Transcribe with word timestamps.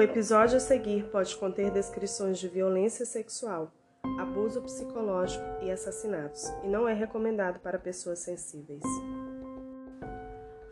O 0.00 0.02
episódio 0.02 0.56
a 0.56 0.60
seguir 0.60 1.10
pode 1.10 1.36
conter 1.36 1.70
descrições 1.70 2.38
de 2.38 2.48
violência 2.48 3.04
sexual, 3.04 3.70
abuso 4.18 4.62
psicológico 4.62 5.44
e 5.60 5.70
assassinatos, 5.70 6.48
e 6.64 6.68
não 6.68 6.88
é 6.88 6.94
recomendado 6.94 7.60
para 7.60 7.78
pessoas 7.78 8.20
sensíveis. 8.20 8.80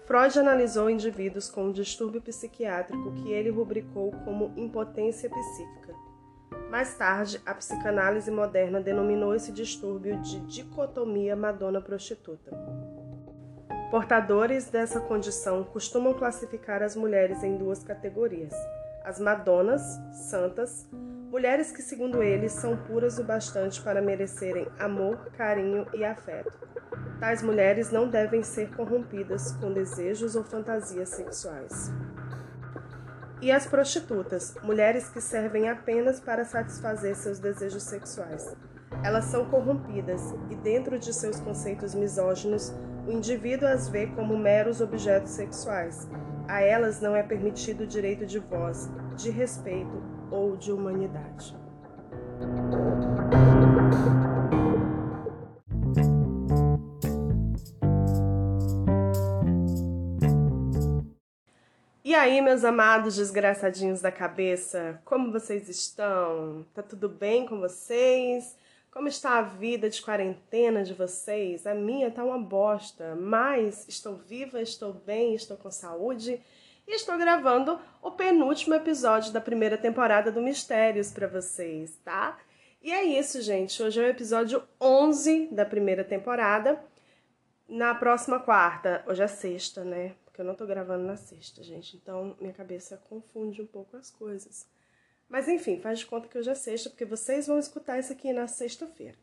Freud 0.07 0.39
analisou 0.39 0.89
indivíduos 0.89 1.51
com 1.51 1.65
um 1.65 1.73
distúrbio 1.73 2.23
psiquiátrico 2.23 3.13
que 3.17 3.31
ele 3.31 3.51
rubricou 3.51 4.13
como 4.25 4.51
impotência 4.57 5.29
psíquica. 5.29 5.95
Mais 6.71 6.97
tarde, 6.97 7.39
a 7.45 7.53
psicanálise 7.53 8.31
moderna 8.31 8.81
denominou 8.81 9.35
esse 9.35 9.53
distúrbio 9.53 10.19
de 10.23 10.41
dicotomia 10.47 11.37
madona-prostituta. 11.37 12.51
Portadores 13.91 14.71
dessa 14.71 15.01
condição 15.01 15.65
costumam 15.65 16.15
classificar 16.15 16.83
as 16.83 16.97
mulheres 16.97 17.43
em 17.43 17.59
duas 17.59 17.85
categorias: 17.85 18.55
as 19.09 19.19
madonas, 19.19 19.99
santas, 20.13 20.87
mulheres 21.31 21.73
que, 21.73 21.81
segundo 21.81 22.23
eles, 22.23 22.53
são 22.53 22.77
puras 22.77 23.19
o 23.19 23.25
bastante 23.25 23.81
para 23.81 24.03
merecerem 24.03 24.69
amor, 24.79 25.31
carinho 25.35 25.87
e 25.95 26.05
afeto. 26.05 26.53
Tais 27.19 27.43
mulheres 27.43 27.91
não 27.91 28.07
devem 28.07 28.43
ser 28.43 28.69
corrompidas 28.77 29.53
com 29.53 29.73
desejos 29.73 30.37
ou 30.37 30.45
fantasias 30.45 31.09
sexuais. 31.09 31.91
E 33.41 33.51
as 33.51 33.67
prostitutas, 33.67 34.55
mulheres 34.63 35.09
que 35.09 35.23
servem 35.23 35.71
apenas 35.71 36.21
para 36.21 36.45
satisfazer 36.45 37.17
seus 37.17 37.39
desejos 37.39 37.85
sexuais. 37.85 38.55
Elas 39.03 39.25
são 39.25 39.47
corrompidas 39.47 40.21
e, 40.51 40.55
dentro 40.57 40.99
de 40.99 41.15
seus 41.15 41.41
conceitos 41.41 41.95
misóginos, 41.95 42.75
o 43.07 43.11
indivíduo 43.11 43.69
as 43.69 43.89
vê 43.89 44.09
como 44.09 44.37
meros 44.37 44.83
objetos 44.83 45.31
sexuais. 45.31 46.07
A 46.49 46.63
elas 46.63 46.99
não 46.99 47.15
é 47.15 47.23
permitido 47.23 47.83
o 47.83 47.87
direito 47.87 48.25
de 48.25 48.39
voz, 48.39 48.91
de 49.15 49.29
respeito 49.29 50.03
ou 50.31 50.57
de 50.57 50.73
humanidade. 50.73 51.55
E 62.03 62.15
aí, 62.15 62.41
meus 62.41 62.65
amados 62.65 63.17
desgraçadinhos 63.17 64.01
da 64.01 64.11
cabeça, 64.11 64.99
como 65.05 65.31
vocês 65.31 65.69
estão? 65.69 66.65
Tá 66.73 66.83
tudo 66.83 67.11
bem 67.11 67.47
com 67.47 67.61
vocês? 67.61 68.57
Como 68.91 69.09
está 69.09 69.39
a 69.39 69.43
vida 69.43 69.89
de 69.89 70.01
quarentena 70.01 70.83
de 70.83 70.95
vocês? 70.95 71.67
A 71.67 71.75
minha 71.75 72.11
tá 72.11 72.25
uma 72.25 72.39
bosta, 72.39 73.15
mas 73.15 73.87
estou 73.89 74.17
viva, 74.17 74.61
estou 74.61 74.93
bem, 74.93 75.35
estou 75.35 75.57
com 75.57 75.71
saúde 75.71 76.41
e 76.87 76.95
estou 76.95 77.17
gravando 77.19 77.79
o 78.03 78.11
penúltimo 78.11 78.75
episódio 78.75 79.33
da 79.33 79.41
primeira 79.41 79.77
temporada 79.77 80.33
do 80.33 80.41
Mistérios 80.41 81.13
para 81.13 81.27
vocês, 81.27 81.97
tá? 82.05 82.39
E 82.83 82.91
é 82.91 83.05
isso, 83.05 83.43
gente. 83.43 83.83
Hoje 83.83 84.01
é 84.01 84.05
o 84.05 84.11
episódio 84.11 84.63
11 84.81 85.49
da 85.49 85.65
primeira 85.65 86.03
temporada. 86.03 86.83
Na 87.69 87.95
próxima 87.95 88.41
quarta, 88.41 89.05
hoje 89.07 89.23
é 89.23 89.27
sexta, 89.27 89.85
né? 89.85 90.15
porque 90.39 90.43
eu 90.43 90.47
não 90.47 90.55
tô 90.55 90.67
gravando 90.67 91.05
na 91.05 91.17
sexta, 91.17 91.65
gente. 91.65 91.97
Então 91.97 92.37
minha 92.41 92.53
cabeça 92.53 92.97
confunde 93.09 93.61
um 93.61 93.67
pouco 93.67 93.97
as 93.97 94.09
coisas. 94.09 94.69
Mas 95.29 95.49
enfim, 95.49 95.79
faz 95.81 95.99
de 95.99 96.07
conta 96.07 96.29
que 96.29 96.39
hoje 96.39 96.51
é 96.51 96.55
sexta, 96.55 96.89
porque 96.89 97.05
vocês 97.05 97.47
vão 97.47 97.59
escutar 97.59 97.99
isso 97.99 98.13
aqui 98.13 98.33
na 98.33 98.47
sexta-feira. 98.47 99.17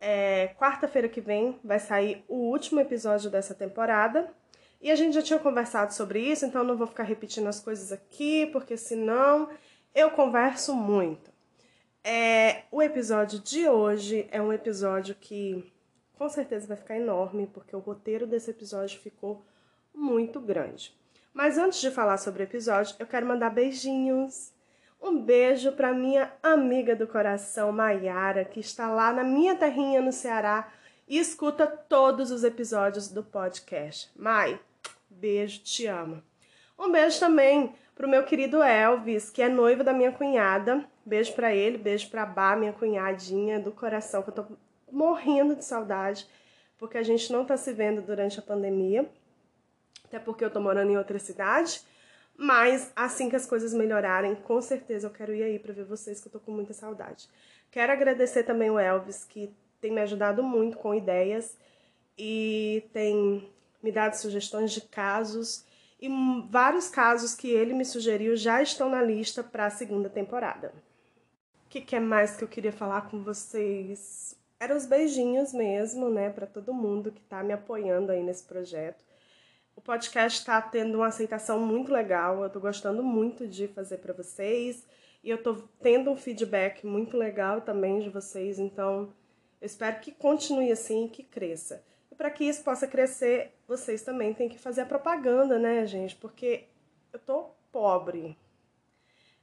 É, 0.00 0.54
Quarta-feira 0.58 1.08
que 1.08 1.20
vem 1.20 1.58
vai 1.62 1.78
sair 1.78 2.24
o 2.26 2.36
último 2.36 2.80
episódio 2.80 3.30
dessa 3.30 3.54
temporada. 3.54 4.32
E 4.80 4.90
a 4.90 4.94
gente 4.96 5.12
já 5.12 5.20
tinha 5.20 5.38
conversado 5.38 5.92
sobre 5.92 6.20
isso, 6.20 6.46
então 6.46 6.64
não 6.64 6.76
vou 6.76 6.86
ficar 6.86 7.02
repetindo 7.02 7.46
as 7.48 7.60
coisas 7.60 7.92
aqui, 7.92 8.46
porque 8.46 8.78
senão 8.78 9.50
eu 9.94 10.10
converso 10.10 10.74
muito. 10.74 11.30
É, 12.02 12.62
o 12.70 12.80
episódio 12.80 13.40
de 13.40 13.68
hoje 13.68 14.26
é 14.30 14.40
um 14.40 14.50
episódio 14.50 15.14
que 15.14 15.70
com 16.14 16.30
certeza 16.30 16.66
vai 16.66 16.78
ficar 16.78 16.96
enorme, 16.96 17.46
porque 17.46 17.76
o 17.76 17.78
roteiro 17.78 18.26
desse 18.26 18.50
episódio 18.50 18.98
ficou 19.00 19.44
muito 19.94 20.40
grande. 20.40 20.94
Mas 21.32 21.58
antes 21.58 21.80
de 21.80 21.90
falar 21.90 22.16
sobre 22.16 22.42
o 22.42 22.44
episódio, 22.44 22.96
eu 22.98 23.06
quero 23.06 23.26
mandar 23.26 23.50
beijinhos. 23.50 24.52
Um 25.00 25.20
beijo 25.20 25.72
para 25.72 25.94
minha 25.94 26.32
amiga 26.42 26.94
do 26.94 27.06
coração, 27.06 27.72
Maiara, 27.72 28.44
que 28.44 28.60
está 28.60 28.90
lá 28.90 29.12
na 29.12 29.24
minha 29.24 29.56
terrinha 29.56 30.00
no 30.00 30.12
Ceará 30.12 30.70
e 31.08 31.18
escuta 31.18 31.66
todos 31.66 32.30
os 32.30 32.44
episódios 32.44 33.08
do 33.08 33.22
podcast. 33.22 34.10
Mai, 34.14 34.60
beijo, 35.08 35.60
te 35.60 35.86
amo. 35.86 36.22
Um 36.78 36.92
beijo 36.92 37.18
também 37.18 37.74
pro 37.94 38.08
meu 38.08 38.24
querido 38.24 38.62
Elvis, 38.62 39.30
que 39.30 39.42
é 39.42 39.48
noivo 39.48 39.82
da 39.82 39.92
minha 39.92 40.12
cunhada. 40.12 40.84
Beijo 41.04 41.32
para 41.32 41.54
ele, 41.54 41.78
beijo 41.78 42.10
pra 42.10 42.26
Bá, 42.26 42.54
minha 42.54 42.72
cunhadinha 42.72 43.58
do 43.58 43.72
coração, 43.72 44.22
que 44.22 44.28
eu 44.28 44.34
tô 44.34 44.44
morrendo 44.92 45.56
de 45.56 45.64
saudade, 45.64 46.26
porque 46.78 46.98
a 46.98 47.02
gente 47.02 47.32
não 47.32 47.44
tá 47.44 47.56
se 47.56 47.72
vendo 47.72 48.02
durante 48.02 48.38
a 48.38 48.42
pandemia 48.42 49.08
até 50.10 50.18
porque 50.18 50.44
eu 50.44 50.50
tô 50.50 50.60
morando 50.60 50.90
em 50.90 50.98
outra 50.98 51.20
cidade. 51.20 51.80
Mas 52.42 52.90
assim 52.96 53.28
que 53.28 53.36
as 53.36 53.44
coisas 53.44 53.74
melhorarem, 53.74 54.34
com 54.34 54.62
certeza 54.62 55.06
eu 55.06 55.10
quero 55.10 55.34
ir 55.34 55.42
aí 55.42 55.58
para 55.58 55.74
ver 55.74 55.84
vocês, 55.84 56.22
que 56.22 56.28
eu 56.28 56.32
tô 56.32 56.40
com 56.40 56.50
muita 56.50 56.72
saudade. 56.72 57.28
Quero 57.70 57.92
agradecer 57.92 58.44
também 58.44 58.70
o 58.70 58.78
Elvis, 58.78 59.24
que 59.24 59.54
tem 59.78 59.92
me 59.92 60.00
ajudado 60.00 60.42
muito 60.42 60.78
com 60.78 60.94
ideias 60.94 61.54
e 62.16 62.82
tem 62.94 63.46
me 63.82 63.92
dado 63.92 64.14
sugestões 64.14 64.72
de 64.72 64.80
casos. 64.80 65.66
E 66.00 66.08
vários 66.48 66.88
casos 66.88 67.34
que 67.34 67.50
ele 67.50 67.74
me 67.74 67.84
sugeriu 67.84 68.34
já 68.34 68.62
estão 68.62 68.88
na 68.88 69.02
lista 69.02 69.44
para 69.44 69.66
a 69.66 69.70
segunda 69.70 70.08
temporada. 70.08 70.72
O 71.66 71.68
que, 71.68 71.82
que 71.82 71.94
é 71.94 72.00
mais 72.00 72.36
que 72.36 72.44
eu 72.44 72.48
queria 72.48 72.72
falar 72.72 73.10
com 73.10 73.22
vocês? 73.22 74.34
Eram 74.58 74.78
os 74.78 74.86
beijinhos 74.86 75.52
mesmo, 75.52 76.08
né, 76.08 76.30
para 76.30 76.46
todo 76.46 76.72
mundo 76.72 77.12
que 77.12 77.20
tá 77.20 77.42
me 77.42 77.52
apoiando 77.52 78.10
aí 78.10 78.22
nesse 78.22 78.44
projeto. 78.44 79.09
O 79.80 79.82
podcast 79.82 80.40
está 80.40 80.60
tendo 80.60 80.96
uma 80.96 81.06
aceitação 81.06 81.58
muito 81.58 81.90
legal, 81.90 82.40
eu 82.40 82.48
estou 82.48 82.60
gostando 82.60 83.02
muito 83.02 83.48
de 83.48 83.66
fazer 83.66 83.96
para 83.96 84.12
vocês 84.12 84.86
e 85.24 85.30
eu 85.30 85.38
estou 85.38 85.56
tendo 85.80 86.10
um 86.10 86.16
feedback 86.18 86.86
muito 86.86 87.16
legal 87.16 87.62
também 87.62 87.98
de 87.98 88.10
vocês, 88.10 88.58
então 88.58 89.10
eu 89.58 89.64
espero 89.64 89.98
que 90.00 90.12
continue 90.12 90.70
assim 90.70 91.06
e 91.06 91.08
que 91.08 91.22
cresça. 91.22 91.82
E 92.12 92.14
para 92.14 92.30
que 92.30 92.44
isso 92.44 92.62
possa 92.62 92.86
crescer, 92.86 93.54
vocês 93.66 94.02
também 94.02 94.34
têm 94.34 94.50
que 94.50 94.58
fazer 94.58 94.82
a 94.82 94.86
propaganda, 94.86 95.58
né, 95.58 95.86
gente? 95.86 96.14
Porque 96.14 96.64
eu 97.10 97.18
tô 97.18 97.46
pobre. 97.72 98.36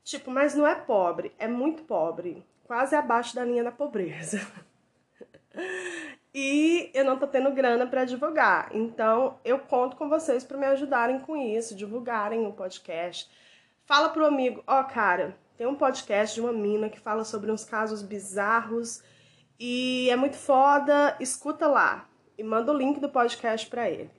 Tipo, 0.03 0.29
mas 0.29 0.53
não 0.53 0.67
é 0.67 0.75
pobre, 0.75 1.31
é 1.39 1.47
muito 1.47 1.81
pobre, 1.81 2.45
quase 2.63 2.95
abaixo 2.95 3.35
da 3.35 3.43
linha 3.43 3.63
da 3.63 3.71
pobreza. 3.71 4.39
e 6.33 6.91
eu 6.93 7.03
não 7.03 7.17
tô 7.17 7.27
tendo 7.27 7.51
grana 7.51 7.87
para 7.87 8.05
divulgar. 8.05 8.69
Então, 8.73 9.39
eu 9.43 9.59
conto 9.59 9.95
com 9.95 10.07
vocês 10.07 10.43
para 10.43 10.57
me 10.57 10.65
ajudarem 10.65 11.19
com 11.19 11.35
isso, 11.35 11.75
divulgarem 11.75 12.45
o 12.45 12.53
podcast. 12.53 13.29
Fala 13.85 14.09
pro 14.09 14.25
amigo, 14.25 14.63
ó, 14.67 14.81
oh, 14.81 14.83
cara, 14.83 15.37
tem 15.57 15.65
um 15.65 15.75
podcast 15.75 16.35
de 16.35 16.41
uma 16.41 16.53
mina 16.53 16.89
que 16.89 16.99
fala 16.99 17.23
sobre 17.23 17.51
uns 17.51 17.63
casos 17.63 18.01
bizarros 18.01 19.01
e 19.59 20.09
é 20.11 20.15
muito 20.15 20.35
foda, 20.35 21.15
escuta 21.19 21.67
lá 21.67 22.07
e 22.37 22.43
manda 22.43 22.71
o 22.71 22.77
link 22.77 22.99
do 22.99 23.09
podcast 23.09 23.67
para 23.67 23.89
ele. 23.89 24.11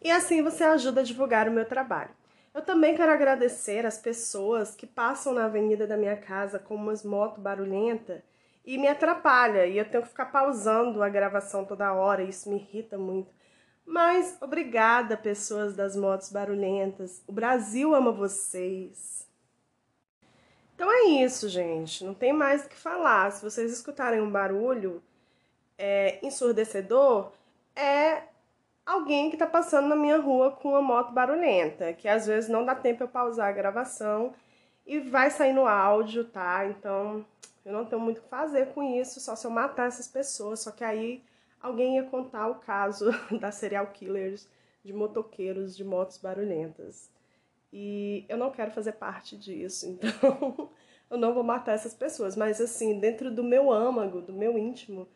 E 0.00 0.10
assim 0.10 0.42
você 0.42 0.62
ajuda 0.62 1.00
a 1.00 1.04
divulgar 1.04 1.48
o 1.48 1.52
meu 1.52 1.64
trabalho. 1.64 2.10
Eu 2.54 2.62
também 2.62 2.94
quero 2.94 3.10
agradecer 3.10 3.84
as 3.84 3.98
pessoas 3.98 4.74
que 4.74 4.86
passam 4.86 5.32
na 5.32 5.46
avenida 5.46 5.86
da 5.86 5.96
minha 5.96 6.16
casa 6.16 6.58
com 6.58 6.74
umas 6.74 7.04
motos 7.04 7.42
barulhentas 7.42 8.22
e 8.64 8.78
me 8.78 8.88
atrapalha 8.88 9.66
e 9.66 9.78
eu 9.78 9.84
tenho 9.88 10.02
que 10.02 10.08
ficar 10.10 10.26
pausando 10.26 11.02
a 11.02 11.08
gravação 11.08 11.64
toda 11.64 11.92
hora, 11.92 12.22
isso 12.22 12.48
me 12.50 12.56
irrita 12.56 12.98
muito. 12.98 13.32
Mas 13.84 14.36
obrigada, 14.40 15.16
pessoas 15.16 15.74
das 15.74 15.96
motos 15.96 16.30
barulhentas. 16.30 17.22
O 17.26 17.32
Brasil 17.32 17.94
ama 17.94 18.12
vocês. 18.12 19.26
Então 20.74 20.90
é 20.90 21.22
isso, 21.22 21.48
gente. 21.48 22.04
Não 22.04 22.14
tem 22.14 22.32
mais 22.32 22.64
o 22.64 22.68
que 22.68 22.76
falar. 22.76 23.30
Se 23.32 23.42
vocês 23.42 23.72
escutarem 23.72 24.20
um 24.20 24.30
barulho 24.30 25.02
é, 25.76 26.24
ensurdecedor, 26.24 27.32
é 27.74 28.22
alguém 28.86 29.28
que 29.28 29.36
está 29.36 29.46
passando 29.46 29.88
na 29.88 29.96
minha 29.96 30.18
rua 30.18 30.52
com 30.52 30.70
uma 30.70 30.82
moto 30.82 31.12
barulhenta, 31.12 31.92
que 31.92 32.08
às 32.08 32.26
vezes 32.26 32.48
não 32.48 32.64
dá 32.64 32.74
tempo 32.74 33.02
eu 33.02 33.08
pausar 33.08 33.48
a 33.48 33.52
gravação 33.52 34.32
e 34.86 35.00
vai 35.00 35.30
sair 35.30 35.52
no 35.52 35.66
áudio, 35.66 36.24
tá? 36.24 36.66
Então 36.66 37.24
eu 37.64 37.72
não 37.72 37.84
tenho 37.84 38.00
muito 38.00 38.18
o 38.18 38.22
que 38.22 38.28
fazer 38.28 38.72
com 38.72 38.82
isso, 38.82 39.20
só 39.20 39.36
se 39.36 39.46
eu 39.46 39.50
matar 39.50 39.88
essas 39.88 40.08
pessoas. 40.08 40.60
Só 40.60 40.70
que 40.70 40.84
aí 40.84 41.22
alguém 41.60 41.96
ia 41.96 42.04
contar 42.04 42.48
o 42.48 42.56
caso 42.56 43.10
das 43.40 43.56
serial 43.56 43.86
killers, 43.88 44.48
de 44.84 44.92
motoqueiros, 44.92 45.76
de 45.76 45.84
motos 45.84 46.18
barulhentas. 46.18 47.10
E 47.72 48.24
eu 48.28 48.36
não 48.36 48.50
quero 48.50 48.70
fazer 48.70 48.92
parte 48.92 49.36
disso, 49.36 49.86
então 49.90 50.70
eu 51.08 51.18
não 51.18 51.34
vou 51.34 51.44
matar 51.44 51.72
essas 51.72 51.94
pessoas. 51.94 52.36
Mas 52.36 52.60
assim, 52.60 52.98
dentro 52.98 53.30
do 53.30 53.44
meu 53.44 53.70
âmago, 53.70 54.20
do 54.20 54.32
meu 54.32 54.58
íntimo, 54.58 55.06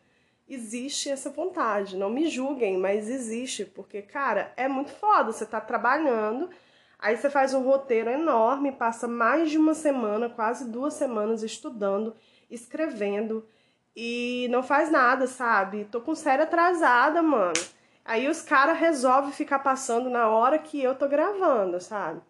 existe 0.49 1.09
essa 1.09 1.31
vontade. 1.31 1.97
Não 1.97 2.11
me 2.11 2.29
julguem, 2.29 2.77
mas 2.77 3.09
existe, 3.09 3.65
porque, 3.65 4.03
cara, 4.03 4.53
é 4.57 4.69
muito 4.69 4.91
foda. 4.93 5.33
Você 5.33 5.47
tá 5.47 5.61
trabalhando, 5.61 6.51
Aí 7.05 7.19
você 7.19 7.29
faz 7.29 7.53
um 7.53 7.63
roteiro 7.63 8.09
enorme, 8.09 8.73
passa 8.73 9.07
mais 9.07 9.51
de 9.51 9.59
uma 9.59 9.75
semana, 9.75 10.31
quase 10.31 10.71
duas 10.71 10.95
semanas 10.95 11.43
estudando, 11.43 12.17
escrevendo 12.51 13.47
e 13.97 14.49
não 14.51 14.63
faz 14.63 14.91
nada, 14.91 15.27
sabe? 15.27 15.85
Tô 15.85 16.01
com 16.01 16.15
série 16.15 16.43
atrasada, 16.43 17.23
mano. 17.23 17.55
Aí 18.05 18.29
os 18.29 18.43
caras 18.43 18.79
resolvem 18.79 19.33
ficar 19.33 19.61
passando 19.61 20.11
na 20.11 20.29
hora 20.29 20.59
que 20.59 20.83
eu 20.83 20.95
tô 20.95 21.09
gravando, 21.09 21.81
sabe? 21.81 22.21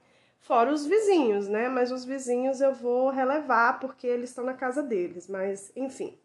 Fora 0.40 0.72
os 0.72 0.86
vizinhos, 0.86 1.48
né? 1.48 1.68
Mas 1.68 1.90
os 1.90 2.04
vizinhos 2.04 2.60
eu 2.60 2.74
vou 2.74 3.10
relevar 3.10 3.80
porque 3.80 4.06
eles 4.06 4.30
estão 4.30 4.44
na 4.44 4.54
casa 4.54 4.82
deles. 4.82 5.26
Mas, 5.26 5.72
enfim. 5.74 6.18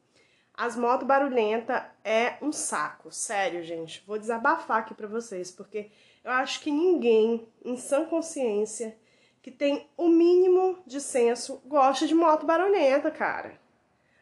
As 0.53 0.75
motos 0.75 1.07
barulhenta 1.07 1.89
é 2.03 2.33
um 2.41 2.51
saco, 2.51 3.11
sério, 3.13 3.63
gente. 3.63 4.03
Vou 4.05 4.19
desabafar 4.19 4.79
aqui 4.79 4.93
pra 4.93 5.07
vocês, 5.07 5.49
porque 5.49 5.89
eu 6.21 6.31
acho 6.31 6.59
que 6.59 6.69
ninguém, 6.69 7.47
em 7.63 7.77
sã 7.77 8.03
consciência, 8.03 8.97
que 9.41 9.51
tem 9.51 9.89
o 9.95 10.09
mínimo 10.09 10.77
de 10.85 10.99
senso, 10.99 11.61
gosta 11.65 12.05
de 12.05 12.13
moto 12.13 12.45
barulhenta, 12.45 13.09
cara. 13.09 13.58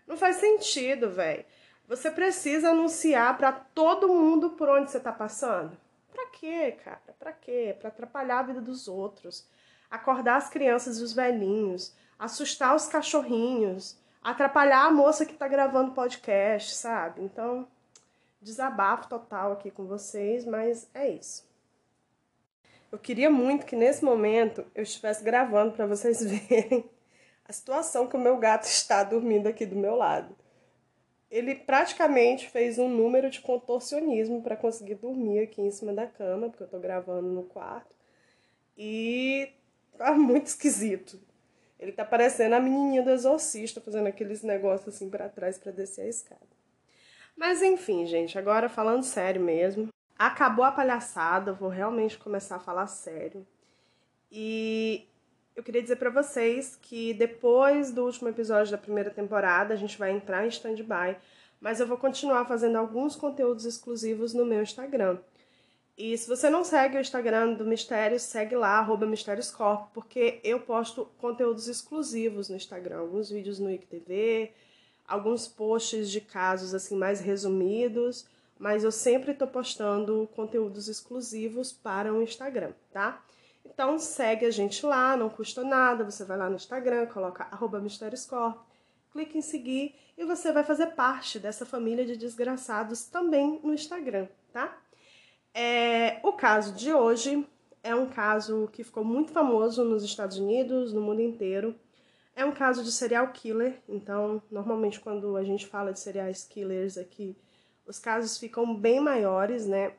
Não 0.08 0.16
faz 0.18 0.38
sentido, 0.38 1.12
velho. 1.12 1.46
Você 1.88 2.10
precisa 2.10 2.70
anunciar 2.70 3.38
para 3.38 3.52
todo 3.52 4.08
mundo 4.08 4.52
por 4.52 4.70
onde 4.70 4.90
você 4.90 5.00
tá 5.00 5.12
passando? 5.12 5.78
Pra 6.12 6.28
quê, 6.28 6.72
cara? 6.84 7.00
Pra 7.20 7.32
quê? 7.32 7.76
Pra 7.80 7.90
atrapalhar 7.90 8.40
a 8.40 8.44
vida 8.44 8.62
dos 8.62 8.88
outros, 8.88 9.48
acordar 9.90 10.38
as 10.38 10.50
crianças 10.50 11.00
e 11.00 11.04
os 11.04 11.14
velhinhos, 11.14 11.94
assustar 12.18 12.76
os 12.76 12.88
cachorrinhos, 12.88 13.98
atrapalhar 14.24 14.86
a 14.86 14.92
moça 14.92 15.26
que 15.26 15.34
tá 15.34 15.48
gravando 15.48 15.94
podcast, 15.94 16.76
sabe? 16.76 17.22
Então, 17.22 17.68
desabafo 18.42 19.08
total 19.08 19.54
aqui 19.54 19.72
com 19.72 19.86
vocês, 19.86 20.46
mas 20.46 20.90
é 20.94 21.10
isso. 21.10 21.48
Eu 22.92 22.98
queria 22.98 23.30
muito 23.30 23.66
que 23.66 23.76
nesse 23.76 24.04
momento 24.04 24.66
eu 24.74 24.84
estivesse 24.84 25.24
gravando 25.24 25.74
para 25.74 25.86
vocês 25.86 26.24
verem 26.24 26.90
a 27.48 27.54
situação 27.54 28.08
que 28.08 28.16
o 28.16 28.20
meu 28.20 28.38
gato 28.38 28.66
está 28.66 29.04
dormindo 29.04 29.48
aqui 29.48 29.66
do 29.66 29.76
meu 29.76 29.96
lado. 29.96 30.36
Ele 31.30 31.56
praticamente 31.56 32.50
fez 32.50 32.78
um 32.78 32.90
número 32.90 33.30
de 33.30 33.42
contorcionismo 33.42 34.42
para 34.42 34.56
conseguir 34.56 34.96
dormir 34.96 35.40
aqui 35.40 35.62
em 35.62 35.72
cima 35.72 35.94
da 35.94 36.08
cama, 36.08 36.50
porque 36.50 36.64
eu 36.64 36.68
tô 36.68 36.80
gravando 36.80 37.28
no 37.28 37.44
quarto. 37.44 37.94
E 38.78 39.52
tá 39.98 40.14
muito 40.14 40.48
esquisito. 40.48 41.20
Ele 41.80 41.92
tá 41.92 42.04
parecendo 42.04 42.56
a 42.56 42.60
menininha 42.60 43.04
do 43.04 43.12
exorcista, 43.12 43.80
fazendo 43.80 44.08
aqueles 44.08 44.42
negócios 44.42 44.96
assim 44.96 45.10
para 45.10 45.30
trás 45.30 45.58
para 45.58 45.72
descer 45.72 46.06
a 46.06 46.10
escada. 46.10 46.58
Mas 47.36 47.62
enfim, 47.62 48.06
gente, 48.06 48.38
agora 48.38 48.68
falando 48.68 49.04
sério 49.04 49.42
mesmo. 49.42 49.90
Acabou 50.18 50.66
a 50.66 50.72
palhaçada, 50.72 51.54
vou 51.54 51.70
realmente 51.70 52.18
começar 52.18 52.56
a 52.56 52.60
falar 52.60 52.88
sério. 52.88 53.46
E 54.32 55.08
eu 55.58 55.64
queria 55.64 55.82
dizer 55.82 55.96
para 55.96 56.12
vocês 56.12 56.78
que 56.80 57.16
depois 57.16 57.92
do 57.92 58.06
último 58.06 58.30
episódio 58.30 58.72
da 58.72 58.78
primeira 58.78 59.10
temporada, 59.10 59.74
a 59.74 59.78
gente 59.78 59.98
vai 59.98 60.12
entrar 60.12 60.46
em 60.46 60.50
stand-by, 60.50 61.18
mas 61.60 61.80
eu 61.80 61.88
vou 61.88 61.98
continuar 61.98 62.46
fazendo 62.46 62.78
alguns 62.78 63.16
conteúdos 63.16 63.66
exclusivos 63.66 64.36
no 64.36 64.46
meu 64.46 64.62
Instagram. 64.62 65.18
E 65.98 66.16
se 66.16 66.28
você 66.28 66.48
não 66.48 66.64
segue 66.64 66.96
o 66.96 67.02
Instagram 67.02 67.54
do 67.54 67.66
Mistério, 67.66 68.20
segue 68.20 68.56
lá, 68.56 68.78
arroba 68.78 69.08
Mistérioscorp, 69.08 69.92
porque 69.96 70.40
eu 70.44 70.60
posto 70.60 71.10
conteúdos 71.18 71.68
exclusivos 71.68 72.50
no 72.50 72.56
Instagram, 72.56 73.00
alguns 73.00 73.32
vídeos 73.32 73.58
no 73.58 73.72
IGTV, 73.72 74.52
alguns 75.08 75.48
posts 75.48 76.12
de 76.12 76.22
casos 76.22 76.76
assim 76.76 76.96
mais 76.96 77.20
resumidos, 77.20 78.28
mas 78.60 78.84
eu 78.84 78.92
sempre 78.92 79.32
estou 79.32 79.48
postando 79.48 80.30
conteúdos 80.36 80.88
exclusivos 80.88 81.74
para 81.74 82.14
o 82.14 82.22
Instagram, 82.22 82.74
tá? 82.92 83.24
Então 83.74 84.00
segue 84.00 84.46
a 84.46 84.52
gente 84.52 84.86
lá, 84.86 85.16
não 85.18 85.30
custa 85.30 85.64
nada, 85.64 86.04
você 86.04 86.24
vai 86.24 86.38
lá 86.38 86.50
no 86.50 86.56
Instagram, 86.56 87.06
coloca 87.08 87.48
arroba 87.52 87.80
Mistérioscorp, 87.80 88.58
clica 89.12 89.38
em 89.38 89.42
seguir 89.42 89.94
e 90.18 90.26
você 90.26 90.52
vai 90.52 90.64
fazer 90.64 90.88
parte 90.88 91.38
dessa 91.38 91.66
família 91.66 92.06
de 92.06 92.18
desgraçados 92.18 93.06
também 93.06 93.60
no 93.64 93.74
Instagram, 93.74 94.28
tá? 94.52 94.78
É, 95.54 96.20
o 96.24 96.34
caso 96.34 96.74
de 96.74 96.94
hoje 96.94 97.46
é 97.84 97.94
um 97.94 98.08
caso 98.08 98.70
que 98.72 98.84
ficou 98.84 99.04
muito 99.04 99.32
famoso 99.32 99.84
nos 99.84 100.04
Estados 100.04 100.38
Unidos, 100.38 100.94
no 100.94 101.02
mundo 101.02 101.22
inteiro. 101.22 101.76
É 102.36 102.46
um 102.46 102.52
caso 102.52 102.84
de 102.84 102.92
serial 102.92 103.32
killer, 103.32 103.82
então 103.88 104.42
normalmente 104.50 105.00
quando 105.00 105.36
a 105.36 105.44
gente 105.44 105.68
fala 105.68 105.92
de 105.92 106.00
serial 106.00 106.32
killers 106.50 106.98
aqui, 106.98 107.36
os 107.86 108.00
casos 108.00 108.38
ficam 108.38 108.76
bem 108.76 109.00
maiores, 109.00 109.66
né? 109.66 109.94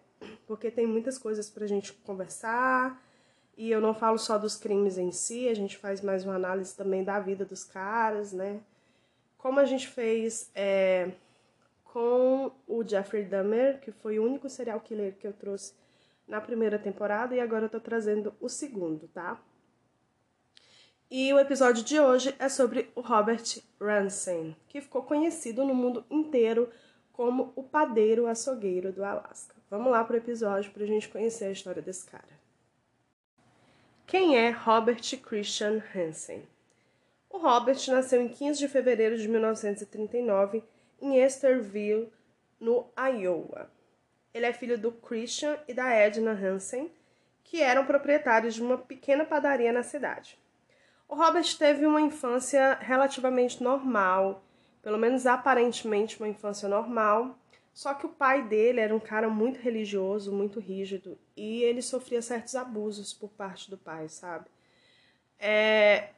Porque 0.46 0.70
tem 0.70 0.86
muitas 0.86 1.18
coisas 1.18 1.50
pra 1.50 1.66
gente 1.66 1.92
conversar. 1.92 3.00
E 3.58 3.72
eu 3.72 3.80
não 3.80 3.92
falo 3.92 4.16
só 4.16 4.38
dos 4.38 4.54
crimes 4.54 4.96
em 4.98 5.10
si, 5.10 5.48
a 5.48 5.54
gente 5.54 5.76
faz 5.76 6.00
mais 6.00 6.24
uma 6.24 6.36
análise 6.36 6.76
também 6.76 7.02
da 7.02 7.18
vida 7.18 7.44
dos 7.44 7.64
caras, 7.64 8.32
né? 8.32 8.60
Como 9.36 9.58
a 9.58 9.64
gente 9.64 9.88
fez 9.88 10.48
é, 10.54 11.10
com 11.82 12.52
o 12.68 12.86
Jeffrey 12.86 13.24
Dahmer, 13.24 13.80
que 13.80 13.90
foi 13.90 14.16
o 14.20 14.24
único 14.24 14.48
serial 14.48 14.78
killer 14.80 15.16
que 15.18 15.26
eu 15.26 15.32
trouxe 15.32 15.74
na 16.24 16.40
primeira 16.40 16.78
temporada 16.78 17.34
e 17.34 17.40
agora 17.40 17.64
eu 17.64 17.68
tô 17.68 17.80
trazendo 17.80 18.32
o 18.40 18.48
segundo, 18.48 19.08
tá? 19.08 19.42
E 21.10 21.34
o 21.34 21.38
episódio 21.40 21.82
de 21.82 21.98
hoje 21.98 22.32
é 22.38 22.48
sobre 22.48 22.92
o 22.94 23.00
Robert 23.00 23.60
Ransom, 23.80 24.54
que 24.68 24.80
ficou 24.80 25.02
conhecido 25.02 25.64
no 25.64 25.74
mundo 25.74 26.04
inteiro 26.08 26.70
como 27.12 27.52
o 27.56 27.64
padeiro 27.64 28.28
açougueiro 28.28 28.92
do 28.92 29.02
Alasca. 29.02 29.56
Vamos 29.68 29.90
lá 29.90 30.04
pro 30.04 30.16
episódio 30.16 30.70
pra 30.70 30.86
gente 30.86 31.08
conhecer 31.08 31.46
a 31.46 31.50
história 31.50 31.82
desse 31.82 32.06
cara. 32.06 32.37
Quem 34.08 34.38
é 34.38 34.48
Robert 34.48 35.02
Christian 35.22 35.82
Hansen? 35.94 36.42
O 37.28 37.36
Robert 37.36 37.76
nasceu 37.88 38.22
em 38.22 38.28
15 38.30 38.58
de 38.58 38.66
fevereiro 38.66 39.18
de 39.18 39.28
1939 39.28 40.64
em 40.98 41.22
Esterville, 41.22 42.10
no 42.58 42.86
Iowa. 42.96 43.70
Ele 44.32 44.46
é 44.46 44.52
filho 44.54 44.78
do 44.78 44.92
Christian 44.92 45.58
e 45.68 45.74
da 45.74 45.90
Edna 45.90 46.30
Hansen, 46.30 46.90
que 47.44 47.60
eram 47.60 47.84
proprietários 47.84 48.54
de 48.54 48.62
uma 48.62 48.78
pequena 48.78 49.26
padaria 49.26 49.74
na 49.74 49.82
cidade. 49.82 50.38
O 51.06 51.14
Robert 51.14 51.58
teve 51.58 51.84
uma 51.84 52.00
infância 52.00 52.78
relativamente 52.80 53.62
normal, 53.62 54.42
pelo 54.80 54.96
menos 54.96 55.26
aparentemente 55.26 56.18
uma 56.18 56.28
infância 56.28 56.66
normal, 56.66 57.36
só 57.78 57.94
que 57.94 58.06
o 58.06 58.08
pai 58.08 58.42
dele 58.42 58.80
era 58.80 58.92
um 58.92 58.98
cara 58.98 59.28
muito 59.28 59.60
religioso, 59.60 60.32
muito 60.32 60.58
rígido, 60.58 61.16
e 61.36 61.62
ele 61.62 61.80
sofria 61.80 62.20
certos 62.20 62.56
abusos 62.56 63.14
por 63.14 63.30
parte 63.30 63.70
do 63.70 63.78
pai, 63.78 64.08
sabe? 64.08 64.46
É... 65.38 66.08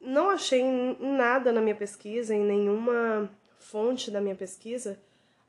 Não 0.00 0.30
achei 0.30 0.62
nada 1.00 1.50
na 1.50 1.60
minha 1.60 1.74
pesquisa, 1.74 2.32
em 2.32 2.44
nenhuma 2.44 3.28
fonte 3.58 4.08
da 4.08 4.20
minha 4.20 4.36
pesquisa 4.36 5.00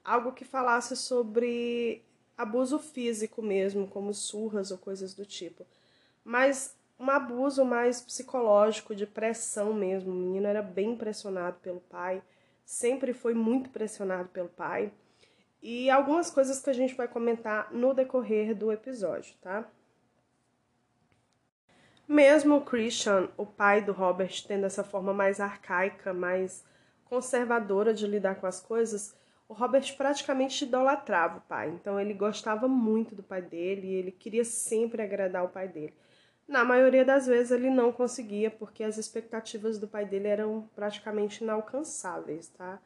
algo 0.03 0.31
que 0.31 0.43
falasse 0.43 0.97
sobre 0.97 2.03
abuso 2.35 2.79
físico 2.79 3.39
mesmo, 3.39 3.87
como 3.87 4.15
surras 4.15 4.71
ou 4.71 4.79
coisas 4.79 5.13
do 5.13 5.27
tipo. 5.27 5.63
Mas 6.23 6.75
um 6.99 7.11
abuso 7.11 7.63
mais 7.63 8.01
psicológico, 8.01 8.95
de 8.95 9.05
pressão 9.05 9.75
mesmo. 9.75 10.11
O 10.11 10.15
menino 10.15 10.47
era 10.47 10.63
bem 10.63 10.95
pressionado 10.95 11.57
pelo 11.61 11.81
pai, 11.81 12.19
sempre 12.65 13.13
foi 13.13 13.35
muito 13.35 13.69
pressionado 13.69 14.29
pelo 14.29 14.49
pai. 14.49 14.91
E 15.63 15.89
algumas 15.89 16.29
coisas 16.29 16.59
que 16.59 16.69
a 16.69 16.73
gente 16.73 16.93
vai 16.93 17.07
comentar 17.07 17.71
no 17.71 17.93
decorrer 17.93 18.53
do 18.53 18.69
episódio, 18.69 19.33
tá? 19.41 19.65
Mesmo 22.05 22.57
o 22.57 22.61
Christian, 22.65 23.29
o 23.37 23.45
pai 23.45 23.81
do 23.81 23.93
Robert, 23.93 24.43
tendo 24.45 24.65
essa 24.65 24.83
forma 24.83 25.13
mais 25.13 25.39
arcaica, 25.39 26.13
mais 26.13 26.65
conservadora 27.05 27.93
de 27.93 28.05
lidar 28.05 28.35
com 28.35 28.45
as 28.45 28.59
coisas, 28.59 29.15
o 29.47 29.53
Robert 29.53 29.95
praticamente 29.95 30.65
idolatrava 30.65 31.37
o 31.37 31.41
pai. 31.41 31.69
Então 31.69 31.97
ele 31.97 32.13
gostava 32.13 32.67
muito 32.67 33.15
do 33.15 33.23
pai 33.23 33.41
dele 33.41 33.87
e 33.87 33.93
ele 33.93 34.11
queria 34.11 34.43
sempre 34.43 35.01
agradar 35.01 35.45
o 35.45 35.49
pai 35.49 35.69
dele. 35.69 35.93
Na 36.45 36.65
maioria 36.65 37.05
das 37.05 37.25
vezes 37.25 37.51
ele 37.51 37.69
não 37.69 37.89
conseguia 37.89 38.51
porque 38.51 38.83
as 38.83 38.97
expectativas 38.97 39.79
do 39.79 39.87
pai 39.87 40.03
dele 40.03 40.27
eram 40.27 40.69
praticamente 40.75 41.41
inalcançáveis, 41.41 42.49
tá? 42.49 42.81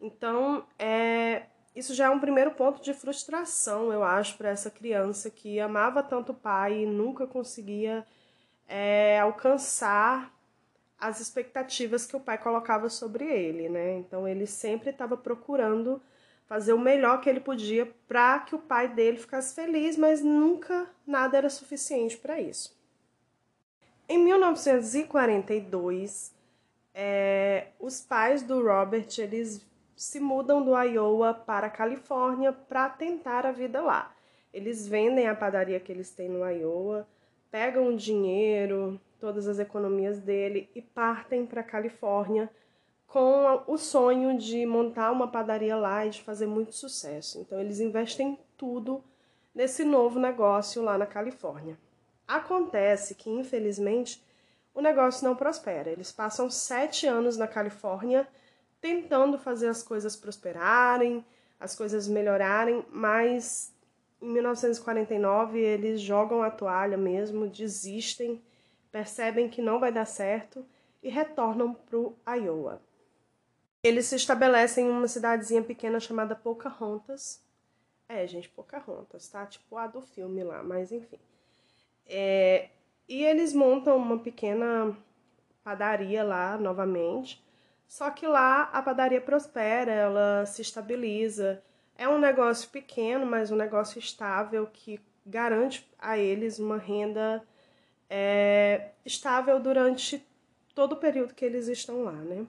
Então, 0.00 0.66
é, 0.76 1.46
isso 1.78 1.94
já 1.94 2.06
é 2.06 2.10
um 2.10 2.18
primeiro 2.18 2.50
ponto 2.50 2.82
de 2.82 2.92
frustração, 2.92 3.92
eu 3.92 4.02
acho, 4.02 4.36
para 4.36 4.48
essa 4.48 4.68
criança 4.68 5.30
que 5.30 5.60
amava 5.60 6.02
tanto 6.02 6.32
o 6.32 6.34
pai 6.34 6.82
e 6.82 6.86
nunca 6.86 7.24
conseguia 7.24 8.04
é, 8.66 9.20
alcançar 9.20 10.34
as 10.98 11.20
expectativas 11.20 12.04
que 12.04 12.16
o 12.16 12.20
pai 12.20 12.36
colocava 12.36 12.88
sobre 12.88 13.24
ele, 13.24 13.68
né? 13.68 13.98
Então 13.98 14.26
ele 14.26 14.44
sempre 14.44 14.90
estava 14.90 15.16
procurando 15.16 16.02
fazer 16.46 16.72
o 16.72 16.80
melhor 16.80 17.20
que 17.20 17.30
ele 17.30 17.38
podia 17.38 17.88
para 18.08 18.40
que 18.40 18.56
o 18.56 18.58
pai 18.58 18.88
dele 18.88 19.18
ficasse 19.18 19.54
feliz, 19.54 19.96
mas 19.96 20.20
nunca 20.20 20.90
nada 21.06 21.38
era 21.38 21.48
suficiente 21.48 22.16
para 22.16 22.40
isso. 22.40 22.76
Em 24.08 24.18
1942, 24.18 26.34
é, 26.92 27.68
os 27.78 28.00
pais 28.00 28.42
do 28.42 28.64
Robert 28.64 29.06
eles 29.18 29.64
se 30.00 30.20
mudam 30.20 30.62
do 30.64 30.74
Iowa 30.80 31.34
para 31.34 31.66
a 31.66 31.70
Califórnia 31.70 32.52
para 32.52 32.88
tentar 32.88 33.44
a 33.44 33.52
vida 33.52 33.80
lá. 33.82 34.14
Eles 34.52 34.88
vendem 34.88 35.28
a 35.28 35.34
padaria 35.34 35.78
que 35.78 35.92
eles 35.92 36.10
têm 36.10 36.28
no 36.28 36.48
Iowa 36.48 37.06
pegam 37.50 37.88
o 37.88 37.96
dinheiro, 37.96 39.00
todas 39.18 39.46
as 39.48 39.58
economias 39.58 40.20
dele 40.20 40.68
e 40.74 40.82
partem 40.82 41.46
para 41.46 41.60
a 41.60 41.64
Califórnia 41.64 42.50
com 43.06 43.62
o 43.66 43.78
sonho 43.78 44.36
de 44.36 44.66
montar 44.66 45.10
uma 45.10 45.28
padaria 45.28 45.74
lá 45.76 46.04
e 46.04 46.10
de 46.10 46.22
fazer 46.22 46.46
muito 46.46 46.74
sucesso. 46.74 47.40
Então 47.40 47.58
eles 47.58 47.80
investem 47.80 48.38
tudo 48.56 49.02
nesse 49.54 49.82
novo 49.82 50.20
negócio 50.20 50.82
lá 50.82 50.98
na 50.98 51.06
Califórnia. 51.06 51.78
Acontece 52.26 53.14
que, 53.14 53.30
infelizmente, 53.30 54.22
o 54.74 54.82
negócio 54.82 55.26
não 55.26 55.34
prospera. 55.34 55.90
Eles 55.90 56.12
passam 56.12 56.50
sete 56.50 57.06
anos 57.06 57.38
na 57.38 57.48
Califórnia 57.48 58.28
tentando 58.80 59.38
fazer 59.38 59.68
as 59.68 59.82
coisas 59.82 60.16
prosperarem, 60.16 61.24
as 61.58 61.74
coisas 61.74 62.06
melhorarem, 62.06 62.84
mas 62.90 63.72
em 64.20 64.28
1949 64.28 65.58
eles 65.58 66.00
jogam 66.00 66.42
a 66.42 66.50
toalha 66.50 66.96
mesmo, 66.96 67.48
desistem, 67.48 68.42
percebem 68.90 69.48
que 69.48 69.62
não 69.62 69.78
vai 69.78 69.92
dar 69.92 70.06
certo 70.06 70.64
e 71.02 71.08
retornam 71.08 71.74
para 71.74 71.98
o 71.98 72.14
Iowa. 72.26 72.80
Eles 73.82 74.06
se 74.06 74.16
estabelecem 74.16 74.86
em 74.86 74.90
uma 74.90 75.06
cidadezinha 75.06 75.62
pequena 75.62 76.00
chamada 76.00 76.34
Pocahontas. 76.34 77.40
É, 78.08 78.26
gente, 78.26 78.48
Pocahontas, 78.48 79.28
tá? 79.28 79.46
Tipo 79.46 79.76
a 79.76 79.86
do 79.86 80.00
filme 80.00 80.42
lá, 80.42 80.62
mas 80.62 80.90
enfim. 80.90 81.18
É, 82.06 82.70
e 83.08 83.22
eles 83.22 83.52
montam 83.52 83.96
uma 83.96 84.18
pequena 84.18 84.96
padaria 85.62 86.24
lá 86.24 86.58
novamente. 86.58 87.42
Só 87.88 88.10
que 88.10 88.26
lá 88.26 88.64
a 88.64 88.82
padaria 88.82 89.20
prospera, 89.20 89.90
ela 89.90 90.44
se 90.44 90.60
estabiliza. 90.60 91.62
É 91.96 92.06
um 92.06 92.18
negócio 92.18 92.68
pequeno, 92.68 93.24
mas 93.24 93.50
um 93.50 93.56
negócio 93.56 93.98
estável 93.98 94.66
que 94.66 95.00
garante 95.24 95.90
a 95.98 96.18
eles 96.18 96.58
uma 96.58 96.76
renda 96.76 97.42
é, 98.08 98.90
estável 99.04 99.58
durante 99.58 100.24
todo 100.74 100.92
o 100.92 100.96
período 100.96 101.34
que 101.34 101.44
eles 101.44 101.66
estão 101.66 102.04
lá, 102.04 102.12
né? 102.12 102.46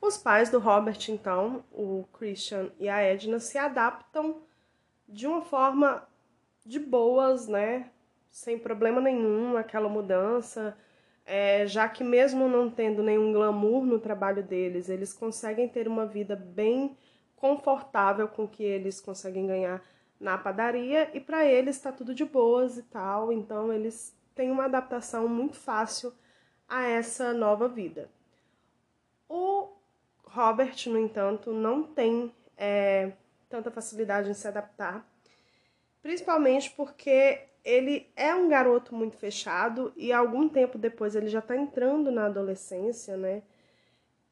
Os 0.00 0.16
pais 0.16 0.48
do 0.48 0.58
Robert, 0.58 0.98
então, 1.08 1.64
o 1.70 2.04
Christian 2.12 2.70
e 2.78 2.88
a 2.88 3.00
Edna, 3.00 3.38
se 3.38 3.58
adaptam 3.58 4.42
de 5.06 5.26
uma 5.26 5.42
forma 5.42 6.08
de 6.64 6.78
boas, 6.78 7.46
né? 7.46 7.90
Sem 8.30 8.58
problema 8.58 9.00
nenhum, 9.00 9.56
aquela 9.56 9.88
mudança. 9.88 10.76
É, 11.30 11.66
já 11.66 11.86
que, 11.86 12.02
mesmo 12.02 12.48
não 12.48 12.70
tendo 12.70 13.02
nenhum 13.02 13.34
glamour 13.34 13.84
no 13.84 13.98
trabalho 13.98 14.42
deles, 14.42 14.88
eles 14.88 15.12
conseguem 15.12 15.68
ter 15.68 15.86
uma 15.86 16.06
vida 16.06 16.34
bem 16.34 16.96
confortável 17.36 18.26
com 18.26 18.44
o 18.44 18.48
que 18.48 18.64
eles 18.64 18.98
conseguem 18.98 19.46
ganhar 19.46 19.82
na 20.18 20.38
padaria 20.38 21.10
e 21.12 21.20
para 21.20 21.44
eles 21.44 21.76
está 21.76 21.92
tudo 21.92 22.14
de 22.14 22.24
boas 22.24 22.78
e 22.78 22.82
tal, 22.82 23.30
então 23.30 23.70
eles 23.70 24.16
têm 24.34 24.50
uma 24.50 24.64
adaptação 24.64 25.28
muito 25.28 25.58
fácil 25.58 26.14
a 26.66 26.84
essa 26.84 27.34
nova 27.34 27.68
vida. 27.68 28.08
O 29.28 29.68
Robert, 30.24 30.76
no 30.86 30.98
entanto, 30.98 31.52
não 31.52 31.82
tem 31.82 32.34
é, 32.56 33.12
tanta 33.50 33.70
facilidade 33.70 34.30
em 34.30 34.34
se 34.34 34.48
adaptar, 34.48 35.06
principalmente 36.00 36.70
porque 36.70 37.47
ele 37.64 38.08
é 38.16 38.34
um 38.34 38.48
garoto 38.48 38.94
muito 38.94 39.16
fechado 39.16 39.92
e 39.96 40.12
algum 40.12 40.48
tempo 40.48 40.78
depois 40.78 41.14
ele 41.14 41.28
já 41.28 41.40
está 41.40 41.56
entrando 41.56 42.10
na 42.10 42.26
adolescência, 42.26 43.16
né? 43.16 43.42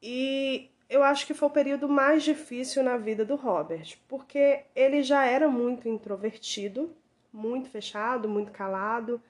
E 0.01 0.69
eu 0.89 1.03
acho 1.03 1.25
que 1.25 1.33
foi 1.33 1.47
o 1.47 1.51
período 1.51 1.89
mais 1.89 2.23
difícil 2.23 2.83
na 2.83 2.97
vida 2.97 3.25
do 3.25 3.35
Robert, 3.35 3.97
porque 4.07 4.63
ele 4.75 5.03
já 5.03 5.25
era 5.25 5.47
muito 5.47 5.89
introvertido, 5.89 6.95
muito 7.31 7.69
fechado, 7.69 8.29
muito 8.29 8.51
calado, 8.51 9.21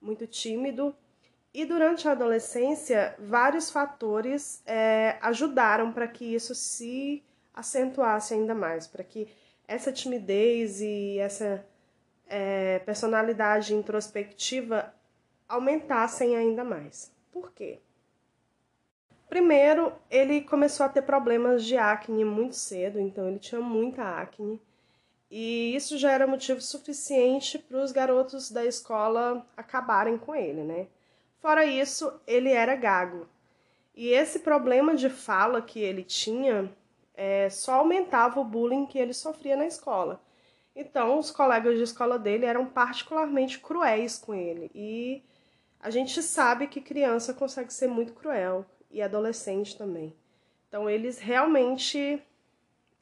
muito 0.00 0.26
tímido, 0.26 0.94
e 1.54 1.66
durante 1.66 2.08
a 2.08 2.12
adolescência, 2.12 3.14
vários 3.18 3.70
fatores 3.70 4.62
é, 4.64 5.18
ajudaram 5.20 5.92
para 5.92 6.08
que 6.08 6.24
isso 6.24 6.54
se 6.54 7.22
acentuasse 7.52 8.32
ainda 8.32 8.54
mais, 8.54 8.86
para 8.86 9.04
que 9.04 9.28
essa 9.68 9.92
timidez 9.92 10.80
e 10.80 11.18
essa 11.18 11.64
é, 12.34 12.78
personalidade 12.78 13.74
introspectiva 13.74 14.94
aumentassem 15.46 16.34
ainda 16.34 16.64
mais. 16.64 17.12
Por 17.30 17.52
quê? 17.52 17.78
Primeiro, 19.28 19.92
ele 20.10 20.40
começou 20.40 20.86
a 20.86 20.88
ter 20.88 21.02
problemas 21.02 21.62
de 21.62 21.76
acne 21.76 22.24
muito 22.24 22.56
cedo, 22.56 22.98
então 22.98 23.28
ele 23.28 23.38
tinha 23.38 23.60
muita 23.60 24.02
acne. 24.18 24.58
E 25.30 25.74
isso 25.74 25.98
já 25.98 26.10
era 26.10 26.26
motivo 26.26 26.60
suficiente 26.60 27.58
para 27.58 27.82
os 27.82 27.92
garotos 27.92 28.50
da 28.50 28.64
escola 28.64 29.46
acabarem 29.54 30.16
com 30.16 30.34
ele, 30.34 30.62
né? 30.62 30.86
Fora 31.38 31.66
isso, 31.66 32.18
ele 32.26 32.50
era 32.50 32.74
gago. 32.74 33.28
E 33.94 34.08
esse 34.08 34.38
problema 34.38 34.94
de 34.94 35.10
fala 35.10 35.60
que 35.60 35.80
ele 35.80 36.02
tinha 36.02 36.72
é, 37.14 37.50
só 37.50 37.74
aumentava 37.74 38.40
o 38.40 38.44
bullying 38.44 38.86
que 38.86 38.98
ele 38.98 39.12
sofria 39.12 39.56
na 39.56 39.66
escola. 39.66 40.20
Então, 40.74 41.18
os 41.18 41.30
colegas 41.30 41.76
de 41.76 41.82
escola 41.82 42.18
dele 42.18 42.46
eram 42.46 42.66
particularmente 42.66 43.58
cruéis 43.58 44.18
com 44.18 44.34
ele. 44.34 44.70
E 44.74 45.22
a 45.80 45.90
gente 45.90 46.22
sabe 46.22 46.66
que 46.66 46.80
criança 46.80 47.34
consegue 47.34 47.72
ser 47.72 47.88
muito 47.88 48.14
cruel, 48.14 48.64
e 48.92 49.00
adolescente 49.00 49.76
também. 49.76 50.14
Então, 50.68 50.88
eles 50.88 51.18
realmente, 51.18 52.22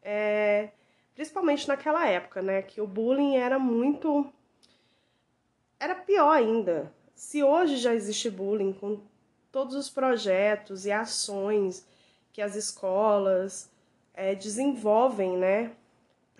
é, 0.03 0.71
principalmente 1.15 1.69
naquela 1.69 2.07
época, 2.07 2.41
né, 2.41 2.63
que 2.63 2.81
o 2.81 2.87
bullying 2.87 3.37
era 3.37 3.59
muito. 3.59 4.33
Era 5.79 5.95
pior 5.95 6.31
ainda. 6.31 6.93
Se 7.15 7.43
hoje 7.43 7.77
já 7.77 7.95
existe 7.95 8.31
bullying 8.31 8.73
com 8.73 9.01
todos 9.53 9.75
os 9.75 9.91
projetos 9.91 10.87
e 10.87 10.93
ações 10.93 11.87
que 12.33 12.41
as 12.41 12.55
escolas 12.55 13.71
é, 14.15 14.35
desenvolvem, 14.35 15.37
né, 15.37 15.73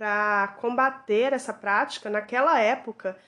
para 0.01 0.57
combater 0.59 1.35
essa 1.35 1.53
prática, 1.53 2.09
naquela 2.09 2.59
época, 2.59 3.19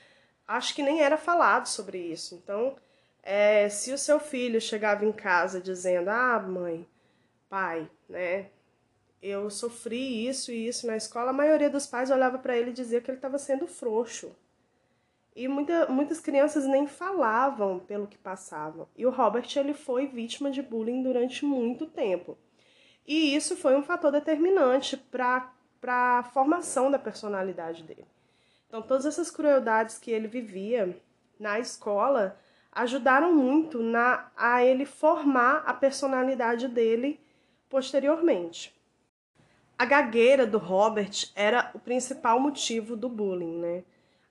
acho 0.49 0.75
que 0.75 0.83
nem 0.83 1.03
era 1.03 1.19
falado 1.19 1.67
sobre 1.67 1.99
isso. 1.99 2.35
Então, 2.35 2.77
é, 3.23 3.69
se 3.69 3.93
o 3.93 3.99
seu 3.99 4.19
filho 4.19 4.59
chegava 4.59 5.05
em 5.05 5.13
casa 5.13 5.61
dizendo: 5.61 6.09
Ah, 6.09 6.41
mãe, 6.41 6.89
pai, 7.51 7.91
né, 8.09 8.47
eu 9.21 9.51
sofri 9.51 10.27
isso 10.27 10.51
e 10.51 10.67
isso 10.67 10.87
na 10.87 10.97
escola, 10.97 11.29
a 11.29 11.35
maioria 11.35 11.69
dos 11.69 11.87
pais 11.87 12.11
olhava 12.11 12.39
para 12.39 12.57
ele 12.57 12.71
e 12.71 12.73
dizia 12.73 13.03
que 13.03 13.11
ele 13.11 13.19
estava 13.19 13.37
sendo 13.37 13.67
frouxo. 13.67 14.35
E 15.37 15.47
muita, 15.49 15.89
muitas 15.89 16.21
crianças 16.21 16.65
nem 16.65 16.87
falavam 16.87 17.81
pelo 17.81 18.07
que 18.07 18.17
passavam. 18.17 18.89
E 18.97 19.05
o 19.05 19.11
Robert 19.11 19.47
ele 19.57 19.75
foi 19.75 20.07
vítima 20.07 20.51
de 20.51 20.63
bullying 20.63 21.03
durante 21.03 21.45
muito 21.45 21.87
tempo. 21.87 22.39
E 23.07 23.35
isso 23.35 23.57
foi 23.57 23.77
um 23.77 23.83
fator 23.83 24.11
determinante 24.11 24.97
para 24.97 25.52
a 25.91 26.23
formação 26.23 26.91
da 26.91 26.99
personalidade 26.99 27.83
dele. 27.83 28.07
Então, 28.69 28.81
todas 28.83 29.05
essas 29.05 29.31
crueldades 29.31 29.99
que 29.99 30.11
ele 30.11 30.29
vivia 30.29 30.97
na 31.39 31.59
escola 31.59 32.39
ajudaram 32.71 33.35
muito 33.35 33.83
na, 33.83 34.31
a 34.37 34.65
ele 34.65 34.87
formar 34.87 35.63
a 35.67 35.75
personalidade 35.75 36.69
dele 36.69 37.21
posteriormente. 37.69 38.75
A 39.79 39.85
gagueira 39.85 40.47
do 40.47 40.59
Robert 40.59 41.31
era 41.35 41.71
o 41.75 41.79
principal 41.79 42.39
motivo 42.39 42.97
do 42.97 43.09
bullying, 43.09 43.59
né? 43.59 43.85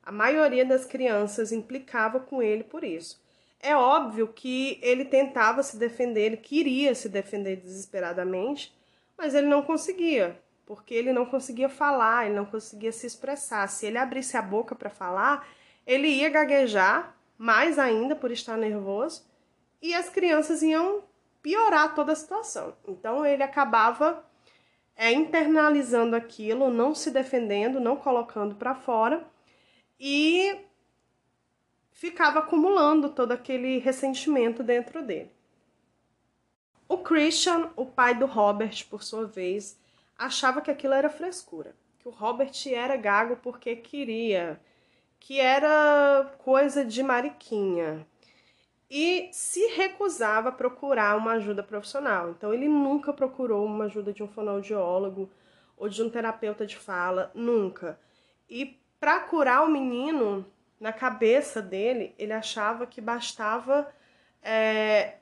A 0.03 0.11
maioria 0.11 0.65
das 0.65 0.85
crianças 0.85 1.51
implicava 1.51 2.19
com 2.19 2.41
ele 2.41 2.63
por 2.63 2.83
isso. 2.83 3.21
É 3.59 3.75
óbvio 3.75 4.27
que 4.29 4.79
ele 4.81 5.05
tentava 5.05 5.61
se 5.61 5.77
defender, 5.77 6.21
ele 6.21 6.37
queria 6.37 6.95
se 6.95 7.07
defender 7.07 7.57
desesperadamente, 7.57 8.75
mas 9.15 9.35
ele 9.35 9.45
não 9.45 9.61
conseguia, 9.61 10.39
porque 10.71 10.93
ele 10.93 11.11
não 11.11 11.25
conseguia 11.25 11.67
falar, 11.67 12.25
ele 12.25 12.35
não 12.35 12.45
conseguia 12.45 12.93
se 12.93 13.05
expressar. 13.05 13.67
Se 13.67 13.85
ele 13.85 13.97
abrisse 13.97 14.37
a 14.37 14.41
boca 14.41 14.73
para 14.73 14.89
falar, 14.89 15.45
ele 15.85 16.07
ia 16.07 16.29
gaguejar 16.29 17.13
mais 17.37 17.77
ainda 17.77 18.15
por 18.15 18.31
estar 18.31 18.55
nervoso 18.55 19.29
e 19.81 19.93
as 19.93 20.07
crianças 20.07 20.63
iam 20.63 21.03
piorar 21.41 21.93
toda 21.93 22.13
a 22.13 22.15
situação. 22.15 22.73
Então 22.87 23.25
ele 23.25 23.43
acabava 23.43 24.25
é, 24.95 25.11
internalizando 25.11 26.15
aquilo, 26.15 26.69
não 26.69 26.95
se 26.95 27.11
defendendo, 27.11 27.81
não 27.81 27.97
colocando 27.97 28.55
para 28.55 28.73
fora 28.73 29.27
e 29.99 30.57
ficava 31.91 32.39
acumulando 32.39 33.09
todo 33.09 33.33
aquele 33.33 33.77
ressentimento 33.79 34.63
dentro 34.63 35.03
dele. 35.03 35.33
O 36.87 36.99
Christian, 36.99 37.71
o 37.75 37.85
pai 37.85 38.15
do 38.15 38.25
Robert, 38.25 38.87
por 38.89 39.03
sua 39.03 39.25
vez, 39.25 39.80
achava 40.21 40.61
que 40.61 40.69
aquilo 40.69 40.93
era 40.93 41.09
frescura, 41.09 41.75
que 41.97 42.07
o 42.07 42.11
Robert 42.11 42.51
era 42.67 42.95
gago 42.95 43.37
porque 43.37 43.75
queria, 43.75 44.61
que 45.19 45.39
era 45.39 46.31
coisa 46.37 46.85
de 46.85 47.01
mariquinha. 47.01 48.05
E 48.89 49.29
se 49.31 49.65
recusava 49.67 50.49
a 50.49 50.51
procurar 50.51 51.17
uma 51.17 51.33
ajuda 51.33 51.63
profissional. 51.63 52.29
Então 52.29 52.53
ele 52.53 52.67
nunca 52.67 53.11
procurou 53.11 53.65
uma 53.65 53.85
ajuda 53.85 54.13
de 54.13 54.21
um 54.21 54.27
fonoaudiólogo 54.27 55.29
ou 55.75 55.89
de 55.89 56.03
um 56.03 56.09
terapeuta 56.09 56.67
de 56.67 56.77
fala, 56.77 57.31
nunca. 57.33 57.99
E 58.47 58.79
para 58.99 59.21
curar 59.21 59.63
o 59.63 59.71
menino, 59.71 60.45
na 60.79 60.93
cabeça 60.93 61.61
dele, 61.61 62.13
ele 62.19 62.33
achava 62.33 62.85
que 62.85 63.01
bastava 63.01 63.87
é, 64.43 65.15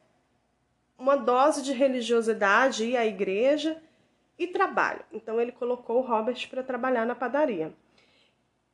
uma 0.97 1.15
dose 1.15 1.61
de 1.61 1.71
religiosidade, 1.71 2.83
ir 2.83 2.97
à 2.97 3.05
igreja 3.05 3.81
e 4.39 4.47
trabalho. 4.47 5.01
Então 5.11 5.39
ele 5.39 5.51
colocou 5.51 5.97
o 5.97 6.01
Robert 6.01 6.49
para 6.49 6.63
trabalhar 6.63 7.05
na 7.05 7.13
padaria. 7.13 7.73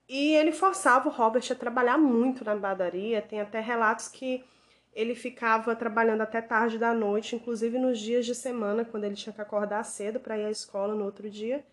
E 0.08 0.36
ele 0.36 0.52
forçava 0.52 1.10
o 1.10 1.12
Robert 1.12 1.44
a 1.52 1.56
trabalhar 1.56 1.98
muito 1.98 2.46
na 2.46 2.56
padaria. 2.56 3.24
Tem 3.24 3.42
até 3.42 3.60
relatos 3.60 4.08
que 4.08 4.46
ele 4.94 5.16
ficava 5.16 5.76
trabalhando 5.76 6.22
até 6.22 6.40
tarde 6.40 6.78
da 6.78 6.94
noite, 6.94 7.36
inclusive 7.36 7.80
nos 7.80 8.00
dias 8.00 8.26
de 8.26 8.36
semana, 8.36 8.86
quando 8.86 9.06
ele 9.06 9.16
tinha 9.16 9.34
que 9.34 9.42
acordar 9.42 9.84
cedo 9.84 10.20
para 10.20 10.38
ir 10.38 10.46
à 10.46 10.52
escola 10.52 10.94
no 10.94 11.04
outro 11.04 11.30
dia. 11.30 11.66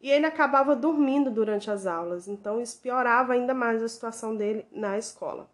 E 0.00 0.10
ele 0.10 0.24
acabava 0.24 0.74
dormindo 0.74 1.30
durante 1.30 1.70
as 1.70 1.86
aulas, 1.86 2.26
então 2.26 2.60
isso 2.60 2.80
piorava 2.80 3.34
ainda 3.34 3.54
mais 3.54 3.82
a 3.82 3.88
situação 3.88 4.34
dele 4.34 4.66
na 4.72 4.98
escola. 4.98 5.48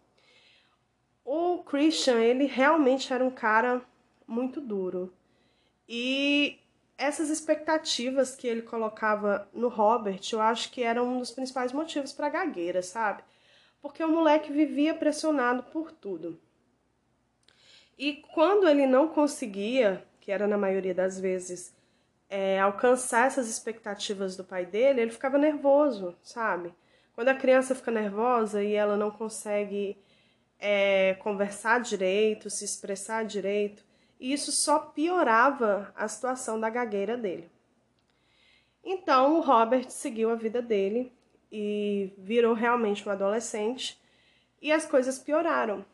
O 1.25 1.59
Christian, 1.64 2.21
ele 2.21 2.47
realmente 2.47 3.12
era 3.12 3.23
um 3.23 3.30
cara 3.30 3.83
muito 4.26 4.61
duro. 4.61 5.12
E 5.87 6.59
essas 6.99 7.31
expectativas 7.31 8.35
que 8.35 8.49
ele 8.49 8.61
colocava 8.61 9.49
no 9.55 9.69
Robert, 9.69 10.21
eu 10.33 10.40
acho 10.40 10.73
que 10.73 10.83
eram 10.83 11.14
um 11.14 11.19
dos 11.21 11.31
principais 11.31 11.73
motivos 11.73 12.12
para 12.12 12.26
a 12.26 12.31
gagueira, 12.31 12.83
sabe? 12.83 13.23
Porque 13.81 14.02
o 14.02 14.11
moleque 14.11 14.52
vivia 14.52 14.93
pressionado 14.93 15.62
por 15.62 15.93
tudo. 15.93 16.40
E 17.97 18.25
quando 18.35 18.69
ele 18.69 18.85
não 18.85 19.09
conseguia, 19.09 20.05
que 20.21 20.33
era 20.33 20.49
na 20.49 20.59
maioria 20.59 20.93
das 20.93 21.21
vezes, 21.21 21.73
é, 22.28 22.59
alcançar 22.59 23.28
essas 23.28 23.49
expectativas 23.49 24.37
do 24.37 24.43
pai 24.43 24.67
dele, 24.67 25.00
ele 25.00 25.12
ficava 25.12 25.38
nervoso, 25.38 26.17
sabe? 26.21 26.75
Quando 27.14 27.28
a 27.28 27.35
criança 27.35 27.76
fica 27.76 27.93
nervosa 27.93 28.62
e 28.62 28.75
ela 28.75 28.97
não 28.97 29.11
consegue 29.11 29.97
é, 30.59 31.14
conversar 31.21 31.81
direito, 31.81 32.50
se 32.50 32.64
expressar 32.64 33.25
direito, 33.25 33.85
e 34.18 34.32
isso 34.32 34.50
só 34.50 34.78
piorava 34.78 35.92
a 35.96 36.08
situação 36.08 36.58
da 36.58 36.68
gagueira 36.68 37.16
dele. 37.16 37.50
Então 38.84 39.38
o 39.38 39.40
Robert 39.40 39.90
seguiu 39.90 40.30
a 40.30 40.34
vida 40.34 40.62
dele 40.62 41.12
e 41.50 42.12
virou 42.18 42.54
realmente 42.54 43.08
um 43.08 43.12
adolescente 43.12 44.00
e 44.60 44.72
as 44.72 44.87
coisas 44.87 45.18
pioraram, 45.18 45.84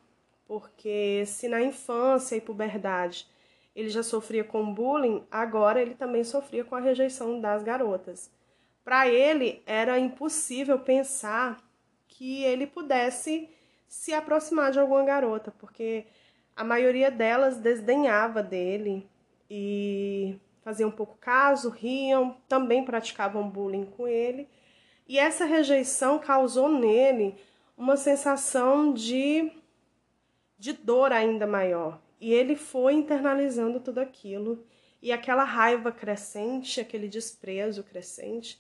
porque 0.47 1.25
se 1.27 1.49
na 1.49 1.63
infância 1.63 2.37
e 2.37 2.41
puberdade 2.41 3.27
ele 3.75 3.89
já 3.89 4.03
sofria 4.03 4.45
com 4.45 4.73
bullying, 4.73 5.27
agora 5.31 5.83
ele 5.83 5.95
também 5.95 6.23
sofria 6.23 6.65
com 6.65 6.77
a 6.77 6.81
rejeição 6.81 7.41
das 7.41 7.63
garotas. 7.63 8.31
Para 8.85 9.09
ele 9.09 9.63
era 9.67 9.99
impossível 9.99 10.79
pensar 10.79 11.59
que 12.07 12.45
ele 12.45 12.67
pudesse 12.67 13.49
se 13.89 14.13
aproximar 14.13 14.71
de 14.71 14.79
alguma 14.79 15.05
garota, 15.05 15.51
porque 15.59 16.07
a 16.57 16.63
maioria 16.63 17.11
delas 17.11 17.59
desdenhava 17.59 18.43
dele 18.43 19.09
e 19.51 20.37
faziam 20.63 20.91
pouco 20.91 21.17
caso, 21.21 21.69
riam, 21.69 22.37
também 22.49 22.85
praticavam 22.85 23.49
bullying 23.49 23.85
com 23.85 24.09
ele. 24.09 24.49
E 25.07 25.19
essa 25.19 25.45
rejeição 25.45 26.19
causou 26.19 26.69
nele 26.69 27.37
uma 27.77 27.97
sensação 27.97 28.93
de, 28.93 29.53
de 30.59 30.73
dor 30.73 31.13
ainda 31.13 31.47
maior. 31.47 32.01
E 32.21 32.33
ele 32.33 32.57
foi 32.57 32.95
internalizando 32.95 33.81
tudo 33.81 33.99
aquilo 33.99 34.65
e 35.03 35.13
aquela 35.13 35.45
raiva 35.45 35.93
crescente, 35.93 36.81
aquele 36.81 37.09
desprezo 37.09 37.83
crescente. 37.83 38.59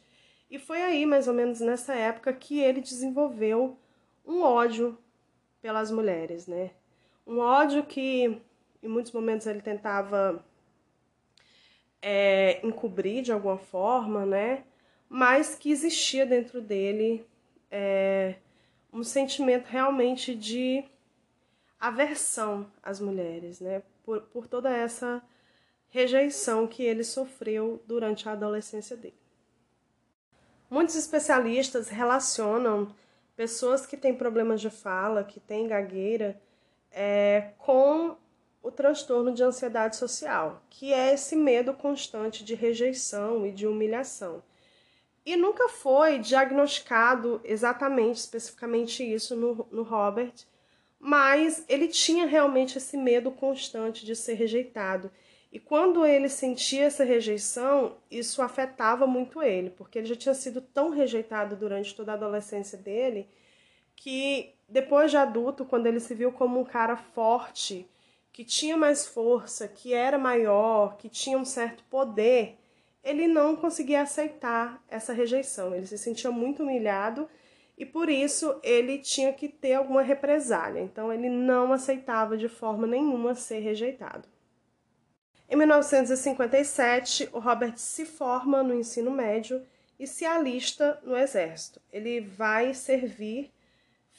E 0.50 0.58
foi 0.58 0.82
aí, 0.82 1.06
mais 1.06 1.26
ou 1.26 1.32
menos 1.32 1.60
nessa 1.60 1.94
época, 1.94 2.32
que 2.32 2.60
ele 2.60 2.82
desenvolveu 2.82 3.78
um 4.26 4.42
ódio 4.42 4.98
pelas 5.62 5.90
mulheres, 5.90 6.46
né? 6.46 6.72
Um 7.26 7.38
ódio 7.38 7.84
que 7.84 8.40
em 8.82 8.88
muitos 8.88 9.12
momentos 9.12 9.46
ele 9.46 9.62
tentava 9.62 10.44
é, 12.02 12.64
encobrir 12.66 13.22
de 13.22 13.32
alguma 13.32 13.56
forma, 13.56 14.26
né? 14.26 14.64
Mas 15.08 15.54
que 15.54 15.70
existia 15.70 16.26
dentro 16.26 16.60
dele 16.60 17.26
é, 17.70 18.36
um 18.92 19.02
sentimento 19.02 19.66
realmente 19.66 20.34
de 20.34 20.84
aversão 21.80 22.70
às 22.82 23.00
mulheres, 23.00 23.60
né? 23.60 23.82
Por, 24.04 24.20
por 24.22 24.46
toda 24.46 24.70
essa 24.70 25.22
rejeição 25.88 26.66
que 26.66 26.82
ele 26.82 27.04
sofreu 27.04 27.82
durante 27.86 28.28
a 28.28 28.32
adolescência 28.32 28.96
dele. 28.96 29.18
Muitos 30.68 30.96
especialistas 30.96 31.88
relacionam 31.88 32.94
pessoas 33.36 33.86
que 33.86 33.96
têm 33.96 34.14
problemas 34.14 34.60
de 34.60 34.70
fala, 34.70 35.24
que 35.24 35.38
têm 35.38 35.68
gagueira, 35.68 36.40
é, 36.94 37.50
com 37.58 38.16
o 38.62 38.70
transtorno 38.70 39.32
de 39.32 39.42
ansiedade 39.42 39.96
social, 39.96 40.62
que 40.70 40.92
é 40.92 41.12
esse 41.12 41.36
medo 41.36 41.74
constante 41.74 42.42
de 42.42 42.54
rejeição 42.54 43.44
e 43.44 43.52
de 43.52 43.66
humilhação. 43.66 44.42
E 45.26 45.36
nunca 45.36 45.68
foi 45.68 46.18
diagnosticado 46.18 47.40
exatamente, 47.44 48.18
especificamente 48.18 49.02
isso 49.02 49.34
no, 49.34 49.66
no 49.70 49.82
Robert, 49.82 50.34
mas 50.98 51.64
ele 51.68 51.88
tinha 51.88 52.26
realmente 52.26 52.78
esse 52.78 52.96
medo 52.96 53.30
constante 53.30 54.06
de 54.06 54.14
ser 54.14 54.34
rejeitado. 54.34 55.10
E 55.52 55.58
quando 55.58 56.04
ele 56.06 56.28
sentia 56.28 56.84
essa 56.84 57.04
rejeição, 57.04 57.98
isso 58.10 58.40
afetava 58.40 59.06
muito 59.06 59.42
ele, 59.42 59.70
porque 59.70 59.98
ele 59.98 60.06
já 60.06 60.16
tinha 60.16 60.34
sido 60.34 60.60
tão 60.60 60.90
rejeitado 60.90 61.56
durante 61.56 61.94
toda 61.94 62.12
a 62.12 62.14
adolescência 62.14 62.78
dele 62.78 63.28
que 63.96 64.54
depois 64.68 65.10
de 65.10 65.16
adulto, 65.16 65.64
quando 65.64 65.86
ele 65.86 66.00
se 66.00 66.14
viu 66.14 66.32
como 66.32 66.60
um 66.60 66.64
cara 66.64 66.96
forte, 66.96 67.88
que 68.32 68.44
tinha 68.44 68.76
mais 68.76 69.06
força, 69.06 69.68
que 69.68 69.94
era 69.94 70.18
maior, 70.18 70.96
que 70.96 71.08
tinha 71.08 71.38
um 71.38 71.44
certo 71.44 71.84
poder, 71.84 72.58
ele 73.02 73.28
não 73.28 73.54
conseguia 73.54 74.02
aceitar 74.02 74.82
essa 74.88 75.12
rejeição. 75.12 75.74
Ele 75.74 75.86
se 75.86 75.98
sentia 75.98 76.30
muito 76.30 76.62
humilhado 76.62 77.28
e 77.76 77.84
por 77.84 78.08
isso 78.08 78.58
ele 78.62 78.98
tinha 78.98 79.32
que 79.32 79.48
ter 79.48 79.74
alguma 79.74 80.02
represália. 80.02 80.80
Então 80.80 81.12
ele 81.12 81.28
não 81.28 81.72
aceitava 81.72 82.36
de 82.36 82.48
forma 82.48 82.86
nenhuma 82.86 83.34
ser 83.34 83.60
rejeitado. 83.60 84.26
Em 85.48 85.56
1957, 85.56 87.28
o 87.32 87.38
Robert 87.38 87.76
se 87.76 88.04
forma 88.06 88.62
no 88.62 88.74
ensino 88.74 89.10
médio 89.10 89.62
e 90.00 90.06
se 90.06 90.24
alista 90.24 90.98
no 91.04 91.16
exército. 91.16 91.80
Ele 91.92 92.20
vai 92.20 92.72
servir 92.72 93.52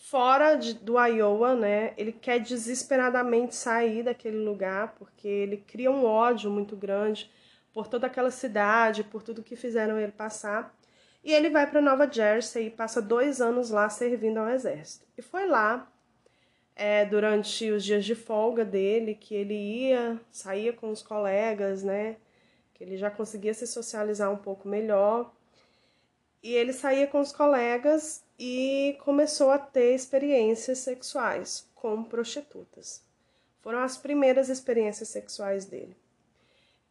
fora 0.10 0.56
de, 0.56 0.76
do 0.76 1.00
Iowa, 1.00 1.56
né? 1.56 1.94
Ele 1.98 2.12
quer 2.12 2.40
desesperadamente 2.40 3.56
sair 3.56 4.04
daquele 4.04 4.38
lugar 4.38 4.94
porque 5.00 5.28
ele 5.28 5.58
cria 5.58 5.90
um 5.90 6.06
ódio 6.06 6.50
muito 6.52 6.76
grande 6.76 7.32
por 7.74 7.88
toda 7.88 8.08
aquela 8.08 8.30
cidade, 8.30 9.04
por 9.04 9.24
tudo 9.24 9.44
que 9.44 9.56
fizeram 9.56 10.00
ele 10.00 10.12
passar. 10.12 10.76
E 11.24 11.34
ele 11.34 11.50
vai 11.50 11.70
para 11.70 11.82
Nova 11.82 12.10
Jersey 12.10 12.68
e 12.68 12.70
passa 12.70 13.02
dois 13.02 13.42
anos 13.42 13.72
lá 13.72 13.90
servindo 13.90 14.38
ao 14.38 14.50
exército. 14.50 15.08
E 15.18 15.24
foi 15.24 15.48
lá, 15.48 15.92
é, 16.76 17.04
durante 17.06 17.72
os 17.72 17.84
dias 17.84 18.06
de 18.06 18.14
folga 18.14 18.64
dele, 18.64 19.16
que 19.16 19.34
ele 19.34 19.56
ia, 19.56 20.22
saía 20.32 20.72
com 20.72 20.92
os 20.92 21.02
colegas, 21.02 21.82
né? 21.82 22.18
Que 22.76 22.84
ele 22.84 22.96
já 22.96 23.10
conseguia 23.10 23.56
se 23.56 23.66
socializar 23.66 24.32
um 24.32 24.38
pouco 24.38 24.68
melhor. 24.68 25.34
E 26.44 26.54
ele 26.54 26.74
saía 26.74 27.08
com 27.08 27.20
os 27.20 27.32
colegas 27.32 28.25
e 28.38 28.98
começou 29.04 29.52
a 29.52 29.58
ter 29.58 29.96
experiências 29.96 30.80
sexuais 30.80 31.68
com 31.74 32.04
prostitutas. 32.04 33.04
Foram 33.62 33.80
as 33.80 33.98
primeiras 33.98 34.50
experiências 34.50 35.10
sexuais 35.10 35.66
dele. 35.66 35.96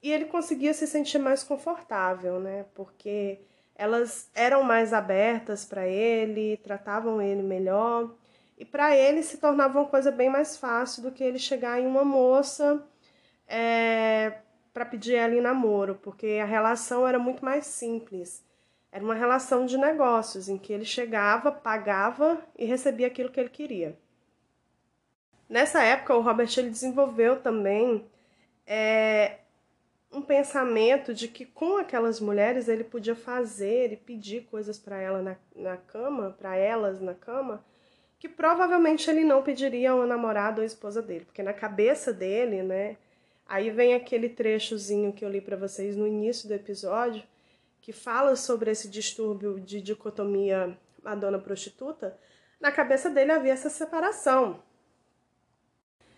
E 0.02 0.12
ele 0.12 0.26
conseguia 0.26 0.74
se 0.74 0.86
sentir 0.86 1.18
mais 1.18 1.42
confortável, 1.42 2.40
né? 2.40 2.66
Porque 2.74 3.38
elas 3.74 4.28
eram 4.34 4.62
mais 4.62 4.92
abertas 4.92 5.64
para 5.64 5.86
ele, 5.86 6.58
tratavam 6.58 7.20
ele 7.20 7.42
melhor. 7.42 8.14
E 8.58 8.64
para 8.64 8.96
ele 8.96 9.22
se 9.22 9.38
tornava 9.38 9.78
uma 9.78 9.88
coisa 9.88 10.10
bem 10.10 10.28
mais 10.28 10.56
fácil 10.56 11.02
do 11.02 11.12
que 11.12 11.24
ele 11.24 11.38
chegar 11.38 11.80
em 11.80 11.86
uma 11.86 12.04
moça 12.04 12.84
é, 13.48 14.38
para 14.72 14.84
pedir 14.84 15.14
ela 15.14 15.34
em 15.34 15.40
namoro, 15.40 15.98
porque 16.02 16.38
a 16.42 16.44
relação 16.44 17.06
era 17.06 17.18
muito 17.18 17.44
mais 17.44 17.66
simples. 17.66 18.44
Era 18.94 19.02
uma 19.02 19.16
relação 19.16 19.66
de 19.66 19.76
negócios 19.76 20.48
em 20.48 20.56
que 20.56 20.72
ele 20.72 20.84
chegava, 20.84 21.50
pagava 21.50 22.40
e 22.56 22.64
recebia 22.64 23.08
aquilo 23.08 23.28
que 23.28 23.40
ele 23.40 23.48
queria. 23.48 23.98
Nessa 25.48 25.82
época, 25.82 26.14
o 26.14 26.20
Robert 26.20 26.48
ele 26.56 26.70
desenvolveu 26.70 27.40
também 27.40 28.06
é, 28.64 29.38
um 30.12 30.22
pensamento 30.22 31.12
de 31.12 31.26
que 31.26 31.44
com 31.44 31.76
aquelas 31.76 32.20
mulheres 32.20 32.68
ele 32.68 32.84
podia 32.84 33.16
fazer 33.16 33.92
e 33.92 33.96
pedir 33.96 34.44
coisas 34.44 34.78
para 34.78 35.00
ela 35.00 35.20
na, 35.20 35.36
na 35.56 35.76
cama, 35.76 36.30
para 36.38 36.54
elas 36.54 37.00
na 37.00 37.14
cama, 37.14 37.64
que 38.20 38.28
provavelmente 38.28 39.10
ele 39.10 39.24
não 39.24 39.42
pediria 39.42 39.90
a 39.90 39.96
uma 39.96 40.06
namorada 40.06 40.60
ou 40.60 40.64
esposa 40.64 41.02
dele, 41.02 41.24
porque 41.24 41.42
na 41.42 41.52
cabeça 41.52 42.12
dele, 42.12 42.62
né? 42.62 42.96
Aí 43.44 43.70
vem 43.70 43.92
aquele 43.92 44.28
trechozinho 44.28 45.12
que 45.12 45.24
eu 45.24 45.28
li 45.28 45.40
para 45.40 45.56
vocês 45.56 45.96
no 45.96 46.06
início 46.06 46.46
do 46.46 46.54
episódio, 46.54 47.24
que 47.84 47.92
fala 47.92 48.34
sobre 48.34 48.70
esse 48.70 48.88
distúrbio 48.88 49.60
de 49.60 49.78
dicotomia 49.78 50.74
Madonna 51.02 51.38
prostituta, 51.38 52.18
na 52.58 52.72
cabeça 52.72 53.10
dele 53.10 53.30
havia 53.30 53.52
essa 53.52 53.68
separação 53.68 54.62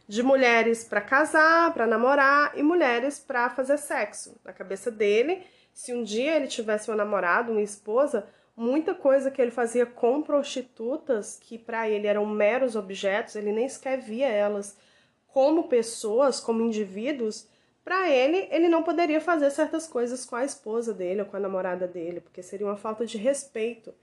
de 0.07 0.23
mulheres 0.23 0.85
para 0.85 1.01
casar, 1.01 1.75
para 1.75 1.85
namorar 1.85 2.57
e 2.57 2.63
mulheres 2.63 3.19
para 3.19 3.51
fazer 3.51 3.79
sexo. 3.79 4.41
Na 4.45 4.53
cabeça 4.53 4.93
dele, 4.93 5.45
se 5.75 5.93
um 5.93 6.05
dia 6.05 6.37
ele 6.37 6.47
tivesse 6.47 6.89
um 6.89 6.95
namorado, 6.95 7.51
uma 7.51 7.61
esposa, 7.61 8.29
muita 8.57 8.95
coisa 8.95 9.29
que 9.29 9.43
ele 9.43 9.51
fazia 9.51 9.85
com 9.85 10.23
prostitutas, 10.23 11.37
que 11.37 11.59
para 11.59 11.91
ele 11.91 12.07
eram 12.07 12.25
meros 12.25 12.77
objetos, 12.77 13.35
ele 13.35 13.51
nem 13.51 13.69
sequer 13.69 13.99
via 14.01 14.29
elas 14.29 14.79
como 15.27 15.67
pessoas, 15.67 16.39
como 16.39 16.63
indivíduos, 16.63 17.49
para 17.87 18.11
ele, 18.11 18.49
ele 18.51 18.67
não 18.67 18.83
poderia 18.83 19.21
fazer 19.21 19.49
certas 19.53 19.87
coisas 19.87 20.27
com 20.27 20.35
a 20.35 20.45
esposa 20.45 20.93
dele 20.93 21.21
ou 21.21 21.27
com 21.29 21.37
a 21.37 21.41
namorada 21.41 21.87
dele, 21.87 22.21
porque 22.21 22.43
seria 22.43 22.67
uma 22.67 22.77
falta 22.77 23.07
de 23.07 23.17
respeito 23.17 23.95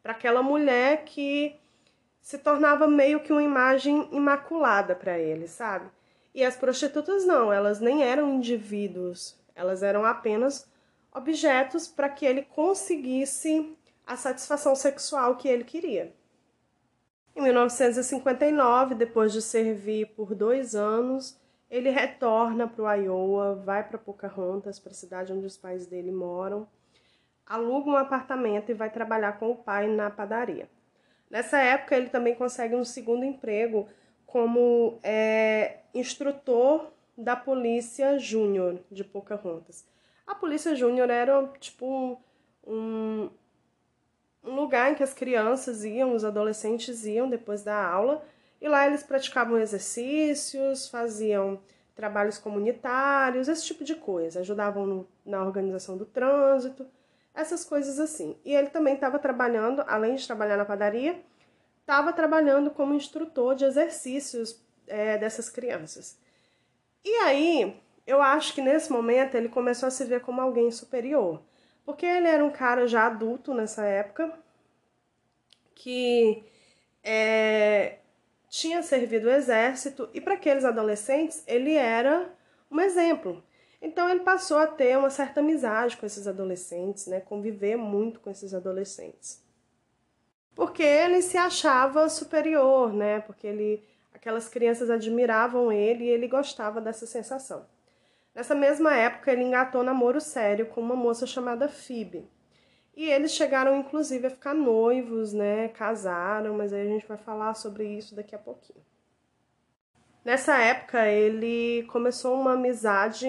para 0.00 0.12
aquela 0.12 0.44
mulher 0.44 1.02
que 1.04 1.56
se 2.20 2.38
tornava 2.38 2.86
meio 2.86 3.18
que 3.18 3.32
uma 3.32 3.42
imagem 3.42 4.08
imaculada 4.12 4.94
para 4.94 5.18
ele, 5.18 5.48
sabe? 5.48 5.90
E 6.32 6.44
as 6.44 6.54
prostitutas 6.54 7.24
não, 7.24 7.52
elas 7.52 7.80
nem 7.80 8.04
eram 8.04 8.32
indivíduos, 8.32 9.36
elas 9.56 9.82
eram 9.82 10.04
apenas 10.04 10.70
objetos 11.12 11.88
para 11.88 12.08
que 12.08 12.24
ele 12.24 12.42
conseguisse 12.42 13.76
a 14.06 14.16
satisfação 14.16 14.76
sexual 14.76 15.34
que 15.34 15.48
ele 15.48 15.64
queria. 15.64 16.14
Em 17.34 17.42
1959, 17.42 18.94
depois 18.94 19.32
de 19.32 19.42
servir 19.42 20.14
por 20.14 20.32
dois 20.32 20.76
anos, 20.76 21.41
ele 21.72 21.88
retorna 21.88 22.68
para 22.68 22.84
o 22.84 22.92
Iowa, 22.92 23.54
vai 23.54 23.82
para 23.82 23.96
Pocahontas, 23.96 24.78
para 24.78 24.92
a 24.92 24.94
cidade 24.94 25.32
onde 25.32 25.46
os 25.46 25.56
pais 25.56 25.86
dele 25.86 26.12
moram, 26.12 26.68
aluga 27.46 27.88
um 27.88 27.96
apartamento 27.96 28.70
e 28.70 28.74
vai 28.74 28.90
trabalhar 28.90 29.38
com 29.38 29.50
o 29.50 29.56
pai 29.56 29.88
na 29.88 30.10
padaria. 30.10 30.68
Nessa 31.30 31.58
época, 31.60 31.96
ele 31.96 32.10
também 32.10 32.34
consegue 32.34 32.74
um 32.76 32.84
segundo 32.84 33.24
emprego 33.24 33.88
como 34.26 35.00
é, 35.02 35.78
instrutor 35.94 36.92
da 37.16 37.34
Polícia 37.34 38.18
Júnior 38.18 38.78
de 38.90 39.02
Pocahontas. 39.02 39.86
A 40.26 40.34
Polícia 40.34 40.76
Júnior 40.76 41.08
era 41.08 41.46
tipo 41.58 42.20
um, 42.66 43.30
um 44.44 44.54
lugar 44.54 44.92
em 44.92 44.94
que 44.94 45.02
as 45.02 45.14
crianças 45.14 45.86
iam, 45.86 46.14
os 46.14 46.22
adolescentes 46.22 47.06
iam 47.06 47.30
depois 47.30 47.62
da 47.64 47.82
aula, 47.82 48.22
e 48.62 48.68
lá 48.68 48.86
eles 48.86 49.02
praticavam 49.02 49.58
exercícios, 49.58 50.88
faziam 50.88 51.60
trabalhos 51.96 52.38
comunitários, 52.38 53.48
esse 53.48 53.66
tipo 53.66 53.82
de 53.82 53.96
coisa, 53.96 54.38
ajudavam 54.38 54.86
no, 54.86 55.08
na 55.26 55.42
organização 55.44 55.96
do 55.96 56.06
trânsito 56.06 56.86
essas 57.34 57.64
coisas 57.64 57.98
assim. 57.98 58.36
E 58.44 58.54
ele 58.54 58.68
também 58.70 58.94
estava 58.94 59.18
trabalhando, 59.18 59.82
além 59.88 60.14
de 60.14 60.24
trabalhar 60.24 60.56
na 60.56 60.64
padaria, 60.64 61.20
estava 61.80 62.12
trabalhando 62.12 62.70
como 62.70 62.94
instrutor 62.94 63.56
de 63.56 63.64
exercícios 63.64 64.62
é, 64.86 65.18
dessas 65.18 65.50
crianças. 65.50 66.16
E 67.04 67.10
aí, 67.16 67.80
eu 68.06 68.22
acho 68.22 68.54
que 68.54 68.62
nesse 68.62 68.92
momento 68.92 69.34
ele 69.34 69.48
começou 69.48 69.88
a 69.88 69.90
se 69.90 70.04
ver 70.04 70.20
como 70.20 70.40
alguém 70.40 70.70
superior, 70.70 71.42
porque 71.84 72.06
ele 72.06 72.28
era 72.28 72.44
um 72.44 72.50
cara 72.50 72.86
já 72.86 73.06
adulto 73.06 73.52
nessa 73.52 73.84
época, 73.84 74.32
que 75.74 76.44
é, 77.02 77.98
tinha 78.52 78.82
servido 78.82 79.28
o 79.28 79.30
exército, 79.30 80.10
e 80.12 80.20
para 80.20 80.34
aqueles 80.34 80.62
adolescentes 80.62 81.42
ele 81.46 81.72
era 81.72 82.30
um 82.70 82.78
exemplo. 82.78 83.42
Então 83.80 84.10
ele 84.10 84.20
passou 84.20 84.58
a 84.58 84.66
ter 84.66 84.98
uma 84.98 85.08
certa 85.08 85.40
amizade 85.40 85.96
com 85.96 86.04
esses 86.04 86.26
adolescentes, 86.26 87.06
né? 87.06 87.18
Conviver 87.18 87.76
muito 87.76 88.20
com 88.20 88.28
esses 88.28 88.52
adolescentes. 88.52 89.42
Porque 90.54 90.82
ele 90.82 91.22
se 91.22 91.38
achava 91.38 92.10
superior, 92.10 92.92
né? 92.92 93.20
Porque 93.20 93.46
ele 93.46 93.82
aquelas 94.12 94.50
crianças 94.50 94.90
admiravam 94.90 95.72
ele 95.72 96.04
e 96.04 96.10
ele 96.10 96.28
gostava 96.28 96.78
dessa 96.78 97.06
sensação. 97.06 97.64
Nessa 98.34 98.54
mesma 98.54 98.94
época, 98.94 99.32
ele 99.32 99.44
engatou 99.44 99.82
namoro 99.82 100.20
sério 100.20 100.66
com 100.66 100.82
uma 100.82 100.94
moça 100.94 101.26
chamada 101.26 101.68
Phoebe. 101.70 102.28
E 102.94 103.08
eles 103.08 103.32
chegaram, 103.32 103.76
inclusive, 103.76 104.26
a 104.26 104.30
ficar 104.30 104.54
noivos, 104.54 105.32
né? 105.32 105.68
Casaram, 105.68 106.54
mas 106.54 106.72
aí 106.72 106.82
a 106.82 106.90
gente 106.90 107.06
vai 107.06 107.16
falar 107.16 107.54
sobre 107.54 107.86
isso 107.86 108.14
daqui 108.14 108.34
a 108.34 108.38
pouquinho. 108.38 108.84
Nessa 110.24 110.58
época, 110.58 111.08
ele 111.08 111.84
começou 111.84 112.38
uma 112.38 112.52
amizade 112.52 113.26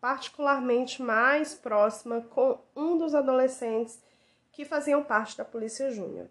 particularmente 0.00 1.00
mais 1.00 1.54
próxima 1.54 2.22
com 2.22 2.58
um 2.74 2.98
dos 2.98 3.14
adolescentes 3.14 4.02
que 4.50 4.64
faziam 4.64 5.04
parte 5.04 5.36
da 5.36 5.44
Polícia 5.44 5.90
Júnior. 5.90 6.28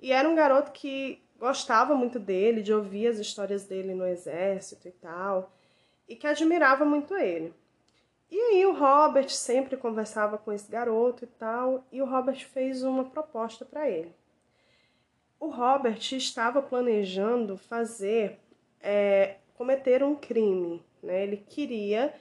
E 0.00 0.10
era 0.10 0.28
um 0.28 0.34
garoto 0.34 0.72
que 0.72 1.22
gostava 1.38 1.94
muito 1.94 2.18
dele, 2.18 2.62
de 2.62 2.72
ouvir 2.72 3.06
as 3.06 3.18
histórias 3.18 3.64
dele 3.64 3.94
no 3.94 4.06
exército 4.06 4.88
e 4.88 4.92
tal, 4.92 5.52
e 6.08 6.16
que 6.16 6.26
admirava 6.26 6.84
muito 6.84 7.16
ele. 7.16 7.54
E 8.32 8.40
aí 8.40 8.64
o 8.64 8.72
Robert 8.72 9.28
sempre 9.28 9.76
conversava 9.76 10.38
com 10.38 10.50
esse 10.50 10.72
garoto 10.72 11.24
e 11.24 11.26
tal, 11.26 11.84
e 11.92 12.00
o 12.00 12.06
Robert 12.06 12.46
fez 12.46 12.82
uma 12.82 13.04
proposta 13.04 13.62
para 13.62 13.90
ele. 13.90 14.10
O 15.38 15.48
Robert 15.48 16.00
estava 16.12 16.62
planejando 16.62 17.58
fazer, 17.58 18.40
é, 18.80 19.36
cometer 19.52 20.02
um 20.02 20.14
crime, 20.14 20.82
né? 21.02 21.24
Ele 21.24 21.36
queria 21.36 22.14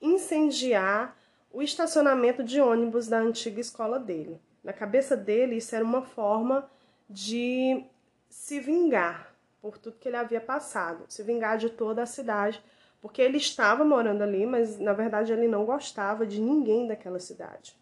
incendiar 0.00 1.14
o 1.52 1.60
estacionamento 1.60 2.42
de 2.42 2.62
ônibus 2.62 3.06
da 3.06 3.18
antiga 3.18 3.60
escola 3.60 3.98
dele. 3.98 4.40
Na 4.64 4.72
cabeça 4.72 5.14
dele, 5.14 5.56
isso 5.56 5.74
era 5.74 5.84
uma 5.84 6.00
forma 6.00 6.66
de 7.10 7.84
se 8.30 8.58
vingar 8.58 9.34
por 9.60 9.76
tudo 9.76 9.98
que 9.98 10.08
ele 10.08 10.16
havia 10.16 10.40
passado, 10.40 11.04
se 11.10 11.22
vingar 11.22 11.58
de 11.58 11.68
toda 11.68 12.04
a 12.04 12.06
cidade, 12.06 12.58
porque 13.00 13.22
ele 13.22 13.36
estava 13.36 13.84
morando 13.84 14.22
ali, 14.22 14.44
mas 14.44 14.78
na 14.78 14.92
verdade 14.92 15.32
ele 15.32 15.46
não 15.46 15.64
gostava 15.64 16.26
de 16.26 16.40
ninguém 16.40 16.86
daquela 16.86 17.20
cidade. 17.20 17.76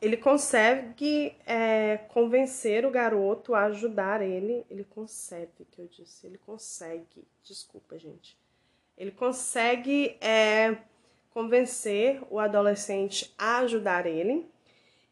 Ele 0.00 0.16
consegue 0.16 1.36
é, 1.46 1.98
convencer 2.08 2.86
o 2.86 2.90
garoto 2.90 3.54
a 3.54 3.64
ajudar 3.64 4.22
ele. 4.22 4.64
Ele 4.70 4.82
consegue, 4.82 5.66
que 5.70 5.78
eu 5.78 5.86
disse. 5.86 6.26
Ele 6.26 6.38
consegue. 6.38 7.26
Desculpa, 7.44 7.98
gente. 7.98 8.34
Ele 8.96 9.10
consegue 9.10 10.16
é, 10.20 10.78
convencer 11.30 12.22
o 12.30 12.38
adolescente 12.38 13.34
a 13.36 13.58
ajudar 13.58 14.06
ele. 14.06 14.50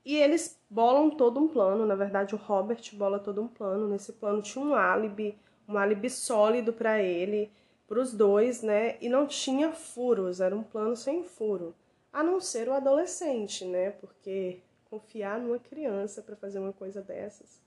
E 0.04 0.16
eles 0.16 0.58
bolam 0.70 1.10
todo 1.10 1.38
um 1.38 1.48
plano, 1.48 1.84
na 1.84 1.94
verdade 1.94 2.34
o 2.34 2.38
Robert 2.38 2.80
bola 2.94 3.18
todo 3.18 3.42
um 3.42 3.48
plano. 3.48 3.88
Nesse 3.88 4.14
plano 4.14 4.40
tinha 4.40 4.64
um 4.64 4.74
álibi, 4.74 5.38
um 5.68 5.76
álibi 5.76 6.08
sólido 6.08 6.72
para 6.72 7.02
ele, 7.02 7.50
para 7.88 7.98
os 7.98 8.12
dois, 8.12 8.62
né? 8.62 8.98
E 9.00 9.08
não 9.08 9.26
tinha 9.26 9.72
furos, 9.72 10.40
era 10.40 10.54
um 10.54 10.62
plano 10.62 10.94
sem 10.94 11.24
furo, 11.24 11.74
a 12.12 12.22
não 12.22 12.38
ser 12.38 12.68
o 12.68 12.74
adolescente, 12.74 13.64
né? 13.64 13.90
Porque 13.92 14.60
confiar 14.84 15.40
numa 15.40 15.58
criança 15.58 16.22
para 16.22 16.36
fazer 16.36 16.58
uma 16.58 16.72
coisa 16.72 17.00
dessas. 17.00 17.60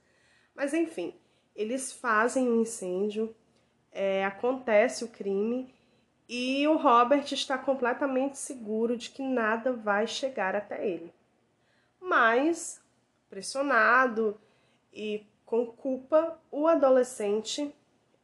Mas 0.54 0.72
enfim, 0.72 1.14
eles 1.54 1.92
fazem 1.92 2.48
um 2.48 2.60
incêndio, 2.60 3.34
é, 3.90 4.24
acontece 4.24 5.04
o 5.04 5.08
crime 5.08 5.74
e 6.28 6.66
o 6.68 6.76
Robert 6.76 7.32
está 7.32 7.58
completamente 7.58 8.38
seguro 8.38 8.96
de 8.96 9.10
que 9.10 9.22
nada 9.22 9.72
vai 9.72 10.06
chegar 10.06 10.54
até 10.54 10.86
ele. 10.86 11.12
Mas, 12.00 12.80
pressionado 13.28 14.40
e 14.92 15.26
com 15.44 15.66
culpa, 15.66 16.38
o 16.50 16.66
adolescente 16.66 17.74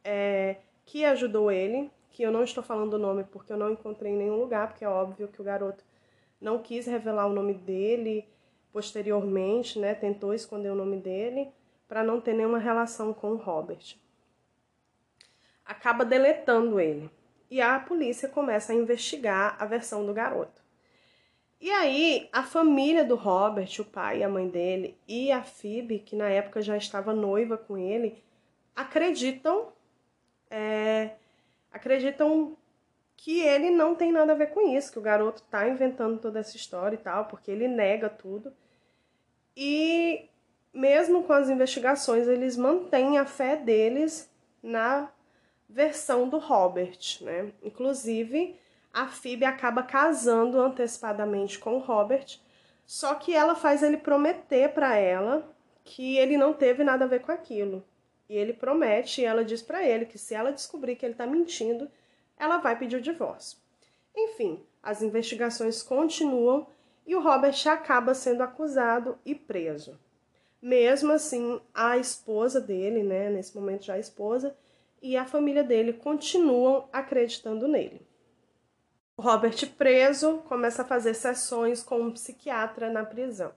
é, 0.03 0.57
que 0.89 1.05
ajudou 1.05 1.51
ele, 1.51 1.91
que 2.09 2.23
eu 2.23 2.31
não 2.31 2.43
estou 2.43 2.63
falando 2.63 2.95
o 2.95 2.97
nome 2.97 3.23
porque 3.23 3.53
eu 3.53 3.57
não 3.57 3.71
encontrei 3.71 4.11
em 4.11 4.17
nenhum 4.17 4.37
lugar, 4.37 4.67
porque 4.67 4.83
é 4.83 4.89
óbvio 4.89 5.27
que 5.27 5.39
o 5.39 5.43
garoto 5.43 5.83
não 6.41 6.57
quis 6.57 6.87
revelar 6.87 7.27
o 7.27 7.33
nome 7.33 7.53
dele 7.53 8.27
posteriormente, 8.73 9.77
né? 9.77 9.93
Tentou 9.93 10.33
esconder 10.33 10.71
o 10.71 10.75
nome 10.75 10.97
dele 10.97 11.51
para 11.87 12.03
não 12.03 12.19
ter 12.19 12.33
nenhuma 12.33 12.57
relação 12.57 13.13
com 13.13 13.33
o 13.33 13.35
Robert. 13.35 13.97
Acaba 15.63 16.03
deletando 16.03 16.79
ele 16.79 17.07
e 17.51 17.61
a 17.61 17.79
polícia 17.79 18.27
começa 18.27 18.73
a 18.73 18.75
investigar 18.75 19.57
a 19.59 19.67
versão 19.67 20.03
do 20.07 20.13
garoto. 20.13 20.59
E 21.61 21.69
aí, 21.69 22.27
a 22.33 22.41
família 22.41 23.05
do 23.05 23.13
Robert, 23.13 23.69
o 23.77 23.85
pai 23.85 24.19
e 24.19 24.23
a 24.23 24.29
mãe 24.29 24.47
dele, 24.47 24.97
e 25.07 25.31
a 25.31 25.43
Phoebe, 25.43 25.99
que 25.99 26.15
na 26.15 26.29
época 26.29 26.63
já 26.63 26.75
estava 26.75 27.13
noiva 27.13 27.57
com 27.57 27.77
ele, 27.77 28.23
acreditam, 28.75 29.71
é, 30.49 31.11
acreditam 31.71 32.57
que 33.15 33.41
ele 33.41 33.69
não 33.69 33.95
tem 33.95 34.11
nada 34.11 34.31
a 34.31 34.35
ver 34.35 34.47
com 34.47 34.75
isso, 34.75 34.91
que 34.91 34.99
o 34.99 35.01
garoto 35.01 35.41
está 35.43 35.67
inventando 35.67 36.19
toda 36.19 36.39
essa 36.39 36.55
história 36.55 36.95
e 36.95 36.99
tal, 36.99 37.25
porque 37.25 37.51
ele 37.51 37.67
nega 37.67 38.09
tudo. 38.09 38.53
E 39.57 40.29
mesmo 40.73 41.23
com 41.23 41.33
as 41.33 41.49
investigações, 41.49 42.27
eles 42.27 42.55
mantêm 42.55 43.17
a 43.17 43.25
fé 43.25 43.57
deles 43.57 44.29
na 44.63 45.09
versão 45.67 46.29
do 46.29 46.37
Robert, 46.37 46.97
né? 47.21 47.51
Inclusive, 47.61 48.55
a 48.93 49.07
Phoebe 49.07 49.45
acaba 49.45 49.83
casando 49.83 50.59
antecipadamente 50.59 51.59
com 51.59 51.75
o 51.75 51.79
Robert, 51.79 52.39
só 52.85 53.13
que 53.15 53.35
ela 53.35 53.53
faz 53.53 53.83
ele 53.83 53.97
prometer 53.97 54.73
para 54.73 54.95
ela 54.95 55.47
que 55.83 56.17
ele 56.17 56.37
não 56.37 56.53
teve 56.53 56.83
nada 56.83 57.05
a 57.05 57.07
ver 57.07 57.21
com 57.21 57.31
aquilo, 57.31 57.83
E 58.29 58.37
ele 58.37 58.53
promete, 58.53 59.21
e 59.21 59.25
ela 59.25 59.43
diz 59.43 59.61
para 59.61 59.83
ele 59.83 60.05
que 60.05 60.19
se 60.19 60.35
ela 60.35 60.53
descobrir 60.53 60.95
que 60.95 61.05
ele 61.05 61.13
está 61.13 61.25
mentindo, 61.25 61.89
ela 62.37 62.59
vai 62.59 62.77
pedir 62.77 62.97
o 62.97 63.01
divórcio. 63.01 63.57
Enfim, 64.15 64.63
as 64.83 65.01
investigações 65.01 65.81
continuam 65.81 66.67
e 67.07 67.15
o 67.15 67.21
Robert 67.21 67.55
acaba 67.67 68.13
sendo 68.13 68.43
acusado 68.43 69.17
e 69.25 69.33
preso. 69.33 69.99
Mesmo 70.61 71.11
assim, 71.11 71.59
a 71.73 71.97
esposa 71.97 72.61
dele, 72.61 73.01
né, 73.01 73.29
nesse 73.29 73.55
momento 73.55 73.85
já 73.85 73.95
a 73.95 73.99
esposa, 73.99 74.55
e 75.01 75.17
a 75.17 75.25
família 75.25 75.63
dele 75.63 75.93
continuam 75.93 76.87
acreditando 76.91 77.67
nele. 77.67 78.05
O 79.17 79.21
Robert, 79.21 79.67
preso, 79.77 80.39
começa 80.47 80.81
a 80.81 80.85
fazer 80.85 81.13
sessões 81.13 81.81
com 81.81 81.99
um 81.99 82.11
psiquiatra 82.11 82.89
na 82.89 83.03
prisão. 83.03 83.53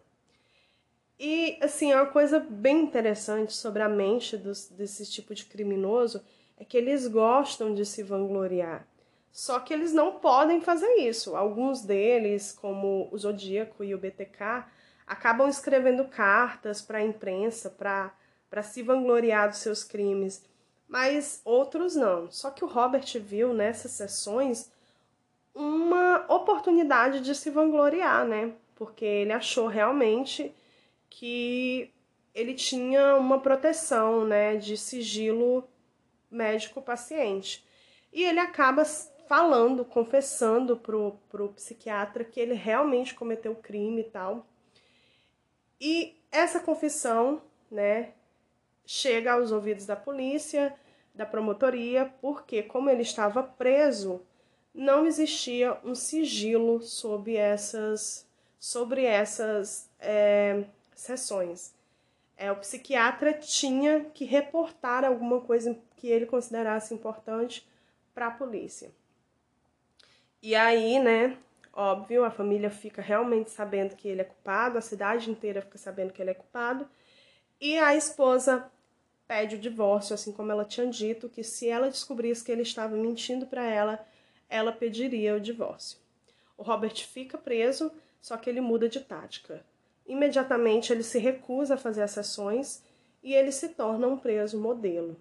E, 1.24 1.56
assim, 1.60 1.92
é 1.92 1.94
uma 1.94 2.10
coisa 2.10 2.40
bem 2.40 2.80
interessante 2.80 3.52
sobre 3.52 3.80
a 3.80 3.88
mente 3.88 4.36
dos, 4.36 4.68
desse 4.68 5.08
tipo 5.08 5.32
de 5.36 5.44
criminoso 5.44 6.20
é 6.56 6.64
que 6.64 6.76
eles 6.76 7.06
gostam 7.06 7.72
de 7.72 7.86
se 7.86 8.02
vangloriar. 8.02 8.88
Só 9.30 9.60
que 9.60 9.72
eles 9.72 9.92
não 9.92 10.18
podem 10.18 10.60
fazer 10.60 10.92
isso. 10.96 11.36
Alguns 11.36 11.82
deles, 11.82 12.50
como 12.50 13.08
o 13.12 13.16
Zodíaco 13.16 13.84
e 13.84 13.94
o 13.94 13.98
BTK, 13.98 14.64
acabam 15.06 15.48
escrevendo 15.48 16.06
cartas 16.06 16.82
para 16.82 16.98
a 16.98 17.04
imprensa 17.04 17.70
para 17.70 18.62
se 18.64 18.82
vangloriar 18.82 19.48
dos 19.48 19.58
seus 19.58 19.84
crimes, 19.84 20.44
mas 20.88 21.40
outros 21.44 21.94
não. 21.94 22.32
Só 22.32 22.50
que 22.50 22.64
o 22.64 22.68
Robert 22.68 23.06
viu 23.20 23.54
nessas 23.54 23.92
sessões 23.92 24.72
uma 25.54 26.26
oportunidade 26.28 27.20
de 27.20 27.32
se 27.32 27.48
vangloriar, 27.48 28.26
né? 28.26 28.54
Porque 28.74 29.04
ele 29.04 29.32
achou 29.32 29.68
realmente 29.68 30.52
que 31.14 31.92
ele 32.34 32.54
tinha 32.54 33.16
uma 33.16 33.38
proteção, 33.38 34.24
né, 34.24 34.56
de 34.56 34.76
sigilo 34.76 35.68
médico-paciente. 36.30 37.64
E 38.10 38.24
ele 38.24 38.40
acaba 38.40 38.84
falando, 38.84 39.84
confessando 39.84 40.76
pro, 40.76 41.18
pro 41.28 41.50
psiquiatra 41.50 42.24
que 42.24 42.40
ele 42.40 42.54
realmente 42.54 43.14
cometeu 43.14 43.52
o 43.52 43.56
crime 43.56 44.00
e 44.00 44.04
tal. 44.04 44.46
E 45.78 46.16
essa 46.30 46.60
confissão, 46.60 47.42
né, 47.70 48.12
chega 48.86 49.32
aos 49.32 49.52
ouvidos 49.52 49.84
da 49.84 49.96
polícia, 49.96 50.74
da 51.14 51.26
promotoria, 51.26 52.10
porque 52.22 52.62
como 52.62 52.88
ele 52.88 53.02
estava 53.02 53.42
preso, 53.42 54.22
não 54.74 55.04
existia 55.04 55.78
um 55.84 55.94
sigilo 55.94 56.80
sobre 56.80 57.36
essas, 57.36 58.26
sobre 58.58 59.04
essas 59.04 59.90
é, 60.00 60.64
sessões. 60.94 61.74
É, 62.36 62.50
o 62.50 62.56
psiquiatra 62.56 63.32
tinha 63.32 64.04
que 64.14 64.24
reportar 64.24 65.04
alguma 65.04 65.40
coisa 65.40 65.78
que 65.96 66.08
ele 66.08 66.26
considerasse 66.26 66.92
importante 66.94 67.66
para 68.14 68.28
a 68.28 68.30
polícia. 68.30 68.90
E 70.42 70.54
aí, 70.54 70.98
né, 70.98 71.36
Óbvio, 71.74 72.22
a 72.22 72.30
família 72.30 72.68
fica 72.70 73.00
realmente 73.00 73.50
sabendo 73.50 73.96
que 73.96 74.06
ele 74.06 74.20
é 74.20 74.24
culpado, 74.24 74.76
a 74.76 74.82
cidade 74.82 75.30
inteira 75.30 75.62
fica 75.62 75.78
sabendo 75.78 76.12
que 76.12 76.20
ele 76.20 76.30
é 76.30 76.34
culpado, 76.34 76.86
e 77.58 77.78
a 77.78 77.96
esposa 77.96 78.70
pede 79.26 79.56
o 79.56 79.58
divórcio, 79.58 80.12
assim 80.12 80.32
como 80.32 80.52
ela 80.52 80.66
tinha 80.66 80.86
dito 80.86 81.30
que 81.30 81.42
se 81.42 81.68
ela 81.68 81.88
descobrisse 81.88 82.44
que 82.44 82.52
ele 82.52 82.60
estava 82.60 82.94
mentindo 82.94 83.46
para 83.46 83.64
ela, 83.64 84.06
ela 84.50 84.70
pediria 84.70 85.34
o 85.34 85.40
divórcio. 85.40 85.98
O 86.58 86.62
Robert 86.62 87.06
fica 87.06 87.38
preso, 87.38 87.90
só 88.20 88.36
que 88.36 88.50
ele 88.50 88.60
muda 88.60 88.86
de 88.86 89.00
tática. 89.00 89.64
Imediatamente 90.12 90.92
ele 90.92 91.02
se 91.02 91.18
recusa 91.18 91.72
a 91.72 91.78
fazer 91.78 92.02
as 92.02 92.10
sessões 92.10 92.84
e 93.22 93.32
ele 93.32 93.50
se 93.50 93.70
torna 93.70 94.06
um 94.06 94.18
preso 94.18 94.60
modelo. 94.60 95.16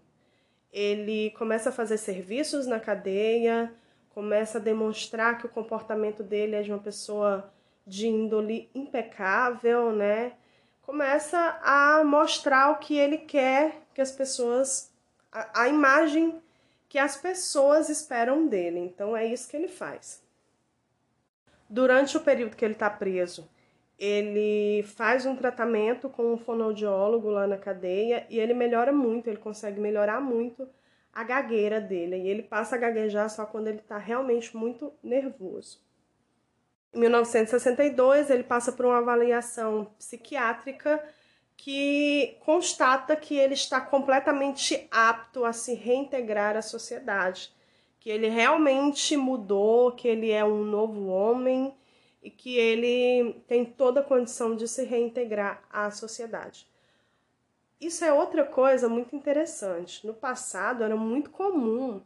Ele 0.69 1.29
começa 1.31 1.69
a 1.69 1.71
fazer 1.71 1.97
serviços 1.97 2.67
na 2.67 2.77
cadeia, 2.77 3.73
começa 4.09 4.57
a 4.57 4.61
demonstrar 4.61 5.37
que 5.37 5.45
o 5.45 5.49
comportamento 5.49 6.21
dele 6.21 6.57
é 6.57 6.61
de 6.61 6.73
uma 6.73 6.81
pessoa 6.81 7.49
de 7.87 8.09
índole 8.09 8.69
impecável, 8.75 9.93
né? 9.93 10.33
Começa 10.81 11.39
a 11.63 12.03
mostrar 12.03 12.71
o 12.71 12.79
que 12.79 12.97
ele 12.97 13.19
quer 13.19 13.83
que 13.93 14.01
as 14.01 14.11
pessoas, 14.11 14.91
a, 15.31 15.61
a 15.61 15.67
imagem 15.69 16.41
que 16.89 16.99
as 16.99 17.15
pessoas 17.15 17.87
esperam 17.87 18.45
dele. 18.45 18.79
Então 18.79 19.15
é 19.15 19.25
isso 19.25 19.47
que 19.47 19.55
ele 19.55 19.69
faz. 19.69 20.21
Durante 21.69 22.17
o 22.17 22.19
período 22.19 22.57
que 22.57 22.65
ele 22.65 22.73
está 22.73 22.89
preso, 22.89 23.49
ele 24.01 24.81
faz 24.81 25.27
um 25.27 25.35
tratamento 25.35 26.09
com 26.09 26.33
um 26.33 26.37
fonoaudiólogo 26.37 27.29
lá 27.29 27.45
na 27.45 27.55
cadeia 27.55 28.25
e 28.31 28.39
ele 28.39 28.51
melhora 28.51 28.91
muito, 28.91 29.27
ele 29.27 29.37
consegue 29.37 29.79
melhorar 29.79 30.19
muito 30.19 30.67
a 31.13 31.23
gagueira 31.23 31.79
dele. 31.79 32.17
E 32.17 32.27
ele 32.27 32.41
passa 32.41 32.75
a 32.75 32.79
gaguejar 32.79 33.29
só 33.29 33.45
quando 33.45 33.67
ele 33.67 33.77
está 33.77 33.99
realmente 33.99 34.57
muito 34.57 34.91
nervoso. 35.03 35.79
Em 36.91 36.99
1962, 36.99 38.31
ele 38.31 38.41
passa 38.41 38.71
por 38.71 38.87
uma 38.87 38.97
avaliação 38.97 39.85
psiquiátrica 39.99 40.99
que 41.55 42.37
constata 42.39 43.15
que 43.15 43.37
ele 43.37 43.53
está 43.53 43.79
completamente 43.79 44.87
apto 44.89 45.45
a 45.45 45.53
se 45.53 45.75
reintegrar 45.75 46.57
à 46.57 46.63
sociedade, 46.63 47.53
que 47.99 48.09
ele 48.09 48.29
realmente 48.29 49.15
mudou, 49.15 49.91
que 49.91 50.07
ele 50.07 50.31
é 50.31 50.43
um 50.43 50.63
novo 50.63 51.05
homem 51.05 51.71
e 52.21 52.29
que 52.29 52.55
ele 52.57 53.41
tem 53.47 53.65
toda 53.65 54.01
a 54.01 54.03
condição 54.03 54.55
de 54.55 54.67
se 54.67 54.83
reintegrar 54.83 55.63
à 55.69 55.89
sociedade. 55.89 56.67
Isso 57.79 58.05
é 58.05 58.13
outra 58.13 58.45
coisa 58.45 58.87
muito 58.87 59.15
interessante. 59.15 60.05
No 60.05 60.13
passado 60.13 60.83
era 60.83 60.95
muito 60.95 61.31
comum 61.31 62.01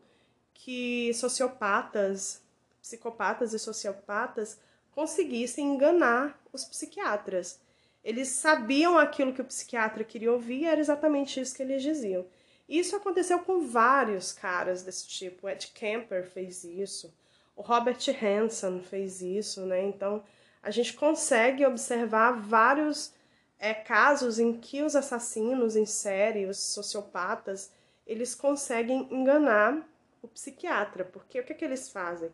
que 0.54 1.14
sociopatas, 1.14 2.42
psicopatas 2.82 3.54
e 3.54 3.60
sociopatas 3.60 4.58
conseguissem 4.92 5.74
enganar 5.74 6.42
os 6.54 6.64
psiquiatras. 6.64 7.60
Eles 8.02 8.30
sabiam 8.30 8.98
aquilo 8.98 9.34
que 9.34 9.42
o 9.42 9.46
psiquiatra 9.46 10.04
queria 10.04 10.32
ouvir 10.32 10.62
e 10.62 10.66
era 10.66 10.80
exatamente 10.80 11.42
isso 11.42 11.56
que 11.56 11.62
eles 11.62 11.84
diziam. 11.84 12.26
Isso 12.70 12.96
aconteceu 12.96 13.40
com 13.40 13.68
vários 13.68 14.32
caras 14.32 14.82
desse 14.82 15.08
tipo. 15.08 15.50
Ed 15.50 15.68
Kemper 15.74 16.26
fez 16.26 16.64
isso, 16.64 17.14
o 17.56 17.62
Robert 17.62 17.98
Hansen 18.22 18.82
fez 18.82 19.22
isso, 19.22 19.62
né? 19.66 19.84
Então 19.84 20.24
a 20.62 20.72
gente 20.72 20.94
consegue 20.94 21.66
observar 21.66 22.32
vários 22.32 23.14
é, 23.60 23.74
casos 23.74 24.40
em 24.40 24.54
que 24.54 24.82
os 24.82 24.96
assassinos 24.96 25.76
em 25.76 25.86
série, 25.86 26.46
os 26.46 26.58
sociopatas, 26.58 27.72
eles 28.06 28.36
conseguem 28.36 29.08
enganar 29.12 29.88
o 30.22 30.28
psiquiatra, 30.28 31.06
porque 31.06 31.40
o 31.40 31.44
que, 31.44 31.54
é 31.54 31.56
que 31.56 31.66
eles 31.66 31.90
fazem? 31.90 32.30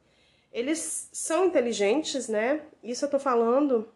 Eles 0.52 1.10
são 1.12 1.46
inteligentes, 1.46 2.28
né? 2.28 2.62
Isso 2.84 3.06
eu 3.06 3.10
tô 3.10 3.20
falando 3.20 3.88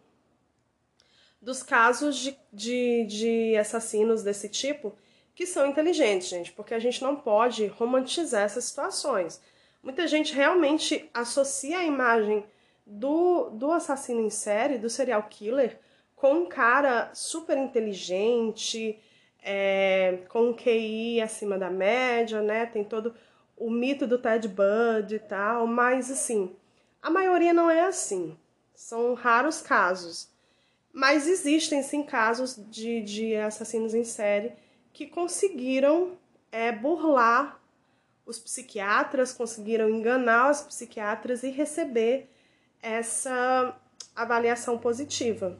dos 1.40 1.62
casos 1.62 2.16
de, 2.16 2.38
de, 2.52 3.04
de 3.06 3.56
assassinos 3.56 4.22
desse 4.22 4.48
tipo 4.48 4.96
que 5.34 5.46
são 5.46 5.66
inteligentes, 5.66 6.28
gente, 6.28 6.50
porque 6.52 6.72
a 6.72 6.78
gente 6.78 7.02
não 7.02 7.14
pode 7.14 7.66
romantizar 7.66 8.42
essas 8.42 8.64
situações. 8.64 9.40
Muita 9.86 10.08
gente 10.08 10.34
realmente 10.34 11.08
associa 11.14 11.78
a 11.78 11.84
imagem 11.84 12.44
do, 12.84 13.50
do 13.50 13.70
assassino 13.70 14.20
em 14.20 14.30
série, 14.30 14.78
do 14.78 14.90
serial 14.90 15.22
killer, 15.30 15.78
com 16.16 16.32
um 16.32 16.46
cara 16.48 17.08
super 17.14 17.56
inteligente, 17.56 18.98
é, 19.40 20.24
com 20.28 20.48
um 20.48 20.52
QI 20.52 21.20
acima 21.20 21.56
da 21.56 21.70
média, 21.70 22.42
né? 22.42 22.66
Tem 22.66 22.82
todo 22.82 23.14
o 23.56 23.70
mito 23.70 24.08
do 24.08 24.18
Ted 24.18 24.48
Bundy 24.48 25.14
e 25.14 25.18
tal, 25.20 25.68
mas 25.68 26.10
assim, 26.10 26.56
a 27.00 27.08
maioria 27.08 27.52
não 27.52 27.70
é 27.70 27.82
assim. 27.82 28.36
São 28.74 29.14
raros 29.14 29.62
casos. 29.62 30.28
Mas 30.92 31.28
existem 31.28 31.80
sim 31.84 32.02
casos 32.02 32.56
de, 32.68 33.02
de 33.02 33.36
assassinos 33.36 33.94
em 33.94 34.02
série 34.02 34.52
que 34.92 35.06
conseguiram 35.06 36.18
é, 36.50 36.72
burlar 36.72 37.55
os 38.26 38.38
psiquiatras, 38.38 39.32
conseguiram 39.32 39.88
enganar 39.88 40.50
os 40.50 40.60
psiquiatras 40.60 41.42
e 41.42 41.48
receber 41.48 42.28
essa 42.82 43.74
avaliação 44.14 44.76
positiva 44.76 45.56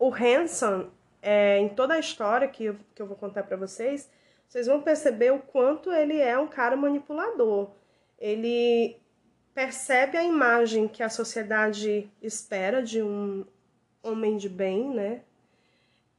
o 0.00 0.12
Hanson, 0.14 0.88
é, 1.20 1.58
em 1.58 1.68
toda 1.68 1.92
a 1.92 1.98
história 1.98 2.48
que 2.48 2.64
eu, 2.64 2.76
que 2.94 3.02
eu 3.02 3.06
vou 3.06 3.16
contar 3.16 3.42
para 3.42 3.58
vocês, 3.58 4.10
vocês 4.48 4.66
vão 4.66 4.80
perceber 4.80 5.30
o 5.30 5.38
quanto 5.38 5.92
ele 5.92 6.18
é 6.18 6.36
um 6.38 6.48
cara 6.48 6.74
manipulador. 6.74 7.70
Ele 8.18 8.96
percebe 9.54 10.16
a 10.16 10.24
imagem 10.24 10.88
que 10.88 11.02
a 11.02 11.10
sociedade 11.10 12.10
espera 12.22 12.82
de 12.82 13.02
um 13.02 13.44
homem 14.02 14.38
de 14.38 14.48
bem, 14.48 14.88
né? 14.88 15.22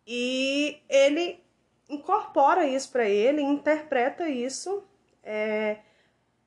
E 0.05 0.79
ele 0.87 1.43
incorpora 1.89 2.67
isso 2.67 2.91
para 2.91 3.09
ele, 3.09 3.41
interpreta 3.41 4.29
isso 4.29 4.83
é, 5.23 5.77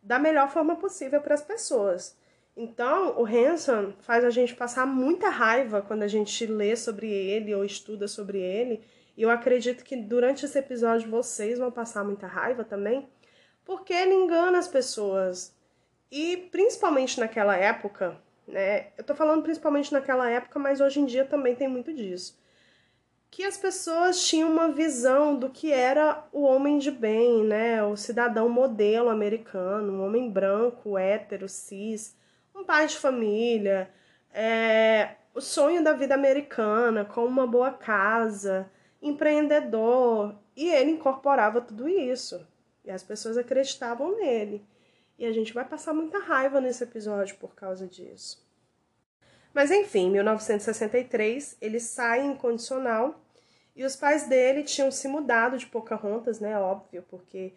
da 0.02 0.18
melhor 0.18 0.48
forma 0.48 0.76
possível 0.76 1.20
para 1.20 1.34
as 1.34 1.42
pessoas. 1.42 2.16
Então, 2.56 3.20
o 3.20 3.26
Hanson 3.26 3.92
faz 4.00 4.24
a 4.24 4.30
gente 4.30 4.54
passar 4.54 4.86
muita 4.86 5.28
raiva 5.28 5.82
quando 5.82 6.04
a 6.04 6.08
gente 6.08 6.46
lê 6.46 6.76
sobre 6.76 7.10
ele 7.10 7.54
ou 7.54 7.64
estuda 7.64 8.06
sobre 8.06 8.38
ele 8.38 8.84
E 9.16 9.22
eu 9.22 9.30
acredito 9.30 9.84
que 9.84 9.96
durante 9.96 10.44
esse 10.44 10.58
episódio 10.58 11.10
vocês 11.10 11.58
vão 11.58 11.70
passar 11.70 12.04
muita 12.04 12.26
raiva 12.26 12.64
também, 12.64 13.08
porque 13.64 13.92
ele 13.92 14.14
engana 14.14 14.58
as 14.58 14.68
pessoas. 14.68 15.54
E 16.10 16.48
principalmente 16.50 17.18
naquela 17.20 17.56
época, 17.56 18.16
né? 18.46 18.88
Eu 18.98 19.04
tô 19.04 19.14
falando 19.14 19.42
principalmente 19.42 19.92
naquela 19.92 20.30
época, 20.30 20.58
mas 20.58 20.80
hoje 20.80 21.00
em 21.00 21.06
dia 21.06 21.24
também 21.24 21.54
tem 21.54 21.68
muito 21.68 21.92
disso. 21.92 22.38
Que 23.34 23.44
as 23.44 23.56
pessoas 23.56 24.24
tinham 24.24 24.48
uma 24.48 24.70
visão 24.70 25.34
do 25.34 25.50
que 25.50 25.72
era 25.72 26.24
o 26.30 26.42
homem 26.42 26.78
de 26.78 26.88
bem, 26.88 27.42
né? 27.42 27.82
O 27.82 27.96
cidadão 27.96 28.48
modelo 28.48 29.10
americano, 29.10 29.92
um 29.92 30.06
homem 30.06 30.30
branco, 30.30 30.96
hétero, 30.96 31.48
cis, 31.48 32.16
um 32.54 32.62
pai 32.62 32.86
de 32.86 32.96
família, 32.96 33.90
é, 34.32 35.16
o 35.34 35.40
sonho 35.40 35.82
da 35.82 35.92
vida 35.92 36.14
americana, 36.14 37.04
com 37.04 37.24
uma 37.24 37.44
boa 37.44 37.72
casa, 37.72 38.70
empreendedor. 39.02 40.36
E 40.54 40.70
ele 40.70 40.92
incorporava 40.92 41.60
tudo 41.60 41.88
isso. 41.88 42.46
E 42.84 42.90
as 42.92 43.02
pessoas 43.02 43.36
acreditavam 43.36 44.16
nele. 44.16 44.64
E 45.18 45.26
a 45.26 45.32
gente 45.32 45.52
vai 45.52 45.64
passar 45.64 45.92
muita 45.92 46.20
raiva 46.20 46.60
nesse 46.60 46.84
episódio 46.84 47.34
por 47.38 47.52
causa 47.52 47.84
disso. 47.84 48.46
Mas 49.52 49.72
enfim, 49.72 50.06
em 50.06 50.12
1963 50.12 51.56
ele 51.60 51.80
sai 51.80 52.24
incondicional 52.24 53.23
e 53.74 53.84
os 53.84 53.96
pais 53.96 54.28
dele 54.28 54.62
tinham 54.62 54.90
se 54.90 55.08
mudado 55.08 55.58
de 55.58 55.66
Pocahontas, 55.66 56.38
né? 56.38 56.58
Óbvio, 56.58 57.04
porque 57.08 57.52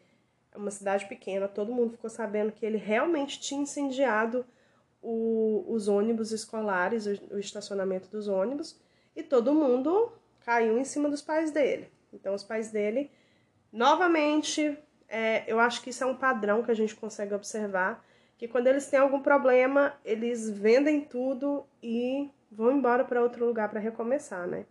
é 0.51 0.58
uma 0.58 0.71
cidade 0.71 1.06
pequena, 1.06 1.47
todo 1.47 1.73
mundo 1.73 1.91
ficou 1.91 2.10
sabendo 2.10 2.51
que 2.51 2.65
ele 2.65 2.77
realmente 2.77 3.39
tinha 3.39 3.62
incendiado 3.62 4.45
o, 5.01 5.63
os 5.67 5.88
ônibus 5.88 6.32
escolares, 6.32 7.06
o, 7.06 7.36
o 7.36 7.39
estacionamento 7.39 8.10
dos 8.10 8.27
ônibus, 8.27 8.80
e 9.15 9.21
todo 9.21 9.53
mundo 9.53 10.12
caiu 10.41 10.77
em 10.77 10.84
cima 10.84 11.10
dos 11.10 11.21
pais 11.21 11.51
dele. 11.51 11.91
Então, 12.12 12.34
os 12.34 12.43
pais 12.43 12.71
dele, 12.71 13.12
novamente, 13.71 14.77
é, 15.08 15.43
eu 15.45 15.60
acho 15.60 15.82
que 15.82 15.91
isso 15.91 16.03
é 16.03 16.08
um 16.08 16.15
padrão 16.15 16.63
que 16.63 16.71
a 16.71 16.75
gente 16.75 16.95
consegue 16.95 17.34
observar 17.34 18.03
que 18.38 18.47
quando 18.47 18.67
eles 18.67 18.88
têm 18.88 18.99
algum 18.99 19.21
problema, 19.21 19.93
eles 20.06 20.49
vendem 20.49 21.01
tudo 21.01 21.65
e 21.82 22.30
vão 22.51 22.71
embora 22.71 23.03
para 23.03 23.21
outro 23.21 23.45
lugar 23.45 23.69
para 23.69 23.80
recomeçar, 23.80 24.47
né? 24.47 24.65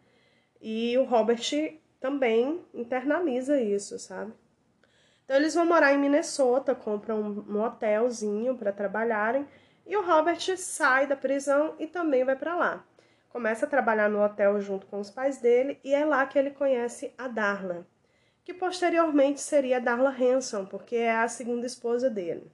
E 0.69 0.99
o 0.99 1.05
Robert 1.05 1.79
também 2.01 2.61
internaliza 2.75 3.61
isso, 3.61 4.01
sabe? 4.01 4.33
Então 5.25 5.37
eles 5.37 5.55
vão 5.55 5.65
morar 5.65 5.93
em 5.93 5.99
Minnesota, 5.99 6.75
compram 6.75 7.21
um, 7.49 7.63
hotelzinho 7.63 8.57
para 8.57 8.73
trabalharem 8.73 9.47
e 9.87 9.97
o 9.97 10.05
Robert 10.05 10.57
sai 10.57 11.07
da 11.07 11.15
prisão 11.15 11.77
e 11.79 11.87
também 11.87 12.25
vai 12.25 12.35
para 12.35 12.57
lá. 12.57 12.85
Começa 13.29 13.65
a 13.65 13.69
trabalhar 13.69 14.11
no 14.11 14.21
hotel 14.21 14.61
junto 14.61 14.89
com 14.89 14.99
os 14.99 15.09
pais 15.09 15.39
dele 15.39 15.79
e 15.85 15.95
é 15.95 16.05
lá 16.05 16.27
que 16.27 16.37
ele 16.37 16.51
conhece 16.51 17.15
a 17.17 17.29
Darla, 17.29 17.87
que 18.45 18.53
posteriormente 18.53 19.41
seria 19.41 19.77
a 19.77 19.81
Darla 19.81 20.11
Hanson, 20.11 20.67
porque 20.67 20.97
é 20.97 21.15
a 21.15 21.29
segunda 21.29 21.65
esposa 21.65 22.11
dele. 22.11 22.51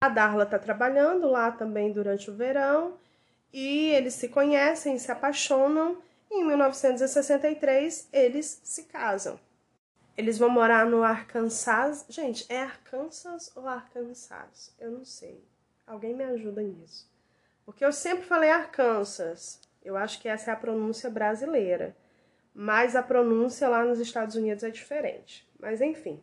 A 0.00 0.08
Darla 0.08 0.44
está 0.44 0.58
trabalhando 0.58 1.28
lá 1.28 1.52
também 1.52 1.92
durante 1.92 2.30
o 2.30 2.34
verão 2.34 2.94
e 3.52 3.90
eles 3.90 4.14
se 4.14 4.30
conhecem, 4.30 4.98
se 4.98 5.12
apaixonam 5.12 5.98
e 6.30 6.40
em 6.40 6.46
1963 6.46 8.08
eles 8.12 8.60
se 8.62 8.84
casam. 8.84 9.38
Eles 10.16 10.38
vão 10.38 10.50
morar 10.50 10.86
no 10.86 11.02
Arkansas. 11.02 12.04
Gente, 12.08 12.44
é 12.52 12.60
Arkansas 12.60 13.50
ou 13.56 13.66
Arkansas? 13.66 14.74
Eu 14.78 14.90
não 14.90 15.04
sei. 15.04 15.42
Alguém 15.86 16.14
me 16.14 16.24
ajuda 16.24 16.62
nisso. 16.62 17.10
Porque 17.64 17.84
eu 17.84 17.92
sempre 17.92 18.24
falei 18.26 18.50
Arkansas. 18.50 19.60
Eu 19.82 19.96
acho 19.96 20.20
que 20.20 20.28
essa 20.28 20.50
é 20.50 20.54
a 20.54 20.56
pronúncia 20.56 21.08
brasileira. 21.08 21.96
Mas 22.54 22.94
a 22.94 23.02
pronúncia 23.02 23.68
lá 23.68 23.84
nos 23.84 23.98
Estados 23.98 24.36
Unidos 24.36 24.62
é 24.62 24.70
diferente. 24.70 25.48
Mas 25.58 25.80
enfim. 25.80 26.22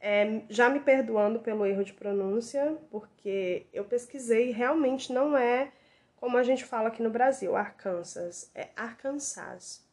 É, 0.00 0.42
já 0.50 0.68
me 0.68 0.80
perdoando 0.80 1.38
pelo 1.38 1.64
erro 1.64 1.84
de 1.84 1.94
pronúncia, 1.94 2.76
porque 2.90 3.66
eu 3.72 3.84
pesquisei 3.84 4.50
e 4.50 4.52
realmente 4.52 5.12
não 5.12 5.34
é 5.36 5.72
como 6.24 6.38
a 6.38 6.42
gente 6.42 6.64
fala 6.64 6.88
aqui 6.88 7.02
no 7.02 7.10
Brasil, 7.10 7.54
Arkansas, 7.54 8.50
é 8.54 8.70
Arkansas. 8.74 9.86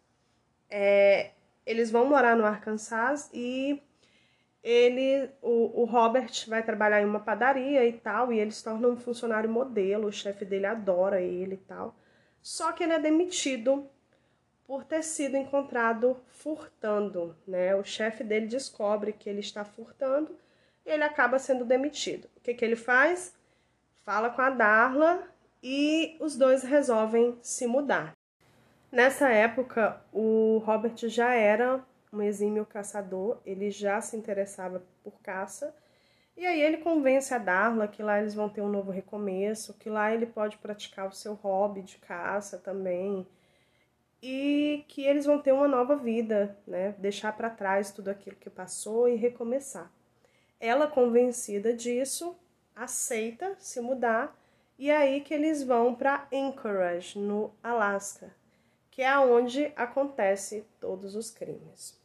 É, 0.70 1.32
eles 1.66 1.92
vão 1.92 2.06
morar 2.06 2.38
no 2.38 2.46
Arkansas 2.46 3.30
e 3.34 3.84
ele, 4.64 5.30
o, 5.42 5.82
o, 5.82 5.84
Robert 5.84 6.32
vai 6.48 6.64
trabalhar 6.64 7.02
em 7.02 7.06
uma 7.06 7.20
padaria 7.20 7.86
e 7.86 7.92
tal, 7.92 8.32
e 8.32 8.40
ele 8.40 8.52
se 8.52 8.64
torna 8.64 8.88
um 8.88 8.96
funcionário 8.96 9.50
modelo, 9.50 10.08
o 10.08 10.12
chefe 10.12 10.46
dele 10.46 10.66
adora 10.66 11.20
ele 11.20 11.56
e 11.56 11.66
tal. 11.68 11.98
Só 12.42 12.72
que 12.72 12.86
ele 12.86 12.94
é 12.94 13.00
demitido 13.00 13.90
por 14.64 14.86
ter 14.86 15.04
sido 15.04 15.36
encontrado 15.36 16.16
furtando, 16.30 17.36
né? 17.46 17.76
O 17.76 17.84
chefe 17.84 18.24
dele 18.24 18.48
descobre 18.48 19.12
que 19.12 19.30
ele 19.30 19.42
está 19.42 19.66
furtando 19.66 20.40
e 20.86 20.92
ele 20.92 21.04
acaba 21.04 21.38
sendo 21.38 21.66
demitido. 21.66 22.30
O 22.38 22.40
que, 22.40 22.54
que 22.54 22.64
ele 22.64 22.78
faz? 22.78 23.36
Fala 24.06 24.30
com 24.30 24.42
a 24.42 24.50
Darla 24.50 25.30
e 25.62 26.18
os 26.20 26.36
dois 26.36 26.64
resolvem 26.64 27.38
se 27.42 27.68
mudar. 27.68 28.14
Nessa 28.92 29.30
época, 29.30 30.02
o 30.12 30.62
Robert 30.66 30.98
já 31.08 31.34
era 31.34 31.84
um 32.12 32.22
exímio 32.22 32.66
caçador, 32.66 33.38
ele 33.46 33.72
já 33.72 34.02
se 34.02 34.18
interessava 34.18 34.84
por 35.04 35.22
caça. 35.22 35.74
E 36.36 36.46
aí 36.46 36.62
ele 36.62 36.78
convence 36.78 37.34
a 37.34 37.38
Darla 37.38 37.88
que 37.88 38.04
lá 38.04 38.20
eles 38.20 38.34
vão 38.34 38.50
ter 38.50 38.62
um 38.62 38.70
novo 38.70 38.92
recomeço, 38.92 39.74
que 39.76 39.90
lá 39.90 40.14
ele 40.14 40.26
pode 40.26 40.58
praticar 40.58 41.08
o 41.08 41.14
seu 41.14 41.34
hobby 41.36 41.82
de 41.82 41.98
caça 41.98 42.58
também, 42.58 43.26
e 44.22 44.84
que 44.88 45.04
eles 45.04 45.26
vão 45.26 45.42
ter 45.42 45.52
uma 45.52 45.68
nova 45.68 45.96
vida, 45.96 46.58
né? 46.68 46.94
Deixar 46.98 47.36
para 47.36 47.50
trás 47.50 47.92
tudo 47.92 48.10
aquilo 48.10 48.36
que 48.36 48.50
passou 48.50 49.08
e 49.08 49.16
recomeçar. 49.16 49.92
Ela, 50.60 50.88
convencida 50.88 51.74
disso, 51.74 52.36
aceita 52.76 53.56
se 53.58 53.82
mudar 53.82 54.36
e 54.78 54.90
é 54.90 54.98
aí 54.98 55.22
que 55.22 55.34
eles 55.34 55.64
vão 55.64 55.94
para 55.94 56.28
Anchorage, 56.34 57.18
no 57.18 57.54
Alasca, 57.64 58.34
que 58.90 59.02
é 59.02 59.18
onde 59.20 59.72
acontece 59.76 60.66
todos 60.80 61.16
os 61.16 61.30
crimes. 61.30 62.00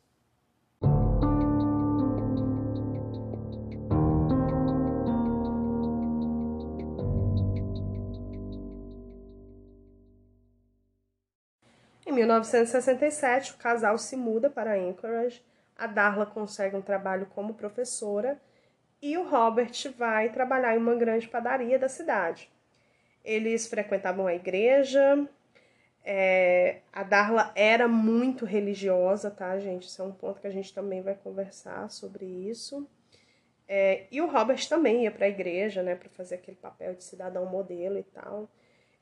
Em 12.06 12.12
1967, 12.12 13.52
o 13.52 13.56
casal 13.56 13.98
se 13.98 14.16
muda 14.16 14.48
para 14.48 14.76
Anchorage, 14.76 15.44
a 15.76 15.86
Darla 15.86 16.24
consegue 16.24 16.76
um 16.76 16.82
trabalho 16.82 17.26
como 17.26 17.54
professora 17.54 18.40
e 19.02 19.18
o 19.18 19.28
Robert 19.28 19.72
vai 19.96 20.30
trabalhar 20.30 20.74
em 20.74 20.78
uma 20.78 20.94
grande 20.94 21.28
padaria 21.28 21.78
da 21.78 21.88
cidade. 21.88 22.50
Eles 23.26 23.66
frequentavam 23.66 24.26
a 24.26 24.34
igreja, 24.34 25.28
é, 26.08 26.82
a 26.92 27.02
Darla 27.02 27.50
era 27.56 27.88
muito 27.88 28.44
religiosa, 28.44 29.28
tá, 29.28 29.58
gente? 29.58 29.88
Isso 29.88 30.00
é 30.00 30.04
um 30.04 30.12
ponto 30.12 30.40
que 30.40 30.46
a 30.46 30.52
gente 30.52 30.72
também 30.72 31.02
vai 31.02 31.16
conversar 31.16 31.90
sobre 31.90 32.24
isso. 32.24 32.88
É, 33.66 34.06
e 34.12 34.20
o 34.20 34.28
Robert 34.28 34.68
também 34.68 35.02
ia 35.02 35.10
para 35.10 35.26
a 35.26 35.28
igreja, 35.28 35.82
né, 35.82 35.96
para 35.96 36.08
fazer 36.10 36.36
aquele 36.36 36.56
papel 36.56 36.94
de 36.94 37.02
cidadão 37.02 37.44
modelo 37.46 37.98
e 37.98 38.04
tal. 38.04 38.48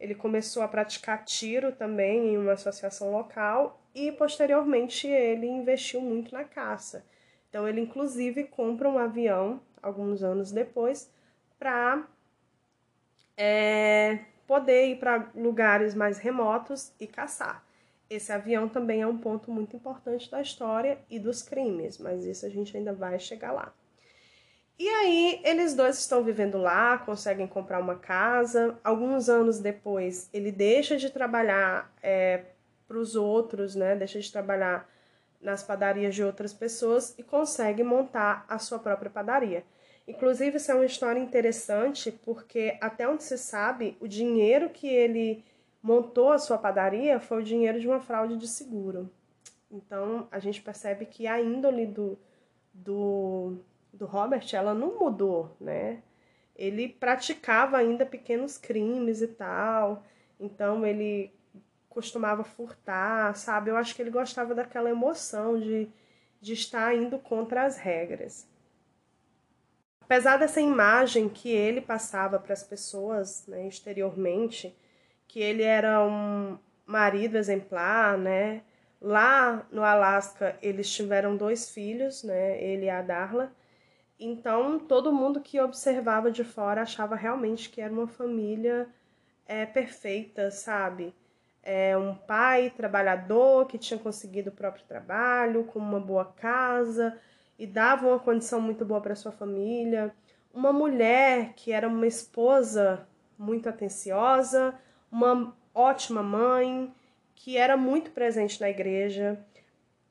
Ele 0.00 0.14
começou 0.14 0.62
a 0.62 0.68
praticar 0.68 1.26
tiro 1.26 1.72
também 1.72 2.32
em 2.32 2.38
uma 2.38 2.52
associação 2.52 3.12
local 3.12 3.82
e 3.94 4.10
posteriormente 4.10 5.06
ele 5.06 5.46
investiu 5.46 6.00
muito 6.00 6.32
na 6.32 6.44
caça. 6.44 7.04
Então 7.50 7.68
ele 7.68 7.82
inclusive 7.82 8.44
compra 8.44 8.88
um 8.88 8.98
avião 8.98 9.60
alguns 9.82 10.22
anos 10.22 10.50
depois 10.50 11.12
para 11.58 12.08
é, 13.36 14.20
poder 14.46 14.86
ir 14.88 14.98
para 14.98 15.30
lugares 15.34 15.94
mais 15.94 16.18
remotos 16.18 16.92
e 17.00 17.06
caçar. 17.06 17.64
Esse 18.08 18.32
avião 18.32 18.68
também 18.68 19.02
é 19.02 19.06
um 19.06 19.18
ponto 19.18 19.50
muito 19.50 19.74
importante 19.76 20.30
da 20.30 20.40
história 20.40 20.98
e 21.08 21.18
dos 21.18 21.42
crimes, 21.42 21.98
mas 21.98 22.24
isso 22.24 22.44
a 22.44 22.48
gente 22.48 22.76
ainda 22.76 22.92
vai 22.92 23.18
chegar 23.18 23.52
lá. 23.52 23.72
E 24.78 24.88
aí, 24.88 25.40
eles 25.44 25.74
dois 25.74 25.98
estão 25.98 26.22
vivendo 26.24 26.58
lá, 26.58 26.98
conseguem 26.98 27.46
comprar 27.46 27.80
uma 27.80 27.94
casa. 27.94 28.76
Alguns 28.82 29.28
anos 29.28 29.60
depois, 29.60 30.28
ele 30.32 30.50
deixa 30.50 30.96
de 30.96 31.10
trabalhar 31.10 31.92
é, 32.02 32.42
para 32.86 32.98
os 32.98 33.14
outros, 33.14 33.76
né? 33.76 33.94
Deixa 33.94 34.18
de 34.18 34.30
trabalhar 34.32 34.88
nas 35.40 35.62
padarias 35.62 36.14
de 36.14 36.24
outras 36.24 36.52
pessoas 36.52 37.14
e 37.16 37.22
consegue 37.22 37.84
montar 37.84 38.44
a 38.48 38.58
sua 38.58 38.78
própria 38.78 39.10
padaria. 39.10 39.64
Inclusive, 40.06 40.56
isso 40.56 40.70
é 40.70 40.74
uma 40.74 40.84
história 40.84 41.20
interessante 41.20 42.12
porque, 42.12 42.76
até 42.80 43.08
onde 43.08 43.24
se 43.24 43.38
sabe, 43.38 43.96
o 44.00 44.08
dinheiro 44.08 44.68
que 44.70 44.86
ele 44.86 45.44
montou 45.82 46.32
a 46.32 46.38
sua 46.38 46.58
padaria 46.58 47.18
foi 47.20 47.40
o 47.40 47.44
dinheiro 47.44 47.80
de 47.80 47.88
uma 47.88 48.00
fraude 48.00 48.36
de 48.36 48.46
seguro. 48.46 49.10
Então, 49.70 50.28
a 50.30 50.38
gente 50.38 50.62
percebe 50.62 51.06
que 51.06 51.26
a 51.26 51.40
índole 51.40 51.86
do, 51.86 52.18
do 52.72 53.58
do 53.94 54.06
Robert, 54.06 54.46
ela 54.52 54.74
não 54.74 54.98
mudou, 54.98 55.56
né? 55.60 56.02
Ele 56.56 56.88
praticava 56.88 57.78
ainda 57.78 58.04
pequenos 58.04 58.58
crimes 58.58 59.22
e 59.22 59.28
tal. 59.28 60.04
Então 60.38 60.84
ele 60.84 61.32
costumava 61.88 62.44
furtar, 62.44 63.34
sabe? 63.36 63.70
Eu 63.70 63.76
acho 63.76 63.94
que 63.94 64.02
ele 64.02 64.10
gostava 64.10 64.54
daquela 64.54 64.90
emoção 64.90 65.58
de, 65.58 65.88
de 66.40 66.52
estar 66.52 66.94
indo 66.94 67.18
contra 67.18 67.64
as 67.64 67.76
regras. 67.78 68.48
Apesar 70.04 70.36
dessa 70.36 70.60
imagem 70.60 71.30
que 71.30 71.48
ele 71.48 71.80
passava 71.80 72.38
para 72.38 72.52
as 72.52 72.62
pessoas 72.62 73.46
né, 73.46 73.66
exteriormente, 73.66 74.76
que 75.26 75.40
ele 75.40 75.62
era 75.62 76.04
um 76.04 76.58
marido 76.86 77.38
exemplar, 77.38 78.18
né? 78.18 78.62
Lá 79.00 79.66
no 79.72 79.82
Alasca 79.82 80.58
eles 80.60 80.90
tiveram 80.92 81.36
dois 81.36 81.70
filhos, 81.70 82.22
né? 82.22 82.62
Ele 82.62 82.84
e 82.84 82.90
a 82.90 83.00
Darla. 83.00 83.50
Então 84.20 84.78
todo 84.78 85.12
mundo 85.12 85.40
que 85.40 85.58
observava 85.58 86.30
de 86.30 86.44
fora 86.44 86.82
achava 86.82 87.16
realmente 87.16 87.70
que 87.70 87.80
era 87.80 87.92
uma 87.92 88.06
família 88.06 88.86
é, 89.46 89.64
perfeita, 89.64 90.50
sabe? 90.50 91.14
É 91.62 91.96
um 91.96 92.14
pai 92.14 92.68
trabalhador 92.76 93.66
que 93.66 93.78
tinha 93.78 93.98
conseguido 93.98 94.50
o 94.50 94.54
próprio 94.54 94.84
trabalho, 94.84 95.64
com 95.64 95.78
uma 95.78 95.98
boa 95.98 96.26
casa 96.26 97.18
e 97.58 97.66
dava 97.66 98.06
uma 98.06 98.18
condição 98.18 98.60
muito 98.60 98.84
boa 98.84 99.00
para 99.00 99.14
sua 99.14 99.32
família. 99.32 100.14
Uma 100.52 100.72
mulher 100.72 101.52
que 101.54 101.72
era 101.72 101.88
uma 101.88 102.06
esposa 102.06 103.06
muito 103.38 103.68
atenciosa, 103.68 104.74
uma 105.10 105.56
ótima 105.74 106.22
mãe, 106.22 106.92
que 107.34 107.56
era 107.56 107.76
muito 107.76 108.10
presente 108.10 108.60
na 108.60 108.70
igreja. 108.70 109.38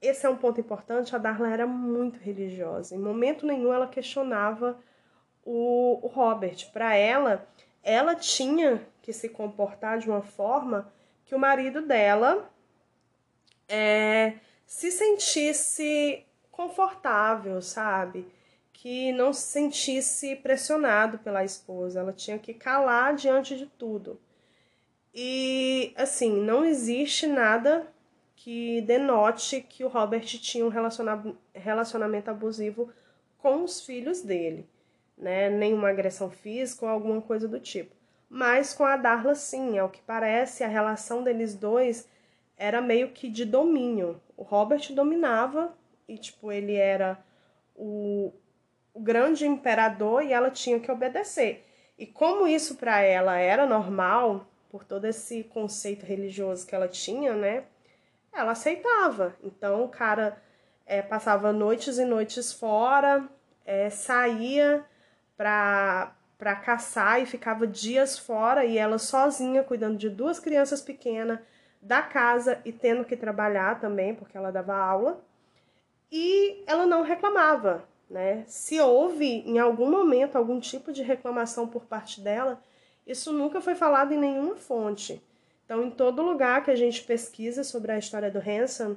Esse 0.01 0.25
é 0.25 0.29
um 0.29 0.35
ponto 0.35 0.59
importante. 0.59 1.15
A 1.15 1.19
Darla 1.19 1.49
era 1.49 1.65
muito 1.65 2.19
religiosa. 2.19 2.95
Em 2.95 2.99
momento 2.99 3.45
nenhum 3.45 3.73
ela 3.73 3.87
questionava 3.87 4.77
o, 5.45 5.99
o 6.01 6.07
Robert. 6.07 6.71
Para 6.71 6.95
ela, 6.95 7.47
ela 7.81 8.15
tinha 8.15 8.85
que 9.01 9.13
se 9.13 9.29
comportar 9.29 9.99
de 9.99 10.09
uma 10.09 10.21
forma 10.21 10.91
que 11.25 11.35
o 11.35 11.39
marido 11.39 11.81
dela 11.81 12.49
é, 13.67 14.33
se 14.65 14.91
sentisse 14.91 16.25
confortável, 16.53 17.61
sabe? 17.61 18.25
Que 18.71 19.11
não 19.11 19.33
se 19.33 19.41
sentisse 19.47 20.37
pressionado 20.37 21.17
pela 21.17 21.43
esposa. 21.43 21.99
Ela 21.99 22.13
tinha 22.13 22.39
que 22.39 22.53
calar 22.53 23.15
diante 23.15 23.57
de 23.57 23.65
tudo. 23.65 24.17
E 25.13 25.93
assim, 25.97 26.41
não 26.41 26.63
existe 26.63 27.27
nada 27.27 27.91
que 28.35 28.81
denote 28.81 29.61
que 29.61 29.83
o 29.83 29.87
Robert 29.87 30.25
tinha 30.25 30.65
um 30.65 30.71
relacionamento 31.53 32.31
abusivo 32.31 32.89
com 33.37 33.63
os 33.63 33.81
filhos 33.81 34.21
dele, 34.21 34.67
né? 35.17 35.49
Nenhuma 35.49 35.89
agressão 35.89 36.29
física 36.29 36.85
ou 36.85 36.91
alguma 36.91 37.21
coisa 37.21 37.47
do 37.47 37.59
tipo. 37.59 37.95
Mas 38.29 38.73
com 38.73 38.83
a 38.83 38.97
Darla, 38.97 39.35
sim, 39.35 39.77
é 39.77 39.83
o 39.83 39.89
que 39.89 40.01
parece, 40.01 40.63
a 40.63 40.67
relação 40.67 41.23
deles 41.23 41.55
dois 41.55 42.07
era 42.57 42.81
meio 42.81 43.09
que 43.09 43.29
de 43.29 43.45
domínio. 43.45 44.19
O 44.35 44.43
Robert 44.43 44.91
dominava 44.93 45.73
e, 46.07 46.17
tipo, 46.17 46.51
ele 46.51 46.75
era 46.75 47.17
o, 47.75 48.33
o 48.93 48.99
grande 48.99 49.45
imperador 49.45 50.23
e 50.23 50.33
ela 50.33 50.51
tinha 50.51 50.79
que 50.79 50.91
obedecer. 50.91 51.65
E 51.97 52.05
como 52.05 52.47
isso 52.47 52.75
para 52.75 53.01
ela 53.01 53.37
era 53.37 53.65
normal, 53.65 54.47
por 54.69 54.83
todo 54.83 55.05
esse 55.05 55.43
conceito 55.43 56.05
religioso 56.05 56.65
que 56.65 56.73
ela 56.73 56.87
tinha, 56.87 57.33
né? 57.33 57.63
Ela 58.33 58.53
aceitava. 58.53 59.35
Então 59.43 59.83
o 59.83 59.89
cara 59.89 60.41
é, 60.85 61.01
passava 61.01 61.53
noites 61.53 61.99
e 61.99 62.05
noites 62.05 62.51
fora, 62.51 63.27
é, 63.65 63.89
saía 63.89 64.83
para 65.37 66.15
para 66.35 66.55
caçar 66.57 67.21
e 67.21 67.25
ficava 67.25 67.65
dias 67.65 68.19
fora 68.19 68.65
e 68.65 68.77
ela 68.77 68.97
sozinha 68.97 69.63
cuidando 69.63 69.95
de 69.97 70.09
duas 70.09 70.41
crianças 70.41 70.81
pequenas 70.81 71.39
da 71.81 72.01
casa 72.01 72.59
e 72.65 72.73
tendo 72.73 73.05
que 73.05 73.15
trabalhar 73.15 73.79
também 73.79 74.13
porque 74.13 74.35
ela 74.35 74.51
dava 74.51 74.75
aula 74.75 75.23
e 76.15 76.63
ela 76.67 76.85
não 76.85 77.01
reclamava, 77.01 77.83
né? 78.07 78.43
Se 78.45 78.79
houve 78.79 79.25
em 79.25 79.57
algum 79.57 79.89
momento 79.89 80.35
algum 80.35 80.59
tipo 80.59 80.93
de 80.93 81.01
reclamação 81.01 81.67
por 81.67 81.85
parte 81.85 82.21
dela, 82.21 82.61
isso 83.07 83.33
nunca 83.33 83.59
foi 83.59 83.73
falado 83.73 84.13
em 84.13 84.19
nenhuma 84.19 84.55
fonte. 84.55 85.19
Então, 85.65 85.83
em 85.83 85.89
todo 85.89 86.21
lugar 86.21 86.63
que 86.63 86.69
a 86.69 86.75
gente 86.75 87.01
pesquisa 87.01 87.63
sobre 87.63 87.91
a 87.91 87.97
história 87.97 88.29
do 88.29 88.37
Hanson, 88.37 88.95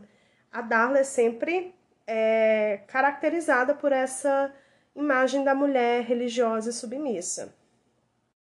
a 0.53 0.61
Darla 0.61 0.99
é 0.99 1.05
sempre 1.05 1.75
é, 2.07 2.81
caracterizada 2.87 3.75
por 3.75 3.93
essa 3.93 4.53
imagem 4.95 5.43
da 5.43 5.55
mulher 5.55 6.03
religiosa 6.03 6.69
e 6.69 6.75
submissa. 6.75 7.55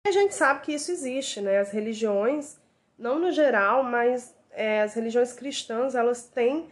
A 0.05 0.11
gente 0.11 0.35
sabe 0.35 0.61
que 0.61 0.73
isso 0.73 0.91
existe, 0.91 1.41
né? 1.41 1.57
As 1.57 1.71
religiões, 1.71 2.59
não 2.99 3.17
no 3.17 3.31
geral, 3.31 3.83
mas 3.83 4.35
é, 4.51 4.83
as 4.83 4.93
religiões 4.93 5.33
cristãs, 5.33 5.95
elas 5.95 6.27
têm 6.27 6.69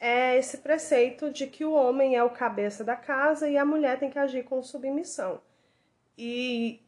é, 0.00 0.38
esse 0.38 0.58
preceito 0.58 1.30
de 1.30 1.46
que 1.46 1.64
o 1.64 1.72
homem 1.72 2.16
é 2.16 2.24
o 2.24 2.30
cabeça 2.30 2.82
da 2.82 2.96
casa 2.96 3.48
e 3.48 3.56
a 3.56 3.64
mulher 3.64 3.98
tem 3.98 4.10
que 4.10 4.18
agir 4.18 4.44
com 4.44 4.62
submissão. 4.62 5.40
E 6.16 6.80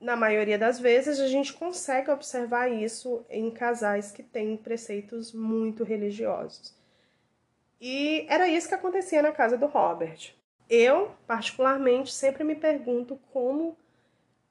na 0.00 0.16
maioria 0.16 0.58
das 0.58 0.78
vezes 0.78 1.20
a 1.20 1.28
gente 1.28 1.52
consegue 1.52 2.10
observar 2.10 2.68
isso 2.68 3.24
em 3.30 3.50
casais 3.50 4.12
que 4.12 4.22
têm 4.22 4.56
preceitos 4.56 5.32
muito 5.32 5.84
religiosos. 5.84 6.74
E 7.80 8.26
era 8.28 8.48
isso 8.48 8.68
que 8.68 8.74
acontecia 8.74 9.22
na 9.22 9.32
casa 9.32 9.56
do 9.56 9.66
Robert 9.66 10.34
eu, 10.70 11.10
particularmente, 11.26 12.12
sempre 12.14 12.44
me 12.44 12.54
pergunto 12.54 13.18
como 13.32 13.76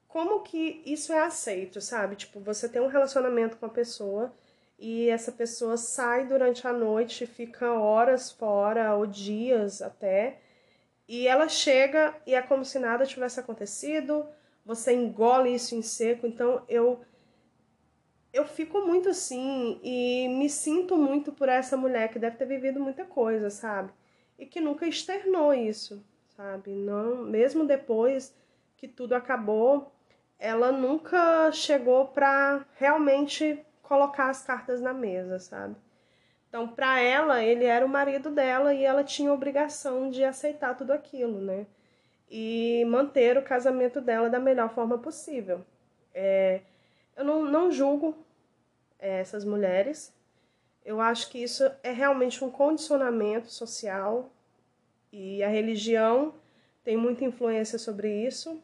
como 0.06 0.42
que 0.42 0.82
isso 0.84 1.12
é 1.12 1.20
aceito, 1.20 1.80
sabe? 1.80 2.16
Tipo, 2.16 2.40
você 2.40 2.68
tem 2.68 2.82
um 2.82 2.88
relacionamento 2.88 3.56
com 3.56 3.66
a 3.66 3.68
pessoa 3.68 4.32
e 4.80 5.08
essa 5.10 5.30
pessoa 5.30 5.76
sai 5.76 6.26
durante 6.26 6.66
a 6.66 6.72
noite, 6.72 7.26
fica 7.26 7.72
horas 7.74 8.32
fora 8.32 8.96
ou 8.96 9.06
dias 9.06 9.82
até, 9.82 10.40
e 11.08 11.28
ela 11.28 11.48
chega 11.48 12.16
e 12.26 12.34
é 12.34 12.42
como 12.42 12.64
se 12.64 12.78
nada 12.78 13.06
tivesse 13.06 13.38
acontecido, 13.38 14.26
você 14.64 14.92
engole 14.92 15.54
isso 15.54 15.74
em 15.74 15.82
seco. 15.82 16.26
Então 16.26 16.64
eu 16.68 17.00
eu 18.32 18.46
fico 18.46 18.80
muito 18.82 19.08
assim 19.08 19.80
e 19.82 20.28
me 20.28 20.48
sinto 20.48 20.96
muito 20.96 21.32
por 21.32 21.48
essa 21.48 21.76
mulher 21.76 22.10
que 22.10 22.18
deve 22.18 22.36
ter 22.36 22.46
vivido 22.46 22.80
muita 22.80 23.04
coisa, 23.04 23.50
sabe? 23.50 23.92
E 24.38 24.46
que 24.46 24.60
nunca 24.60 24.86
externou 24.86 25.52
isso 25.52 26.04
sabe? 26.40 26.70
Não, 26.70 27.16
mesmo 27.24 27.66
depois 27.66 28.34
que 28.78 28.88
tudo 28.88 29.14
acabou, 29.14 29.92
ela 30.38 30.72
nunca 30.72 31.52
chegou 31.52 32.06
para 32.08 32.64
realmente 32.78 33.62
colocar 33.90 34.30
as 34.30 34.40
cartas 34.40 34.80
na 34.80 34.94
mesa, 34.94 35.40
sabe? 35.40 35.74
Então, 36.48 36.68
para 36.68 37.00
ela, 37.00 37.42
ele 37.42 37.64
era 37.64 37.84
o 37.84 37.88
marido 37.88 38.30
dela 38.30 38.72
e 38.72 38.84
ela 38.84 39.02
tinha 39.02 39.32
obrigação 39.32 40.08
de 40.08 40.22
aceitar 40.22 40.76
tudo 40.76 40.92
aquilo, 40.92 41.40
né? 41.40 41.66
E 42.30 42.84
manter 42.86 43.36
o 43.36 43.42
casamento 43.42 44.00
dela 44.00 44.30
da 44.30 44.38
melhor 44.38 44.72
forma 44.72 44.96
possível. 44.96 45.64
É, 46.14 46.60
eu 47.16 47.24
não, 47.24 47.44
não 47.44 47.72
julgo 47.72 48.16
é, 48.96 49.18
essas 49.18 49.44
mulheres. 49.44 50.14
Eu 50.84 51.00
acho 51.00 51.28
que 51.28 51.42
isso 51.42 51.68
é 51.82 51.90
realmente 51.90 52.44
um 52.44 52.50
condicionamento 52.50 53.50
social 53.50 54.30
e 55.12 55.42
a 55.42 55.48
religião 55.48 56.32
tem 56.84 56.96
muita 56.96 57.24
influência 57.24 57.76
sobre 57.76 58.24
isso, 58.24 58.62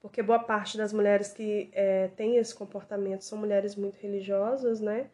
porque 0.00 0.22
boa 0.22 0.38
parte 0.38 0.78
das 0.78 0.92
mulheres 0.92 1.32
que 1.32 1.70
é, 1.72 2.08
têm 2.16 2.36
esse 2.36 2.54
comportamento 2.54 3.22
são 3.22 3.38
mulheres 3.38 3.76
muito 3.76 3.98
religiosas, 4.00 4.80
né? 4.80 5.06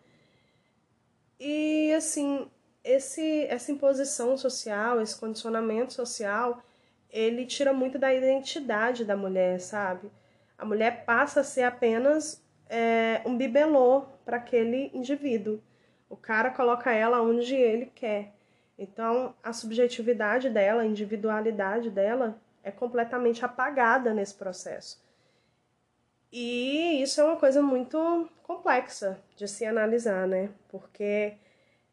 E 1.39 1.93
assim, 1.93 2.49
esse, 2.85 3.45
essa 3.47 3.73
imposição 3.73 4.37
social, 4.39 5.01
esse 5.01 5.19
condicionamento 5.19 5.93
social, 5.93 6.63
ele 7.11 7.45
tira 7.45 7.73
muito 7.73 7.99
da 7.99 8.15
identidade 8.15 9.05
da 9.05 9.17
mulher, 9.17 9.61
sabe? 9.61 10.11
A 10.57 10.65
mulher 10.65 11.05
passa 11.05 11.41
a 11.41 11.45
ser 11.45 11.65
apenas 11.65 12.43
é, 12.69 13.21
um 13.27 13.37
bibelô 13.37 14.07
para 14.25 14.37
aquele 14.37 14.91
indivíduo. 14.95 15.61
O 16.09 16.17
cara 16.17 16.51
coloca 16.51 16.93
ela 16.93 17.21
onde 17.21 17.55
ele 17.55 17.87
quer. 17.95 18.33
Então, 18.79 19.35
a 19.43 19.53
subjetividade 19.53 20.49
dela, 20.49 20.83
a 20.83 20.87
individualidade 20.87 21.91
dela 21.91 22.39
é 22.67 22.73
completamente 22.73 23.45
apagada 23.45 24.13
nesse 24.13 24.35
processo. 24.35 25.01
E 26.33 27.01
isso 27.01 27.21
é 27.21 27.25
uma 27.25 27.37
coisa 27.37 27.63
muito 27.63 28.29
complexa 28.43 29.23
de 29.37 29.47
se 29.47 29.65
analisar, 29.65 30.27
né? 30.27 30.51
Porque 30.69 31.35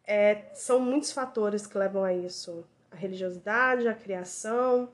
é, 0.04 0.46
são 0.56 0.80
muitos 0.80 1.12
fatores 1.12 1.68
que 1.68 1.78
levam 1.78 2.04
a 2.04 2.12
isso: 2.12 2.66
a 2.92 2.96
religiosidade, 2.96 3.88
a 3.88 3.94
criação, 3.94 4.90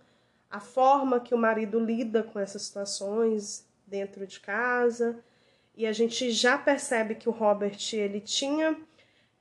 a 0.51 0.59
forma 0.59 1.21
que 1.21 1.33
o 1.33 1.37
marido 1.37 1.79
lida 1.79 2.23
com 2.23 2.37
essas 2.37 2.63
situações 2.63 3.65
dentro 3.87 4.27
de 4.27 4.41
casa. 4.41 5.23
E 5.77 5.87
a 5.87 5.93
gente 5.93 6.29
já 6.31 6.57
percebe 6.57 7.15
que 7.15 7.29
o 7.29 7.31
Robert 7.31 7.77
ele 7.93 8.19
tinha 8.19 8.77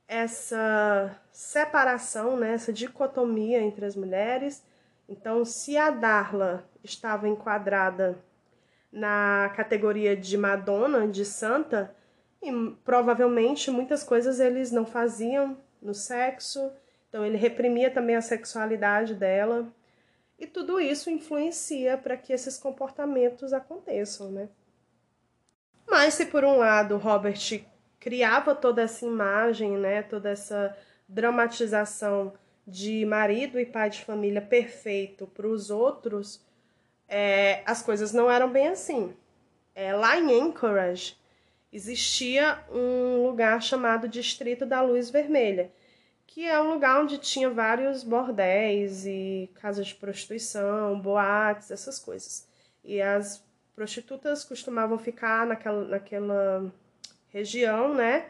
essa 0.07 1.19
separação, 1.33 2.37
né, 2.37 2.53
essa 2.53 2.71
dicotomia 2.71 3.61
entre 3.61 3.85
as 3.85 3.97
mulheres. 3.97 4.63
Então, 5.09 5.43
se 5.43 5.75
a 5.75 5.89
Darla 5.89 6.63
estava 6.83 7.27
enquadrada 7.27 8.23
na 8.91 9.51
categoria 9.55 10.15
de 10.15 10.37
Madonna, 10.37 11.07
de 11.07 11.25
santa, 11.25 11.95
e 12.41 12.51
provavelmente 12.85 13.71
muitas 13.71 14.03
coisas 14.03 14.39
eles 14.39 14.71
não 14.71 14.85
faziam 14.85 15.57
no 15.81 15.95
sexo, 15.95 16.71
então 17.07 17.25
ele 17.25 17.37
reprimia 17.37 17.89
também 17.89 18.15
a 18.15 18.21
sexualidade 18.21 19.15
dela. 19.15 19.67
E 20.37 20.45
tudo 20.45 20.79
isso 20.79 21.09
influencia 21.09 21.97
para 21.97 22.15
que 22.15 22.31
esses 22.31 22.57
comportamentos 22.57 23.51
aconteçam, 23.51 24.31
né? 24.31 24.47
Mas 25.89 26.13
se 26.13 26.27
por 26.27 26.45
um 26.45 26.57
lado 26.57 26.97
Robert 26.97 27.65
criava 27.99 28.53
toda 28.53 28.83
essa 28.83 29.05
imagem, 29.05 29.75
né, 29.75 30.03
toda 30.03 30.29
essa 30.29 30.77
dramatização 31.07 32.31
de 32.69 33.05
marido 33.05 33.59
e 33.59 33.65
pai 33.65 33.89
de 33.89 34.03
família 34.03 34.41
perfeito 34.41 35.25
para 35.27 35.47
os 35.47 35.69
outros, 35.69 36.41
é, 37.07 37.63
as 37.65 37.81
coisas 37.81 38.13
não 38.13 38.29
eram 38.29 38.49
bem 38.51 38.67
assim. 38.67 39.13
É, 39.73 39.93
lá 39.93 40.17
em 40.17 40.41
Anchorage 40.41 41.17
existia 41.73 42.63
um 42.71 43.25
lugar 43.25 43.61
chamado 43.61 44.07
Distrito 44.07 44.65
da 44.65 44.81
Luz 44.81 45.09
Vermelha, 45.09 45.71
que 46.27 46.45
é 46.45 46.61
um 46.61 46.73
lugar 46.73 47.01
onde 47.01 47.17
tinha 47.17 47.49
vários 47.49 48.03
bordéis 48.03 49.05
e 49.05 49.49
casas 49.55 49.87
de 49.87 49.95
prostituição, 49.95 50.99
boates, 50.99 51.71
essas 51.71 51.97
coisas. 51.97 52.47
E 52.83 53.01
as 53.01 53.43
prostitutas 53.75 54.43
costumavam 54.43 54.97
ficar 54.97 55.45
naquela, 55.47 55.85
naquela 55.85 56.71
região, 57.29 57.93
né? 57.93 58.29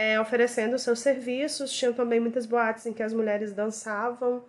É, 0.00 0.20
oferecendo 0.20 0.78
seus 0.78 1.00
serviços. 1.00 1.72
Tinham 1.72 1.92
também 1.92 2.20
muitas 2.20 2.46
boates 2.46 2.86
em 2.86 2.92
que 2.92 3.02
as 3.02 3.12
mulheres 3.12 3.52
dançavam, 3.52 4.44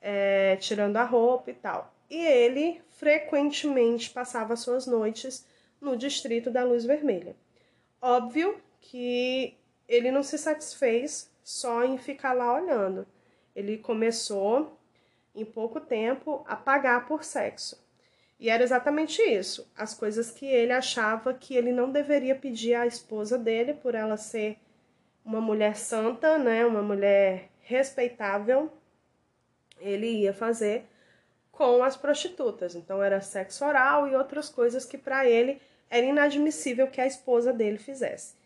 é, 0.00 0.54
tirando 0.60 0.96
a 0.96 1.02
roupa 1.02 1.50
e 1.50 1.54
tal. 1.54 1.92
E 2.08 2.24
ele 2.24 2.80
frequentemente 2.90 4.10
passava 4.10 4.54
suas 4.54 4.86
noites 4.86 5.44
no 5.80 5.96
distrito 5.96 6.52
da 6.52 6.62
Luz 6.62 6.84
Vermelha. 6.84 7.34
Óbvio 8.00 8.60
que 8.80 9.56
ele 9.88 10.12
não 10.12 10.22
se 10.22 10.38
satisfez 10.38 11.28
só 11.42 11.82
em 11.82 11.98
ficar 11.98 12.32
lá 12.32 12.54
olhando. 12.54 13.04
Ele 13.56 13.78
começou, 13.78 14.78
em 15.34 15.44
pouco 15.44 15.80
tempo, 15.80 16.44
a 16.46 16.54
pagar 16.54 17.08
por 17.08 17.24
sexo. 17.24 17.84
E 18.38 18.48
era 18.48 18.62
exatamente 18.62 19.20
isso, 19.20 19.68
as 19.76 19.94
coisas 19.94 20.30
que 20.30 20.46
ele 20.46 20.72
achava 20.72 21.34
que 21.34 21.56
ele 21.56 21.72
não 21.72 21.90
deveria 21.90 22.36
pedir 22.36 22.74
à 22.74 22.86
esposa 22.86 23.36
dele 23.36 23.74
por 23.74 23.96
ela 23.96 24.16
ser 24.16 24.58
uma 25.26 25.40
mulher 25.40 25.76
santa, 25.76 26.38
né, 26.38 26.64
uma 26.64 26.82
mulher 26.82 27.50
respeitável, 27.60 28.72
ele 29.80 30.06
ia 30.06 30.32
fazer 30.32 30.86
com 31.50 31.82
as 31.82 31.96
prostitutas. 31.96 32.76
Então 32.76 33.02
era 33.02 33.20
sexo 33.20 33.64
oral 33.64 34.06
e 34.06 34.14
outras 34.14 34.48
coisas 34.48 34.84
que 34.84 34.96
para 34.96 35.28
ele 35.28 35.60
era 35.90 36.06
inadmissível 36.06 36.86
que 36.86 37.00
a 37.00 37.06
esposa 37.06 37.52
dele 37.52 37.76
fizesse. 37.76 38.36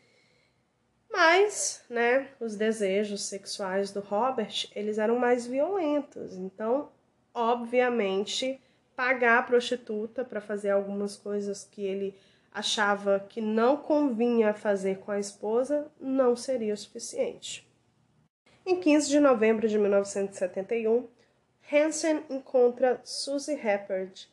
Mas, 1.13 1.85
né, 1.91 2.29
os 2.41 2.57
desejos 2.57 3.23
sexuais 3.23 3.91
do 3.91 4.01
Robert, 4.01 4.71
eles 4.75 4.97
eram 4.97 5.19
mais 5.19 5.47
violentos. 5.47 6.35
Então, 6.35 6.89
obviamente, 7.35 8.61
pagar 8.97 9.39
a 9.41 9.43
prostituta 9.43 10.25
para 10.25 10.41
fazer 10.41 10.71
algumas 10.71 11.17
coisas 11.17 11.65
que 11.65 11.83
ele 11.83 12.15
achava 12.53 13.21
que 13.29 13.41
não 13.41 13.77
convinha 13.77 14.53
fazer 14.55 14.99
com 14.99 15.11
a 15.11 15.19
esposa 15.19 15.91
não 16.01 16.35
seria 16.35 16.75
o 16.75 16.77
suficiente. 16.77 17.69
Em 18.67 18.81
15 18.81 19.09
de 19.09 19.21
novembro 19.21 19.69
de 19.69 19.79
1971, 19.79 21.09
Hansen 21.73 22.25
encontra 22.29 23.01
Susie 23.05 23.55
Heppard. 23.55 24.29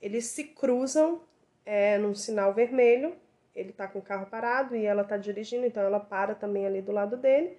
Eles 0.00 0.26
se 0.26 0.44
cruzam 0.44 1.20
é, 1.64 1.98
num 1.98 2.14
sinal 2.14 2.54
vermelho 2.54 3.14
ele 3.58 3.72
tá 3.72 3.88
com 3.88 3.98
o 3.98 4.02
carro 4.02 4.26
parado 4.26 4.76
e 4.76 4.86
ela 4.86 5.02
tá 5.02 5.16
dirigindo, 5.16 5.66
então 5.66 5.82
ela 5.82 5.98
para 5.98 6.32
também 6.32 6.64
ali 6.64 6.80
do 6.80 6.92
lado 6.92 7.16
dele. 7.16 7.58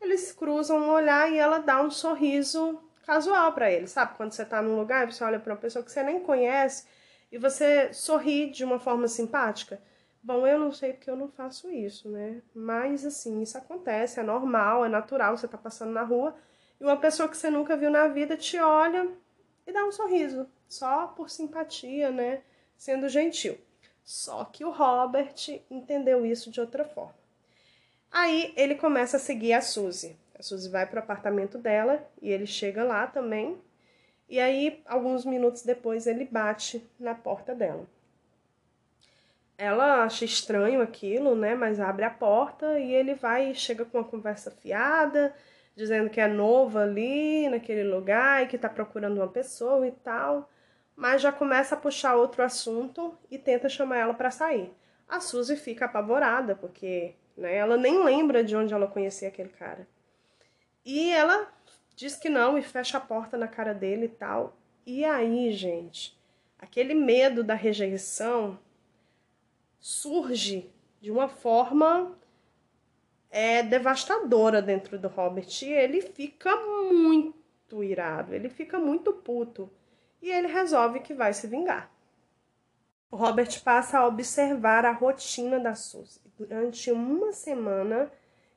Eles 0.00 0.30
cruzam 0.30 0.78
um 0.78 0.90
olhar 0.90 1.32
e 1.32 1.36
ela 1.36 1.58
dá 1.58 1.82
um 1.82 1.90
sorriso 1.90 2.80
casual 3.04 3.52
para 3.52 3.68
ele, 3.68 3.88
sabe? 3.88 4.16
Quando 4.16 4.30
você 4.30 4.44
tá 4.44 4.62
num 4.62 4.76
lugar 4.76 5.08
e 5.08 5.12
você 5.12 5.24
olha 5.24 5.40
para 5.40 5.52
uma 5.52 5.58
pessoa 5.58 5.84
que 5.84 5.90
você 5.90 6.00
nem 6.04 6.20
conhece 6.20 6.86
e 7.32 7.38
você 7.38 7.92
sorri 7.94 8.50
de 8.50 8.62
uma 8.62 8.78
forma 8.78 9.08
simpática. 9.08 9.80
Bom, 10.22 10.46
eu 10.46 10.58
não 10.58 10.70
sei 10.70 10.92
porque 10.92 11.10
eu 11.10 11.16
não 11.16 11.28
faço 11.28 11.70
isso, 11.70 12.08
né? 12.08 12.42
Mas 12.54 13.04
assim, 13.04 13.40
isso 13.42 13.56
acontece, 13.58 14.20
é 14.20 14.22
normal, 14.22 14.84
é 14.84 14.88
natural, 14.88 15.36
você 15.36 15.48
tá 15.48 15.58
passando 15.58 15.90
na 15.90 16.02
rua 16.02 16.36
e 16.78 16.84
uma 16.84 16.96
pessoa 16.96 17.28
que 17.28 17.36
você 17.36 17.50
nunca 17.50 17.76
viu 17.76 17.90
na 17.90 18.06
vida 18.06 18.36
te 18.36 18.58
olha 18.58 19.10
e 19.66 19.72
dá 19.72 19.84
um 19.84 19.90
sorriso, 19.90 20.46
só 20.68 21.06
por 21.08 21.30
simpatia, 21.30 22.10
né? 22.10 22.42
Sendo 22.76 23.08
gentil. 23.08 23.58
Só 24.04 24.44
que 24.44 24.64
o 24.64 24.70
Robert 24.70 25.34
entendeu 25.70 26.26
isso 26.26 26.50
de 26.50 26.60
outra 26.60 26.84
forma. 26.84 27.14
Aí 28.10 28.52
ele 28.56 28.74
começa 28.74 29.16
a 29.16 29.20
seguir 29.20 29.54
a 29.54 29.62
Suzy. 29.62 30.16
A 30.38 30.42
Suzy 30.42 30.68
vai 30.68 30.86
para 30.86 31.00
o 31.00 31.02
apartamento 31.02 31.56
dela 31.56 32.06
e 32.20 32.30
ele 32.30 32.46
chega 32.46 32.84
lá 32.84 33.06
também. 33.06 33.58
E 34.32 34.40
aí, 34.40 34.82
alguns 34.86 35.24
minutos 35.24 35.62
depois, 35.62 36.06
ele 36.08 36.24
bate 36.24 36.84
na 36.98 37.14
porta 37.14 37.54
dela. 37.54 37.86
Ela 39.56 40.02
acha 40.02 40.24
estranho 40.24 40.80
aquilo, 40.80 41.36
né? 41.36 41.54
Mas 41.54 41.78
abre 41.78 42.04
a 42.04 42.10
porta 42.10 42.80
e 42.80 42.92
ele 42.92 43.14
vai 43.14 43.50
e 43.50 43.54
chega 43.54 43.84
com 43.84 43.98
uma 43.98 44.04
conversa 44.04 44.50
fiada, 44.50 45.32
dizendo 45.76 46.10
que 46.10 46.20
é 46.20 46.26
novo 46.26 46.78
ali 46.78 47.48
naquele 47.48 47.84
lugar 47.84 48.42
e 48.42 48.48
que 48.48 48.56
está 48.56 48.68
procurando 48.68 49.18
uma 49.18 49.28
pessoa 49.28 49.86
e 49.86 49.92
tal 49.92 50.48
mas 50.96 51.22
já 51.22 51.32
começa 51.32 51.74
a 51.74 51.78
puxar 51.78 52.14
outro 52.14 52.42
assunto 52.42 53.16
e 53.30 53.38
tenta 53.38 53.68
chamar 53.68 53.98
ela 53.98 54.14
para 54.14 54.30
sair. 54.30 54.72
A 55.08 55.20
Suzy 55.20 55.56
fica 55.56 55.86
apavorada, 55.86 56.54
porque 56.54 57.14
né, 57.36 57.56
ela 57.56 57.76
nem 57.76 58.02
lembra 58.04 58.44
de 58.44 58.56
onde 58.56 58.72
ela 58.72 58.86
conhecia 58.86 59.28
aquele 59.28 59.48
cara. 59.48 59.86
E 60.84 61.10
ela 61.10 61.48
diz 61.94 62.16
que 62.16 62.28
não 62.28 62.58
e 62.58 62.62
fecha 62.62 62.98
a 62.98 63.00
porta 63.00 63.36
na 63.36 63.48
cara 63.48 63.72
dele 63.72 64.06
e 64.06 64.08
tal. 64.08 64.56
E 64.84 65.04
aí, 65.04 65.52
gente, 65.52 66.18
aquele 66.58 66.94
medo 66.94 67.44
da 67.44 67.54
rejeição 67.54 68.58
surge 69.78 70.70
de 71.00 71.10
uma 71.10 71.28
forma 71.28 72.16
é, 73.30 73.62
devastadora 73.62 74.62
dentro 74.62 74.98
do 74.98 75.08
Robert. 75.08 75.48
E 75.62 75.72
ele 75.72 76.00
fica 76.00 76.54
muito 76.56 77.82
irado, 77.82 78.34
ele 78.34 78.48
fica 78.48 78.78
muito 78.78 79.12
puto 79.12 79.70
e 80.20 80.30
ele 80.30 80.46
resolve 80.46 81.00
que 81.00 81.14
vai 81.14 81.32
se 81.32 81.46
vingar. 81.46 81.90
O 83.10 83.16
Robert 83.16 83.62
passa 83.62 83.98
a 83.98 84.06
observar 84.06 84.86
a 84.86 84.92
rotina 84.92 85.58
da 85.58 85.74
Suzy. 85.74 86.20
Durante 86.38 86.90
uma 86.90 87.32
semana, 87.32 88.10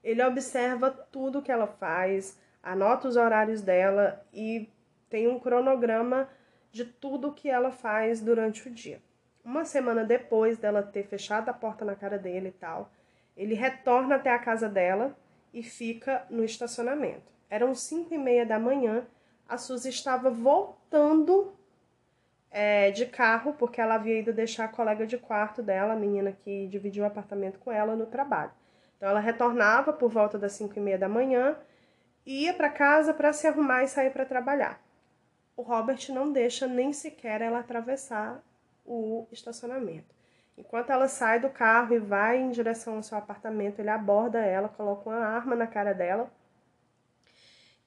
ele 0.04 0.24
observa 0.24 0.90
tudo 0.90 1.42
que 1.42 1.52
ela 1.52 1.68
faz, 1.68 2.40
anota 2.66 3.08
os 3.08 3.16
horários 3.16 3.62
dela 3.62 4.26
e 4.34 4.68
tem 5.10 5.28
um 5.30 5.40
cronograma 5.40 6.28
de 6.72 6.84
tudo 6.84 7.32
que 7.32 7.50
ela 7.50 7.72
faz 7.72 8.20
durante 8.20 8.68
o 8.68 8.72
dia. 8.72 9.00
Uma 9.44 9.64
semana 9.64 10.04
depois 10.04 10.58
dela 10.58 10.84
ter 10.84 11.04
fechado 11.04 11.48
a 11.48 11.54
porta 11.54 11.86
na 11.86 11.96
cara 11.96 12.18
dele 12.18 12.50
e 12.50 12.52
tal, 12.52 12.92
ele 13.38 13.54
retorna 13.54 14.16
até 14.16 14.32
a 14.32 14.40
casa 14.40 14.68
dela 14.68 15.16
e 15.54 15.62
fica 15.62 16.26
no 16.30 16.44
estacionamento. 16.44 17.32
Eram 17.50 17.74
cinco 17.76 18.14
e 18.14 18.18
meia 18.18 18.46
da 18.46 18.60
manhã 18.60 19.06
a 19.48 19.58
Suzy 19.58 19.90
estava 19.90 20.30
voltando 20.30 21.54
é, 22.50 22.90
de 22.92 23.06
carro, 23.06 23.54
porque 23.54 23.80
ela 23.80 23.96
havia 23.96 24.20
ido 24.20 24.34
deixar 24.34 24.66
a 24.66 24.70
colega 24.70 25.06
de 25.06 25.18
quarto 25.18 25.62
dela, 25.62 25.94
a 25.94 25.96
menina 25.96 26.32
que 26.32 26.68
dividiu 26.68 27.04
o 27.04 27.08
apartamento 27.08 27.60
com 27.60 27.72
ela, 27.72 27.96
no 27.96 28.08
trabalho. 28.08 28.52
Então 28.98 29.10
ela 29.10 29.20
retornava 29.20 29.94
por 29.94 30.10
volta 30.10 30.40
das 30.40 30.54
cinco 30.54 30.80
e 30.80 30.82
meia 30.82 30.98
da 30.98 31.08
manhã, 31.08 31.56
ia 32.26 32.54
para 32.54 32.70
casa 32.70 33.14
para 33.14 33.34
se 33.34 33.48
arrumar 33.48 33.84
e 33.84 33.88
sair 33.88 34.12
para 34.12 34.26
trabalhar. 34.26 34.82
O 35.56 35.62
Robert 35.62 36.00
não 36.10 36.32
deixa 36.32 36.68
nem 36.68 36.92
sequer 36.92 37.42
ela 37.42 37.60
atravessar 37.60 38.44
o 38.86 39.28
estacionamento. 39.32 40.14
Enquanto 40.58 40.90
ela 40.90 41.08
sai 41.08 41.40
do 41.40 41.50
carro 41.50 41.94
e 41.94 42.00
vai 42.00 42.38
em 42.38 42.50
direção 42.50 42.96
ao 42.96 43.04
seu 43.04 43.18
apartamento, 43.18 43.80
ele 43.80 43.90
aborda 43.90 44.40
ela, 44.40 44.70
coloca 44.70 45.10
uma 45.10 45.26
arma 45.26 45.56
na 45.56 45.68
cara 45.68 45.94
dela 45.94 46.32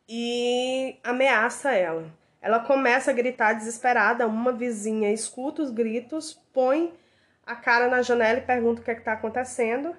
e 0.09 0.99
ameaça 1.05 1.73
ela. 1.73 2.11
Ela 2.41 2.61
começa 2.61 3.11
a 3.11 3.15
gritar 3.15 3.53
desesperada. 3.53 4.27
Uma 4.27 4.53
vizinha 4.53 5.13
escuta 5.13 5.63
os 5.63 5.71
gritos, 5.71 6.35
põe 6.53 6.95
a 7.45 7.55
cara 7.57 7.89
na 7.89 8.01
janela 8.01 8.39
e 8.39 8.43
pergunta 8.43 8.81
o 8.81 8.85
que 8.85 8.91
é 8.91 8.95
está 8.95 9.13
acontecendo. 9.13 9.95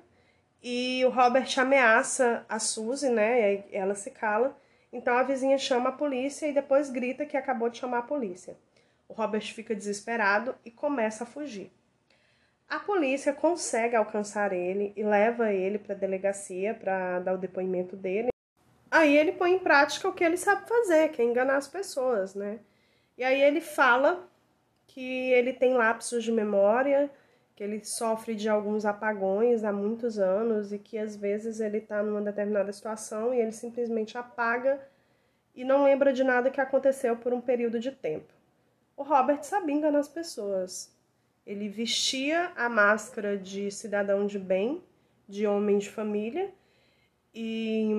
E 0.61 1.03
o 1.05 1.09
Robert 1.09 1.47
ameaça 1.57 2.45
a 2.49 2.59
Suzy, 2.59 3.09
né? 3.09 3.63
Ela 3.71 3.95
se 3.95 4.11
cala. 4.11 4.57
Então 4.91 5.17
a 5.17 5.23
vizinha 5.23 5.57
chama 5.57 5.89
a 5.89 5.93
polícia 5.93 6.47
e 6.47 6.53
depois 6.53 6.89
grita 6.89 7.25
que 7.25 7.37
acabou 7.37 7.69
de 7.69 7.77
chamar 7.77 7.99
a 7.99 8.03
polícia. 8.03 8.57
O 9.07 9.13
Robert 9.13 9.53
fica 9.53 9.73
desesperado 9.73 10.55
e 10.65 10.71
começa 10.71 11.23
a 11.23 11.27
fugir. 11.27 11.71
A 12.67 12.79
polícia 12.79 13.33
consegue 13.33 13.95
alcançar 13.95 14.53
ele 14.53 14.93
e 14.95 15.03
leva 15.03 15.51
ele 15.51 15.79
para 15.79 15.95
a 15.95 15.97
delegacia 15.97 16.73
para 16.73 17.19
dar 17.19 17.33
o 17.33 17.37
depoimento 17.37 17.95
dele. 17.95 18.29
Aí 18.91 19.17
ele 19.17 19.31
põe 19.31 19.53
em 19.53 19.59
prática 19.59 20.07
o 20.07 20.13
que 20.13 20.23
ele 20.23 20.37
sabe 20.37 20.67
fazer, 20.67 21.09
que 21.09 21.21
é 21.21 21.25
enganar 21.25 21.57
as 21.57 21.67
pessoas, 21.67 22.35
né? 22.35 22.59
E 23.17 23.23
aí 23.23 23.41
ele 23.41 23.61
fala 23.61 24.27
que 24.87 25.31
ele 25.31 25.53
tem 25.53 25.73
lapsos 25.73 26.23
de 26.23 26.31
memória, 26.31 27.09
que 27.59 27.63
ele 27.65 27.83
sofre 27.83 28.35
de 28.35 28.47
alguns 28.47 28.85
apagões 28.85 29.65
há 29.65 29.73
muitos 29.73 30.17
anos 30.17 30.71
e 30.71 30.79
que 30.79 30.97
às 30.97 31.17
vezes 31.17 31.59
ele 31.59 31.79
está 31.79 32.01
numa 32.01 32.21
determinada 32.21 32.71
situação 32.71 33.33
e 33.33 33.41
ele 33.41 33.51
simplesmente 33.51 34.17
apaga 34.17 34.81
e 35.53 35.65
não 35.65 35.83
lembra 35.83 36.13
de 36.13 36.23
nada 36.23 36.49
que 36.49 36.61
aconteceu 36.61 37.17
por 37.17 37.33
um 37.33 37.41
período 37.41 37.77
de 37.77 37.91
tempo. 37.91 38.31
O 38.95 39.03
Robert 39.03 39.43
sabia 39.43 39.75
enganar 39.75 39.99
as 39.99 40.07
pessoas. 40.07 40.97
Ele 41.45 41.67
vestia 41.67 42.49
a 42.55 42.69
máscara 42.69 43.37
de 43.37 43.69
cidadão 43.69 44.25
de 44.25 44.39
bem, 44.39 44.81
de 45.27 45.45
homem 45.45 45.79
de 45.79 45.89
família, 45.89 46.49
e 47.35 47.91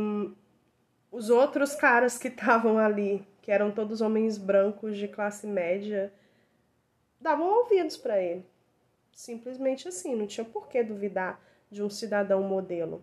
os 1.12 1.28
outros 1.28 1.74
caras 1.74 2.16
que 2.16 2.28
estavam 2.28 2.78
ali, 2.78 3.28
que 3.42 3.52
eram 3.52 3.70
todos 3.70 4.00
homens 4.00 4.38
brancos 4.38 4.96
de 4.96 5.06
classe 5.06 5.46
média, 5.46 6.10
davam 7.20 7.46
ouvidos 7.58 7.98
para 7.98 8.18
ele. 8.18 8.49
Simplesmente 9.12 9.88
assim, 9.88 10.14
não 10.14 10.26
tinha 10.26 10.44
por 10.44 10.68
que 10.68 10.82
duvidar 10.82 11.40
de 11.70 11.82
um 11.82 11.90
cidadão 11.90 12.42
modelo. 12.42 13.02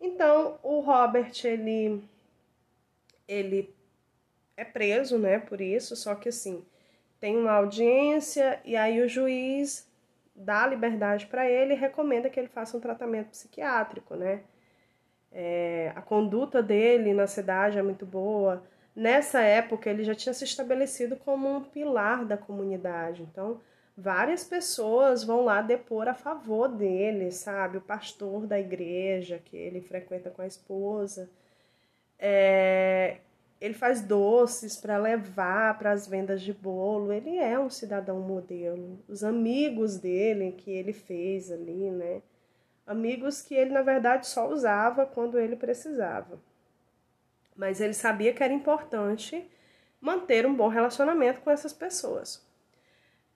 Então, 0.00 0.58
o 0.62 0.80
Robert, 0.80 1.32
ele 1.44 2.02
ele 3.28 3.74
é 4.56 4.64
preso, 4.64 5.18
né, 5.18 5.38
por 5.38 5.60
isso, 5.60 5.96
só 5.96 6.14
que 6.14 6.28
assim, 6.28 6.64
tem 7.20 7.36
uma 7.36 7.52
audiência 7.52 8.60
e 8.64 8.76
aí 8.76 9.00
o 9.00 9.08
juiz 9.08 9.88
dá 10.34 10.66
liberdade 10.66 11.26
para 11.26 11.48
ele 11.48 11.72
e 11.74 11.76
recomenda 11.76 12.28
que 12.28 12.38
ele 12.38 12.48
faça 12.48 12.76
um 12.76 12.80
tratamento 12.80 13.30
psiquiátrico, 13.30 14.16
né? 14.16 14.42
É, 15.30 15.92
a 15.94 16.02
conduta 16.02 16.62
dele 16.62 17.14
na 17.14 17.26
cidade 17.26 17.78
é 17.78 17.82
muito 17.82 18.04
boa. 18.04 18.62
Nessa 18.94 19.40
época, 19.40 19.88
ele 19.88 20.04
já 20.04 20.14
tinha 20.14 20.34
se 20.34 20.44
estabelecido 20.44 21.16
como 21.16 21.48
um 21.48 21.62
pilar 21.62 22.24
da 22.24 22.36
comunidade. 22.36 23.22
Então, 23.22 23.60
várias 23.96 24.44
pessoas 24.44 25.24
vão 25.24 25.44
lá 25.44 25.60
depor 25.62 26.08
a 26.08 26.14
favor 26.14 26.68
dele, 26.68 27.30
sabe? 27.30 27.78
O 27.78 27.82
pastor 27.82 28.46
da 28.46 28.58
igreja 28.58 29.38
que 29.44 29.56
ele 29.56 29.80
frequenta 29.80 30.30
com 30.30 30.42
a 30.42 30.46
esposa. 30.46 31.30
É, 32.18 33.18
ele 33.60 33.74
faz 33.74 34.00
doces 34.00 34.76
para 34.76 34.96
levar 34.96 35.78
para 35.78 35.92
as 35.92 36.06
vendas 36.06 36.42
de 36.42 36.52
bolo. 36.52 37.12
Ele 37.12 37.36
é 37.38 37.58
um 37.58 37.70
cidadão 37.70 38.20
modelo. 38.20 38.98
Os 39.08 39.22
amigos 39.22 39.98
dele 39.98 40.52
que 40.52 40.70
ele 40.70 40.92
fez 40.92 41.50
ali, 41.50 41.90
né? 41.90 42.22
Amigos 42.86 43.40
que 43.42 43.54
ele 43.54 43.70
na 43.70 43.82
verdade 43.82 44.26
só 44.26 44.48
usava 44.50 45.06
quando 45.06 45.38
ele 45.38 45.54
precisava. 45.54 46.40
Mas 47.54 47.80
ele 47.80 47.94
sabia 47.94 48.32
que 48.32 48.42
era 48.42 48.52
importante 48.52 49.48
manter 50.00 50.44
um 50.46 50.54
bom 50.54 50.68
relacionamento 50.68 51.40
com 51.42 51.50
essas 51.50 51.72
pessoas. 51.72 52.44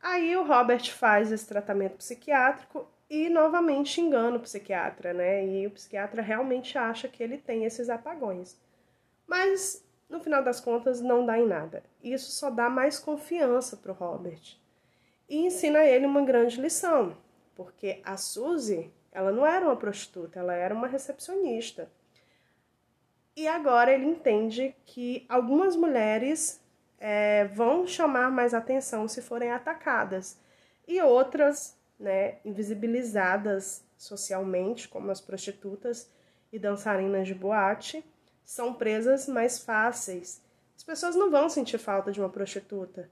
Aí 0.01 0.37
o 0.37 0.45
Robert 0.45 0.91
faz 0.93 1.33
esse 1.33 1.47
tratamento 1.47 1.97
psiquiátrico 1.97 2.89
e 3.09 3.29
novamente 3.29 4.01
engana 4.01 4.37
o 4.37 4.41
psiquiatra, 4.41 5.13
né? 5.13 5.47
E 5.47 5.67
o 5.67 5.71
psiquiatra 5.71 6.23
realmente 6.23 6.77
acha 6.77 7.09
que 7.09 7.23
ele 7.23 7.39
tem 7.39 7.65
esses 7.65 7.89
apagões. 7.89 8.61
Mas 9.27 9.85
no 10.09 10.21
final 10.21 10.43
das 10.43 10.61
contas 10.61 11.01
não 11.01 11.25
dá 11.27 11.39
em 11.39 11.47
nada. 11.47 11.83
Isso 12.03 12.31
só 12.31 12.51
dá 12.51 12.69
mais 12.69 12.99
confiança 12.99 13.77
para 13.77 13.93
o 13.93 13.95
Robert 13.95 14.57
e 15.29 15.39
ensina 15.39 15.85
ele 15.85 16.07
uma 16.07 16.23
grande 16.23 16.61
lição, 16.61 17.17
porque 17.55 18.01
a 18.05 18.17
Suzy, 18.17 18.93
ela 19.11 19.33
não 19.33 19.45
era 19.45 19.65
uma 19.65 19.77
prostituta, 19.77 20.39
ela 20.39 20.55
era 20.55 20.75
uma 20.75 20.87
recepcionista. 20.87 21.91
E 23.35 23.47
agora 23.49 23.93
ele 23.93 24.07
entende 24.07 24.75
que 24.85 25.27
algumas 25.29 25.77
mulheres 25.77 26.61
é, 26.99 27.45
vão 27.47 27.87
chamar 27.87 28.31
mais 28.31 28.55
atenção 28.55 29.07
se 29.07 29.21
forem 29.23 29.51
atacadas, 29.51 30.39
e 30.87 31.01
outras, 31.01 31.77
né, 31.99 32.37
invisibilizadas 32.45 33.85
socialmente, 33.97 34.89
como 34.89 35.11
as 35.11 35.21
prostitutas 35.21 36.11
e 36.53 36.59
dançarinas 36.59 37.27
de 37.27 37.35
boate, 37.35 38.05
são 38.45 38.73
presas 38.73 39.27
mais 39.27 39.59
fáceis. 39.59 40.41
As 40.77 40.85
pessoas 40.85 41.17
não 41.17 41.31
vão 41.31 41.49
sentir 41.49 41.79
falta 41.79 42.13
de 42.13 42.21
uma 42.21 42.29
prostituta. 42.29 43.11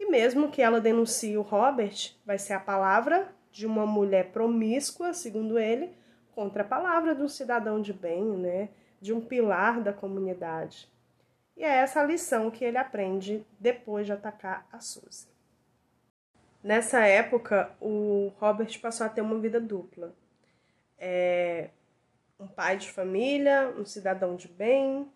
E 0.00 0.10
mesmo 0.10 0.50
que 0.50 0.62
ela 0.62 0.80
denuncie 0.80 1.36
o 1.36 1.42
Robert, 1.42 2.14
vai 2.24 2.38
ser 2.38 2.54
a 2.54 2.60
palavra 2.60 3.28
de 3.50 3.66
uma 3.66 3.84
mulher 3.84 4.32
promíscua, 4.32 5.12
segundo 5.12 5.58
ele, 5.58 5.94
contra 6.34 6.62
a 6.62 6.66
palavra 6.66 7.14
de 7.14 7.22
um 7.22 7.28
cidadão 7.28 7.80
de 7.80 7.92
bem, 7.92 8.24
né, 8.24 8.70
de 9.00 9.12
um 9.12 9.20
pilar 9.20 9.80
da 9.80 9.92
comunidade. 9.92 10.90
E 11.56 11.64
é 11.64 11.68
essa 11.68 12.00
a 12.00 12.04
lição 12.04 12.50
que 12.50 12.64
ele 12.64 12.78
aprende 12.78 13.44
depois 13.58 14.06
de 14.06 14.12
atacar 14.12 14.66
a 14.72 14.80
Suzy. 14.80 15.28
Nessa 16.62 17.04
época, 17.06 17.70
o 17.80 18.32
Robert 18.38 18.80
passou 18.80 19.06
a 19.06 19.10
ter 19.10 19.20
uma 19.20 19.38
vida 19.38 19.60
dupla. 19.60 20.14
É 20.98 21.70
um 22.38 22.46
pai 22.46 22.76
de 22.76 22.90
família, 22.90 23.72
um 23.78 23.84
cidadão 23.84 24.34
de 24.34 24.48
bem 24.48 25.10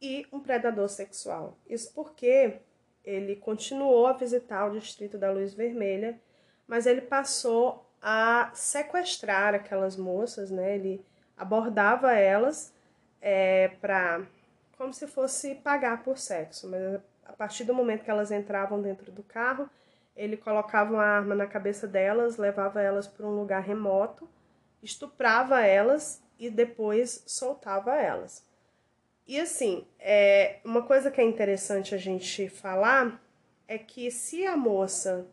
e 0.00 0.26
um 0.32 0.40
predador 0.40 0.88
sexual. 0.88 1.56
Isso 1.66 1.92
porque 1.94 2.58
ele 3.04 3.36
continuou 3.36 4.06
a 4.06 4.12
visitar 4.12 4.66
o 4.66 4.78
distrito 4.78 5.16
da 5.16 5.30
Luz 5.30 5.54
Vermelha, 5.54 6.20
mas 6.66 6.86
ele 6.86 7.00
passou 7.00 7.86
a 8.00 8.50
sequestrar 8.54 9.54
aquelas 9.54 9.96
moças, 9.96 10.50
né? 10.50 10.74
Ele 10.74 11.04
abordava 11.36 12.12
elas 12.12 12.72
é, 13.20 13.68
para 13.80 14.26
como 14.80 14.94
se 14.94 15.06
fosse 15.06 15.56
pagar 15.56 16.02
por 16.02 16.16
sexo, 16.16 16.66
mas 16.66 16.98
a 17.26 17.34
partir 17.34 17.64
do 17.64 17.74
momento 17.74 18.02
que 18.02 18.10
elas 18.10 18.32
entravam 18.32 18.80
dentro 18.80 19.12
do 19.12 19.22
carro, 19.22 19.68
ele 20.16 20.38
colocava 20.38 20.94
uma 20.94 21.04
arma 21.04 21.34
na 21.34 21.46
cabeça 21.46 21.86
delas, 21.86 22.38
levava 22.38 22.80
elas 22.80 23.06
para 23.06 23.26
um 23.26 23.36
lugar 23.36 23.60
remoto, 23.60 24.26
estuprava 24.82 25.60
elas 25.60 26.22
e 26.38 26.48
depois 26.48 27.22
soltava 27.26 27.94
elas. 27.94 28.42
E 29.26 29.38
assim, 29.38 29.86
é, 29.98 30.60
uma 30.64 30.80
coisa 30.80 31.10
que 31.10 31.20
é 31.20 31.24
interessante 31.24 31.94
a 31.94 31.98
gente 31.98 32.48
falar 32.48 33.22
é 33.68 33.76
que 33.76 34.10
se 34.10 34.46
a 34.46 34.56
moça 34.56 35.26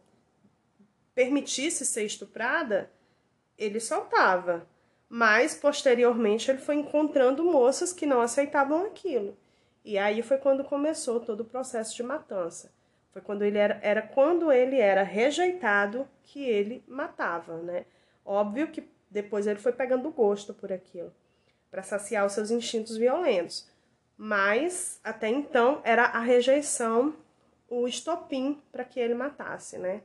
permitisse 1.15 1.85
ser 1.85 2.03
estuprada, 2.03 2.91
ele 3.57 3.79
soltava. 3.79 4.67
Mas 5.10 5.55
posteriormente 5.55 6.51
ele 6.51 6.60
foi 6.60 6.76
encontrando 6.76 7.43
moças 7.43 7.93
que 7.93 8.05
não 8.05 8.22
aceitavam 8.22 8.86
aquilo. 8.86 9.38
E 9.84 9.97
aí 9.97 10.22
foi 10.22 10.38
quando 10.38 10.64
começou 10.64 11.20
todo 11.20 11.41
o 11.41 11.45
processo 11.45 11.95
de 11.95 12.03
matança. 12.03 12.72
Foi 13.12 13.22
quando 13.22 13.43
ele 13.43 13.58
era, 13.58 13.80
era 13.82 14.01
quando 14.01 14.51
ele 14.51 14.80
era 14.80 15.01
rejeitado 15.01 16.08
que 16.24 16.43
ele 16.43 16.84
matava, 16.88 17.58
né? 17.58 17.86
Óbvio 18.26 18.68
que 18.68 18.88
depois 19.10 19.47
ele 19.47 19.60
foi 19.60 19.72
pegando 19.72 20.12
gosto 20.12 20.53
por 20.53 20.72
aquilo, 20.72 21.14
para 21.72 21.82
saciar 21.82 22.26
os 22.26 22.34
seus 22.34 22.51
instintos 22.51 22.97
violentos. 22.97 23.70
Mas 24.18 24.99
até 25.03 25.30
então 25.30 25.80
era 25.84 26.03
a 26.03 26.20
rejeição 26.20 27.16
o 27.70 27.88
estopim 27.88 28.62
para 28.72 28.84
que 28.84 28.99
ele 28.99 29.14
matasse, 29.14 29.78
né? 29.78 30.01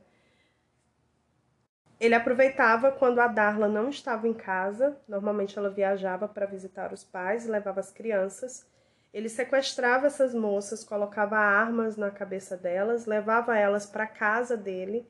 Ele 2.03 2.15
aproveitava 2.15 2.91
quando 2.91 3.19
a 3.19 3.29
Darla 3.29 3.69
não 3.69 3.87
estava 3.87 4.27
em 4.27 4.33
casa, 4.33 4.97
normalmente 5.07 5.57
ela 5.57 5.69
viajava 5.69 6.27
para 6.27 6.45
visitar 6.45 6.91
os 6.91 7.01
pais, 7.01 7.47
levava 7.47 7.79
as 7.79 7.91
crianças. 7.91 8.67
Ele 9.13 9.29
sequestrava 9.29 10.07
essas 10.07 10.35
moças, 10.35 10.83
colocava 10.83 11.37
armas 11.37 11.95
na 11.95 12.11
cabeça 12.11 12.57
delas, 12.57 13.05
levava 13.05 13.57
elas 13.57 13.85
para 13.85 14.05
casa 14.05 14.57
dele, 14.57 15.07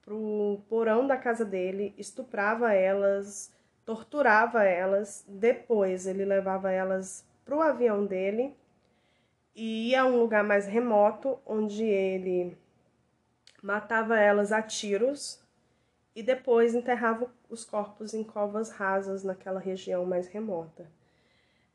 para 0.00 0.14
o 0.14 0.62
porão 0.66 1.06
da 1.06 1.18
casa 1.18 1.44
dele, 1.44 1.94
estuprava 1.98 2.72
elas, 2.72 3.52
torturava 3.84 4.64
elas. 4.64 5.26
Depois 5.28 6.06
ele 6.06 6.24
levava 6.24 6.72
elas 6.72 7.22
para 7.44 7.54
o 7.54 7.60
avião 7.60 8.06
dele 8.06 8.56
e 9.54 9.90
ia 9.90 10.00
a 10.00 10.06
um 10.06 10.16
lugar 10.16 10.42
mais 10.42 10.66
remoto, 10.66 11.38
onde 11.44 11.84
ele 11.84 12.56
matava 13.62 14.18
elas 14.18 14.52
a 14.52 14.62
tiros 14.62 15.43
e 16.14 16.22
depois 16.22 16.74
enterrava 16.74 17.28
os 17.48 17.64
corpos 17.64 18.14
em 18.14 18.22
covas 18.22 18.70
rasas 18.70 19.24
naquela 19.24 19.58
região 19.58 20.04
mais 20.04 20.28
remota. 20.28 20.86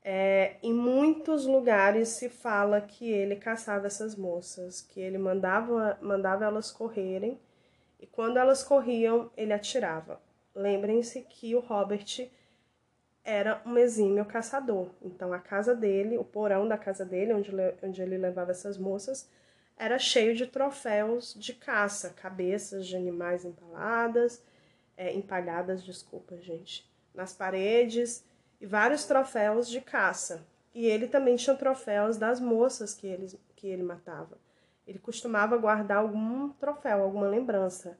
É, 0.01 0.55
em 0.63 0.73
muitos 0.73 1.45
lugares 1.45 2.07
se 2.09 2.29
fala 2.29 2.79
que 2.79 3.11
ele 3.11 3.35
caçava 3.35 3.87
essas 3.87 4.15
moças, 4.15 4.81
que 4.81 4.99
ele 4.99 5.17
mandava, 5.17 5.97
mandava 6.01 6.45
elas 6.45 6.71
correrem 6.71 7.37
e 7.99 8.07
quando 8.07 8.37
elas 8.37 8.63
corriam, 8.63 9.29
ele 9.35 9.51
atirava. 9.51 10.21
Lembrem-se 10.55 11.21
que 11.21 11.53
o 11.53 11.59
Robert 11.59 12.29
era 13.25 13.61
um 13.65 13.77
exímio 13.77 14.25
caçador, 14.25 14.89
então 15.01 15.33
a 15.33 15.39
casa 15.39 15.75
dele, 15.75 16.17
o 16.17 16.23
porão 16.23 16.67
da 16.67 16.77
casa 16.77 17.05
dele, 17.05 17.33
onde, 17.33 17.51
onde 17.83 18.01
ele 18.01 18.17
levava 18.17 18.51
essas 18.51 18.77
moças, 18.77 19.29
era 19.79 19.97
cheio 19.97 20.35
de 20.35 20.45
troféus 20.45 21.33
de 21.33 21.53
caça, 21.53 22.11
cabeças 22.11 22.85
de 22.85 22.95
animais 22.95 23.45
empaladas, 23.45 24.43
é, 24.95 25.13
empalhadas, 25.13 25.83
desculpa, 25.83 26.37
gente, 26.37 26.87
nas 27.15 27.33
paredes 27.33 28.23
e 28.61 28.65
vários 28.65 29.05
troféus 29.05 29.69
de 29.69 29.81
caça. 29.81 30.45
E 30.75 30.85
ele 30.85 31.07
também 31.07 31.35
tinha 31.35 31.55
troféus 31.55 32.17
das 32.17 32.39
moças 32.39 32.93
que 32.93 33.07
ele, 33.07 33.27
que 33.55 33.67
ele 33.67 33.81
matava. 33.81 34.37
Ele 34.85 34.99
costumava 34.99 35.57
guardar 35.57 35.99
algum 35.99 36.49
troféu, 36.49 37.01
alguma 37.01 37.27
lembrança 37.27 37.97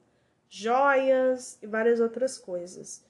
joias 0.50 1.56
e 1.62 1.66
várias 1.66 2.00
outras 2.00 2.36
coisas. 2.36 3.06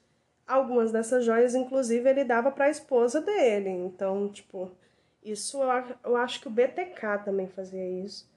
Algumas 0.46 0.92
dessas 0.92 1.24
joias, 1.24 1.54
inclusive, 1.54 2.08
ele 2.08 2.22
dava 2.22 2.52
para 2.52 2.66
a 2.66 2.70
esposa 2.70 3.20
dele. 3.20 3.70
Então, 3.70 4.28
tipo, 4.28 4.70
isso 5.24 5.58
eu 6.04 6.16
acho 6.16 6.40
que 6.40 6.48
o 6.48 6.50
BTK 6.50 7.24
também 7.24 7.48
fazia 7.48 7.88
isso. 8.04 8.28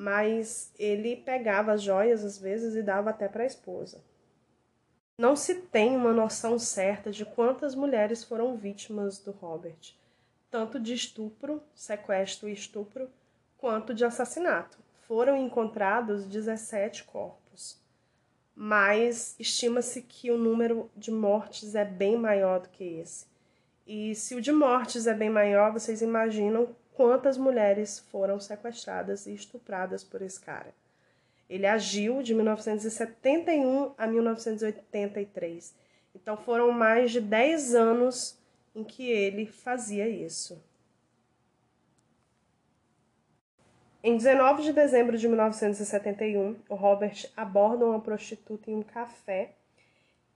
Mas 0.00 0.72
ele 0.78 1.14
pegava 1.14 1.72
as 1.72 1.82
joias 1.82 2.24
às 2.24 2.38
vezes 2.38 2.74
e 2.74 2.82
dava 2.82 3.10
até 3.10 3.28
para 3.28 3.42
a 3.42 3.46
esposa. 3.46 4.02
Não 5.18 5.36
se 5.36 5.56
tem 5.56 5.94
uma 5.94 6.14
noção 6.14 6.58
certa 6.58 7.10
de 7.10 7.26
quantas 7.26 7.74
mulheres 7.74 8.24
foram 8.24 8.56
vítimas 8.56 9.18
do 9.18 9.30
Robert, 9.30 9.94
tanto 10.50 10.80
de 10.80 10.94
estupro, 10.94 11.62
sequestro 11.74 12.48
e 12.48 12.54
estupro, 12.54 13.10
quanto 13.58 13.92
de 13.92 14.02
assassinato. 14.02 14.78
Foram 15.06 15.36
encontrados 15.36 16.24
17 16.24 17.04
corpos, 17.04 17.78
mas 18.56 19.36
estima-se 19.38 20.00
que 20.00 20.30
o 20.30 20.38
número 20.38 20.90
de 20.96 21.10
mortes 21.10 21.74
é 21.74 21.84
bem 21.84 22.16
maior 22.16 22.60
do 22.60 22.70
que 22.70 22.84
esse. 22.84 23.26
E 23.86 24.14
se 24.14 24.34
o 24.34 24.40
de 24.40 24.50
mortes 24.50 25.06
é 25.06 25.12
bem 25.12 25.28
maior, 25.28 25.70
vocês 25.70 26.00
imaginam 26.00 26.74
quantas 26.94 27.36
mulheres 27.36 27.98
foram 27.98 28.38
sequestradas 28.38 29.26
e 29.26 29.34
estupradas 29.34 30.04
por 30.04 30.22
esse 30.22 30.40
cara. 30.40 30.74
Ele 31.48 31.66
agiu 31.66 32.22
de 32.22 32.34
1971 32.34 33.92
a 33.98 34.06
1983. 34.06 35.74
Então 36.14 36.36
foram 36.36 36.70
mais 36.70 37.10
de 37.10 37.20
10 37.20 37.74
anos 37.74 38.38
em 38.74 38.84
que 38.84 39.10
ele 39.10 39.46
fazia 39.46 40.08
isso. 40.08 40.62
Em 44.02 44.16
19 44.16 44.62
de 44.62 44.72
dezembro 44.72 45.18
de 45.18 45.28
1971, 45.28 46.56
o 46.68 46.74
Robert 46.74 47.26
aborda 47.36 47.84
uma 47.84 48.00
prostituta 48.00 48.70
em 48.70 48.76
um 48.76 48.82
café 48.82 49.50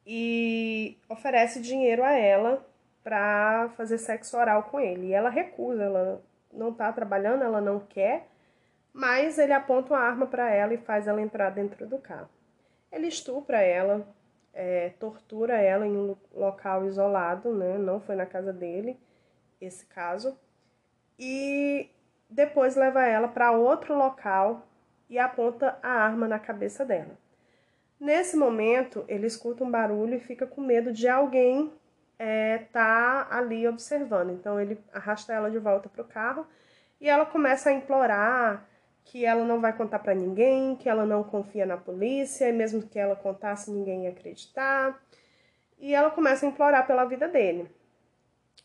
e 0.07 0.99
oferece 1.09 1.61
dinheiro 1.63 2.05
a 2.05 2.13
ela 2.13 2.67
para 3.03 3.71
fazer 3.77 3.99
sexo 3.99 4.37
oral 4.37 4.65
com 4.65 4.79
ele. 4.79 5.07
E 5.09 5.13
ela 5.13 5.31
recusa, 5.31 5.85
ela 5.85 6.23
não 6.55 6.71
está 6.71 6.93
trabalhando, 6.93 7.43
ela 7.43 7.61
não 7.61 7.81
quer 7.81 8.29
mas 8.95 9.39
ele 9.39 9.53
aponta 9.53 9.93
uma 9.93 10.01
arma 10.01 10.25
para 10.25 10.49
ela 10.49 10.73
e 10.73 10.79
faz 10.79 11.09
ela 11.09 11.21
entrar 11.21 11.51
dentro 11.51 11.85
do 11.85 11.99
carro. 11.99 12.29
Ele 12.93 13.09
estupra 13.09 13.61
ela, 13.61 14.07
é, 14.53 14.91
tortura 15.01 15.61
ela 15.61 15.85
em 15.85 15.97
um 15.97 16.17
local 16.33 16.87
isolado, 16.87 17.53
né? 17.53 17.77
não 17.77 18.01
foi 18.01 18.15
na 18.15 18.25
casa 18.25 18.53
dele, 18.53 18.97
esse 19.61 19.85
caso, 19.87 20.39
e 21.19 21.91
depois 22.31 22.77
leva 22.77 23.05
ela 23.05 23.27
para 23.27 23.51
outro 23.51 23.99
local 23.99 24.65
e 25.11 25.19
aponta 25.19 25.77
a 25.83 25.89
arma 25.89 26.29
na 26.29 26.39
cabeça 26.39 26.85
dela. 26.85 27.19
Nesse 27.99 28.37
momento, 28.37 29.05
ele 29.09 29.27
escuta 29.27 29.65
um 29.65 29.71
barulho 29.71 30.15
e 30.15 30.21
fica 30.21 30.47
com 30.47 30.61
medo 30.61 30.93
de 30.93 31.09
alguém 31.09 31.73
é, 32.19 32.59
tá 32.73 33.27
ali 33.31 33.67
observando. 33.67 34.31
Então 34.31 34.61
ele 34.61 34.79
arrasta 34.93 35.33
ela 35.33 35.51
de 35.51 35.59
volta 35.59 35.89
para 35.89 36.03
o 36.03 36.09
carro 36.09 36.47
e 37.01 37.09
ela 37.09 37.27
começa 37.27 37.71
a 37.71 37.73
implorar 37.73 38.67
que 39.05 39.25
ela 39.25 39.45
não 39.45 39.61
vai 39.61 39.77
contar 39.77 39.99
para 39.99 40.15
ninguém, 40.15 40.77
que 40.77 40.89
ela 40.89 41.05
não 41.05 41.23
confia 41.23 41.67
na 41.67 41.77
polícia, 41.77 42.49
e 42.49 42.53
mesmo 42.53 42.83
que 42.83 42.99
ela 42.99 43.15
contasse, 43.15 43.71
ninguém 43.71 44.05
ia 44.05 44.11
acreditar. 44.11 44.99
E 45.79 45.95
ela 45.95 46.11
começa 46.11 46.47
a 46.47 46.49
implorar 46.49 46.87
pela 46.87 47.05
vida 47.05 47.29
dele. 47.29 47.71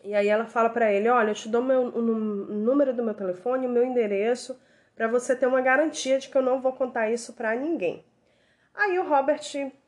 E 0.02 0.16
aí 0.16 0.28
ela 0.28 0.46
fala 0.46 0.70
para 0.70 0.92
ele: 0.92 1.10
Olha, 1.10 1.32
eu 1.32 1.36
te 1.36 1.50
dou 1.50 1.62
meu, 1.62 1.82
o 1.82 2.02
número 2.02 2.94
do 2.94 3.04
meu 3.04 3.14
telefone, 3.14 3.68
o 3.68 3.70
meu 3.70 3.84
endereço, 3.84 4.60
para 4.96 5.08
você 5.08 5.36
ter 5.36 5.46
uma 5.46 5.62
garantia 5.62 6.18
de 6.18 6.30
que 6.30 6.38
eu 6.38 6.42
não 6.42 6.62
vou 6.62 6.74
contar 6.74 7.12
isso 7.12 7.34
para 7.34 7.56
ninguém. 7.56 8.06
Aí 8.74 8.98
o 8.98 9.08
Robert, 9.08 9.42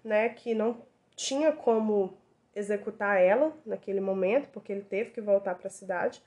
né, 0.03 0.29
que 0.29 0.53
não 0.53 0.85
tinha 1.15 1.51
como 1.53 2.20
executar 2.55 3.19
ela 3.19 3.53
naquele 3.65 3.99
momento, 3.99 4.49
porque 4.49 4.71
ele 4.71 4.81
teve 4.81 5.11
que 5.11 5.21
voltar 5.21 5.55
para 5.55 5.67
a 5.67 5.71
cidade, 5.71 6.21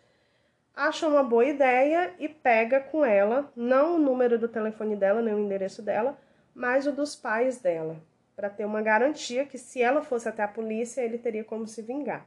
acha 0.74 1.06
uma 1.06 1.22
boa 1.22 1.44
ideia 1.44 2.14
e 2.18 2.28
pega 2.28 2.80
com 2.80 3.04
ela 3.04 3.52
não 3.54 3.96
o 3.96 3.98
número 3.98 4.38
do 4.38 4.48
telefone 4.48 4.96
dela, 4.96 5.22
nem 5.22 5.34
o 5.34 5.38
endereço 5.38 5.82
dela, 5.82 6.18
mas 6.54 6.86
o 6.86 6.92
dos 6.92 7.14
pais 7.14 7.58
dela, 7.58 7.96
para 8.34 8.50
ter 8.50 8.64
uma 8.64 8.82
garantia 8.82 9.44
que 9.44 9.58
se 9.58 9.82
ela 9.82 10.02
fosse 10.02 10.28
até 10.28 10.42
a 10.42 10.48
polícia, 10.48 11.02
ele 11.02 11.18
teria 11.18 11.44
como 11.44 11.66
se 11.66 11.82
vingar. 11.82 12.26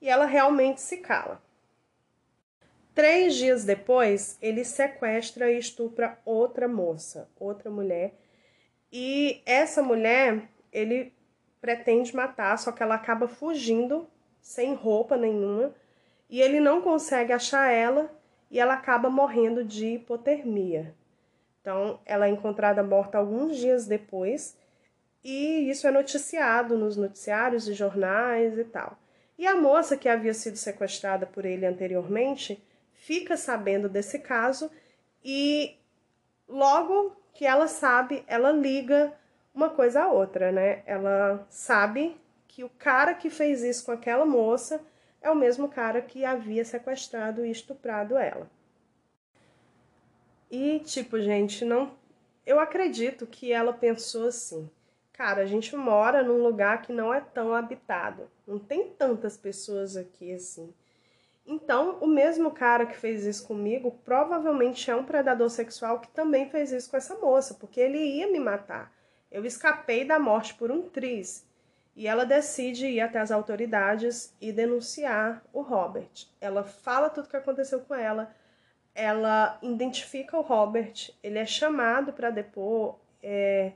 E 0.00 0.08
ela 0.08 0.26
realmente 0.26 0.80
se 0.80 0.98
cala. 0.98 1.42
Três 2.94 3.36
dias 3.36 3.64
depois, 3.64 4.36
ele 4.42 4.64
sequestra 4.64 5.50
e 5.50 5.58
estupra 5.58 6.18
outra 6.24 6.66
moça, 6.66 7.28
outra 7.38 7.70
mulher. 7.70 8.14
E 8.90 9.40
essa 9.46 9.82
mulher, 9.82 10.48
ele 10.72 11.12
pretende 11.60 12.14
matar, 12.14 12.58
só 12.58 12.72
que 12.72 12.82
ela 12.82 12.94
acaba 12.94 13.28
fugindo, 13.28 14.08
sem 14.40 14.74
roupa 14.74 15.16
nenhuma 15.16 15.74
e 16.30 16.40
ele 16.40 16.60
não 16.60 16.82
consegue 16.82 17.32
achar 17.32 17.70
ela 17.70 18.10
e 18.50 18.58
ela 18.58 18.74
acaba 18.74 19.10
morrendo 19.10 19.64
de 19.64 19.94
hipotermia. 19.94 20.94
Então, 21.60 22.00
ela 22.06 22.26
é 22.26 22.30
encontrada 22.30 22.82
morta 22.82 23.18
alguns 23.18 23.56
dias 23.56 23.86
depois 23.86 24.56
e 25.22 25.68
isso 25.68 25.86
é 25.86 25.90
noticiado 25.90 26.76
nos 26.76 26.96
noticiários 26.96 27.68
e 27.68 27.74
jornais 27.74 28.56
e 28.58 28.64
tal. 28.64 28.98
E 29.36 29.46
a 29.46 29.54
moça 29.54 29.96
que 29.96 30.08
havia 30.08 30.34
sido 30.34 30.56
sequestrada 30.56 31.26
por 31.26 31.44
ele 31.44 31.66
anteriormente 31.66 32.62
fica 32.92 33.36
sabendo 33.36 33.88
desse 33.88 34.18
caso 34.18 34.70
e 35.24 35.76
logo 36.48 37.16
que 37.34 37.44
ela 37.44 37.68
sabe, 37.68 38.24
ela 38.26 38.50
liga 38.50 39.12
uma 39.58 39.70
coisa 39.70 40.04
a 40.04 40.12
outra, 40.12 40.52
né? 40.52 40.82
Ela 40.86 41.44
sabe 41.50 42.16
que 42.46 42.62
o 42.62 42.68
cara 42.68 43.12
que 43.12 43.28
fez 43.28 43.64
isso 43.64 43.84
com 43.84 43.90
aquela 43.90 44.24
moça 44.24 44.80
é 45.20 45.28
o 45.28 45.34
mesmo 45.34 45.68
cara 45.68 46.00
que 46.00 46.24
havia 46.24 46.64
sequestrado 46.64 47.44
e 47.44 47.50
estuprado 47.50 48.16
ela. 48.16 48.48
E, 50.48 50.78
tipo, 50.80 51.20
gente, 51.20 51.64
não. 51.64 51.90
Eu 52.46 52.60
acredito 52.60 53.26
que 53.26 53.52
ela 53.52 53.72
pensou 53.72 54.28
assim: 54.28 54.70
cara, 55.12 55.42
a 55.42 55.46
gente 55.46 55.74
mora 55.74 56.22
num 56.22 56.40
lugar 56.40 56.80
que 56.80 56.92
não 56.92 57.12
é 57.12 57.20
tão 57.20 57.52
habitado, 57.52 58.30
não 58.46 58.60
tem 58.60 58.90
tantas 58.90 59.36
pessoas 59.36 59.96
aqui 59.96 60.32
assim. 60.32 60.72
Então, 61.44 61.98
o 62.00 62.06
mesmo 62.06 62.52
cara 62.52 62.86
que 62.86 62.96
fez 62.96 63.26
isso 63.26 63.44
comigo 63.44 63.98
provavelmente 64.04 64.88
é 64.88 64.94
um 64.94 65.04
predador 65.04 65.50
sexual 65.50 65.98
que 65.98 66.08
também 66.08 66.48
fez 66.48 66.70
isso 66.70 66.88
com 66.88 66.96
essa 66.96 67.16
moça, 67.16 67.54
porque 67.54 67.80
ele 67.80 67.98
ia 67.98 68.30
me 68.30 68.38
matar. 68.38 68.96
Eu 69.30 69.44
escapei 69.44 70.04
da 70.04 70.18
morte 70.18 70.54
por 70.54 70.70
um 70.70 70.88
triz 70.88 71.46
e 71.94 72.06
ela 72.06 72.24
decide 72.24 72.86
ir 72.86 73.00
até 73.00 73.18
as 73.18 73.30
autoridades 73.30 74.34
e 74.40 74.52
denunciar 74.52 75.42
o 75.52 75.60
Robert. 75.60 76.28
Ela 76.40 76.62
fala 76.62 77.10
tudo 77.10 77.26
o 77.26 77.28
que 77.28 77.36
aconteceu 77.36 77.80
com 77.80 77.94
ela, 77.94 78.34
ela 78.94 79.58
identifica 79.62 80.36
o 80.36 80.42
Robert, 80.42 81.10
ele 81.22 81.38
é 81.38 81.46
chamado 81.46 82.12
para 82.12 82.30
depor 82.30 82.98
é, 83.22 83.72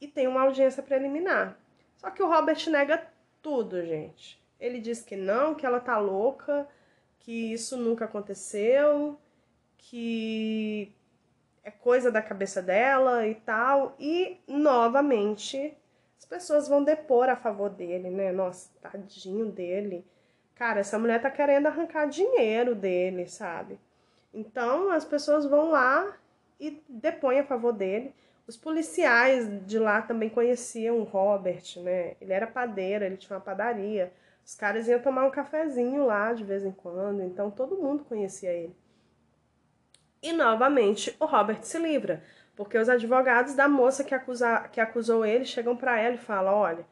e 0.00 0.08
tem 0.08 0.26
uma 0.26 0.42
audiência 0.42 0.82
preliminar. 0.82 1.58
Só 1.96 2.10
que 2.10 2.22
o 2.22 2.28
Robert 2.28 2.58
nega 2.68 3.06
tudo, 3.40 3.84
gente. 3.84 4.42
Ele 4.58 4.80
diz 4.80 5.02
que 5.02 5.16
não, 5.16 5.54
que 5.54 5.66
ela 5.66 5.80
tá 5.80 5.98
louca, 5.98 6.66
que 7.20 7.52
isso 7.52 7.76
nunca 7.76 8.06
aconteceu, 8.06 9.18
que 9.76 10.92
é 11.64 11.70
coisa 11.70 12.10
da 12.12 12.20
cabeça 12.22 12.62
dela 12.62 13.26
e 13.26 13.34
tal. 13.34 13.96
E 13.98 14.38
novamente 14.46 15.76
as 16.18 16.24
pessoas 16.24 16.68
vão 16.68 16.84
depor 16.84 17.28
a 17.28 17.36
favor 17.36 17.70
dele, 17.70 18.10
né? 18.10 18.30
Nossa, 18.30 18.70
tadinho 18.80 19.46
dele. 19.46 20.04
Cara, 20.54 20.80
essa 20.80 20.98
mulher 20.98 21.20
tá 21.20 21.30
querendo 21.30 21.66
arrancar 21.66 22.06
dinheiro 22.06 22.74
dele, 22.74 23.26
sabe? 23.26 23.78
Então 24.32 24.90
as 24.90 25.04
pessoas 25.04 25.46
vão 25.46 25.70
lá 25.70 26.16
e 26.60 26.82
depõem 26.88 27.40
a 27.40 27.44
favor 27.44 27.72
dele. 27.72 28.14
Os 28.46 28.56
policiais 28.56 29.48
de 29.66 29.78
lá 29.78 30.02
também 30.02 30.28
conheciam 30.28 30.98
o 30.98 31.04
Robert, 31.04 31.62
né? 31.78 32.14
Ele 32.20 32.32
era 32.32 32.46
padeiro, 32.46 33.04
ele 33.04 33.16
tinha 33.16 33.36
uma 33.36 33.42
padaria. 33.42 34.12
Os 34.44 34.54
caras 34.54 34.86
iam 34.86 35.00
tomar 35.00 35.24
um 35.26 35.30
cafezinho 35.30 36.04
lá 36.04 36.32
de 36.34 36.44
vez 36.44 36.64
em 36.64 36.70
quando, 36.70 37.22
então 37.22 37.50
todo 37.50 37.78
mundo 37.78 38.04
conhecia 38.04 38.52
ele. 38.52 38.76
E 40.24 40.32
novamente 40.32 41.14
o 41.20 41.26
Robert 41.26 41.62
se 41.62 41.78
livra. 41.78 42.24
Porque 42.56 42.78
os 42.78 42.88
advogados 42.88 43.54
da 43.54 43.68
moça 43.68 44.02
que, 44.02 44.14
acusa, 44.14 44.60
que 44.72 44.80
acusou 44.80 45.26
ele 45.26 45.44
chegam 45.44 45.76
para 45.76 46.00
ela 46.00 46.14
e 46.14 46.18
falam: 46.18 46.54
olha, 46.54 46.86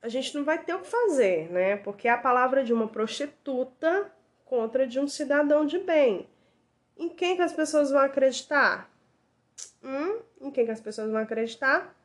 a 0.00 0.08
gente 0.08 0.32
não 0.36 0.44
vai 0.44 0.56
ter 0.62 0.72
o 0.72 0.78
que 0.78 0.86
fazer, 0.86 1.50
né? 1.50 1.76
Porque 1.78 2.06
é 2.06 2.12
a 2.12 2.18
palavra 2.18 2.62
de 2.62 2.72
uma 2.72 2.86
prostituta 2.86 4.12
contra 4.44 4.86
de 4.86 5.00
um 5.00 5.08
cidadão 5.08 5.66
de 5.66 5.80
bem. 5.80 6.28
Em 6.96 7.08
quem 7.08 7.34
que 7.34 7.42
as 7.42 7.52
pessoas 7.52 7.90
vão 7.90 8.00
acreditar? 8.00 8.88
Hum? 9.82 10.20
Em 10.40 10.50
quem 10.52 10.64
que 10.64 10.70
as 10.70 10.80
pessoas 10.80 11.10
vão 11.10 11.20
acreditar? 11.20 11.96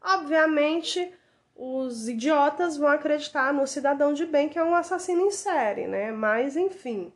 Obviamente, 0.00 1.12
os 1.54 2.08
idiotas 2.08 2.78
vão 2.78 2.88
acreditar 2.88 3.52
no 3.52 3.66
cidadão 3.66 4.14
de 4.14 4.24
bem 4.24 4.48
que 4.48 4.58
é 4.58 4.64
um 4.64 4.74
assassino 4.74 5.26
em 5.26 5.30
série, 5.30 5.86
né? 5.86 6.10
Mas, 6.10 6.56
enfim, 6.56 7.12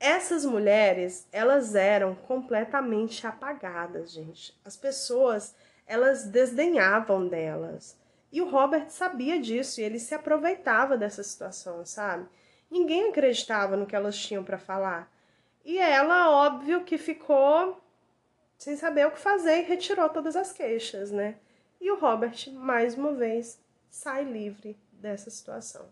essas 0.00 0.44
mulheres, 0.44 1.26
elas 1.32 1.74
eram 1.74 2.14
completamente 2.14 3.26
apagadas, 3.26 4.12
gente. 4.12 4.58
As 4.64 4.76
pessoas, 4.76 5.54
elas 5.86 6.24
desdenhavam 6.24 7.26
delas. 7.26 7.98
E 8.30 8.40
o 8.40 8.48
Robert 8.48 8.90
sabia 8.90 9.40
disso 9.40 9.80
e 9.80 9.84
ele 9.84 9.98
se 9.98 10.14
aproveitava 10.14 10.96
dessa 10.96 11.22
situação, 11.22 11.84
sabe? 11.84 12.28
Ninguém 12.70 13.08
acreditava 13.08 13.76
no 13.76 13.86
que 13.86 13.96
elas 13.96 14.16
tinham 14.16 14.44
para 14.44 14.58
falar. 14.58 15.10
E 15.64 15.78
ela, 15.78 16.30
óbvio, 16.30 16.84
que 16.84 16.98
ficou 16.98 17.82
sem 18.56 18.76
saber 18.76 19.06
o 19.06 19.10
que 19.10 19.18
fazer 19.18 19.58
e 19.58 19.62
retirou 19.62 20.08
todas 20.08 20.36
as 20.36 20.52
queixas, 20.52 21.10
né? 21.10 21.36
E 21.80 21.90
o 21.90 21.98
Robert, 21.98 22.52
mais 22.52 22.94
uma 22.94 23.12
vez, 23.12 23.60
sai 23.88 24.24
livre 24.24 24.76
dessa 24.92 25.30
situação. 25.30 25.88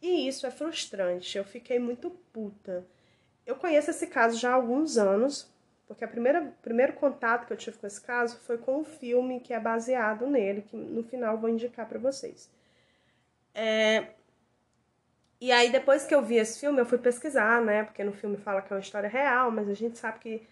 E 0.00 0.26
isso 0.26 0.46
é 0.46 0.50
frustrante, 0.50 1.36
eu 1.36 1.44
fiquei 1.44 1.78
muito 1.78 2.10
puta. 2.32 2.86
Eu 3.48 3.56
conheço 3.56 3.90
esse 3.90 4.06
caso 4.06 4.38
já 4.38 4.50
há 4.50 4.54
alguns 4.54 4.98
anos, 4.98 5.50
porque 5.86 6.04
o 6.04 6.08
primeiro 6.60 6.92
contato 6.92 7.46
que 7.46 7.52
eu 7.54 7.56
tive 7.56 7.78
com 7.78 7.86
esse 7.86 7.98
caso 7.98 8.38
foi 8.40 8.58
com 8.58 8.80
um 8.80 8.84
filme 8.84 9.40
que 9.40 9.54
é 9.54 9.58
baseado 9.58 10.26
nele, 10.26 10.60
que 10.60 10.76
no 10.76 11.02
final 11.02 11.38
vou 11.38 11.48
indicar 11.48 11.88
para 11.88 11.98
vocês. 11.98 12.50
É... 13.54 14.08
E 15.40 15.50
aí, 15.50 15.72
depois 15.72 16.04
que 16.04 16.14
eu 16.14 16.20
vi 16.20 16.36
esse 16.36 16.60
filme, 16.60 16.78
eu 16.78 16.84
fui 16.84 16.98
pesquisar, 16.98 17.62
né? 17.62 17.84
Porque 17.84 18.04
no 18.04 18.12
filme 18.12 18.36
fala 18.36 18.60
que 18.60 18.70
é 18.70 18.76
uma 18.76 18.82
história 18.82 19.08
real, 19.08 19.50
mas 19.50 19.66
a 19.66 19.74
gente 19.74 19.96
sabe 19.96 20.18
que 20.18 20.46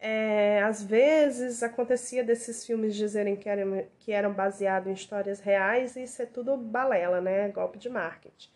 é, 0.00 0.60
às 0.64 0.82
vezes 0.82 1.62
acontecia 1.62 2.24
desses 2.24 2.66
filmes 2.66 2.96
dizerem 2.96 3.36
que 3.36 3.48
eram, 3.48 3.86
que 4.00 4.10
eram 4.10 4.32
baseados 4.32 4.88
em 4.88 4.94
histórias 4.94 5.38
reais 5.38 5.94
e 5.94 6.02
isso 6.02 6.20
é 6.20 6.26
tudo 6.26 6.56
balela, 6.56 7.20
né? 7.20 7.48
Golpe 7.50 7.78
de 7.78 7.88
marketing. 7.88 8.50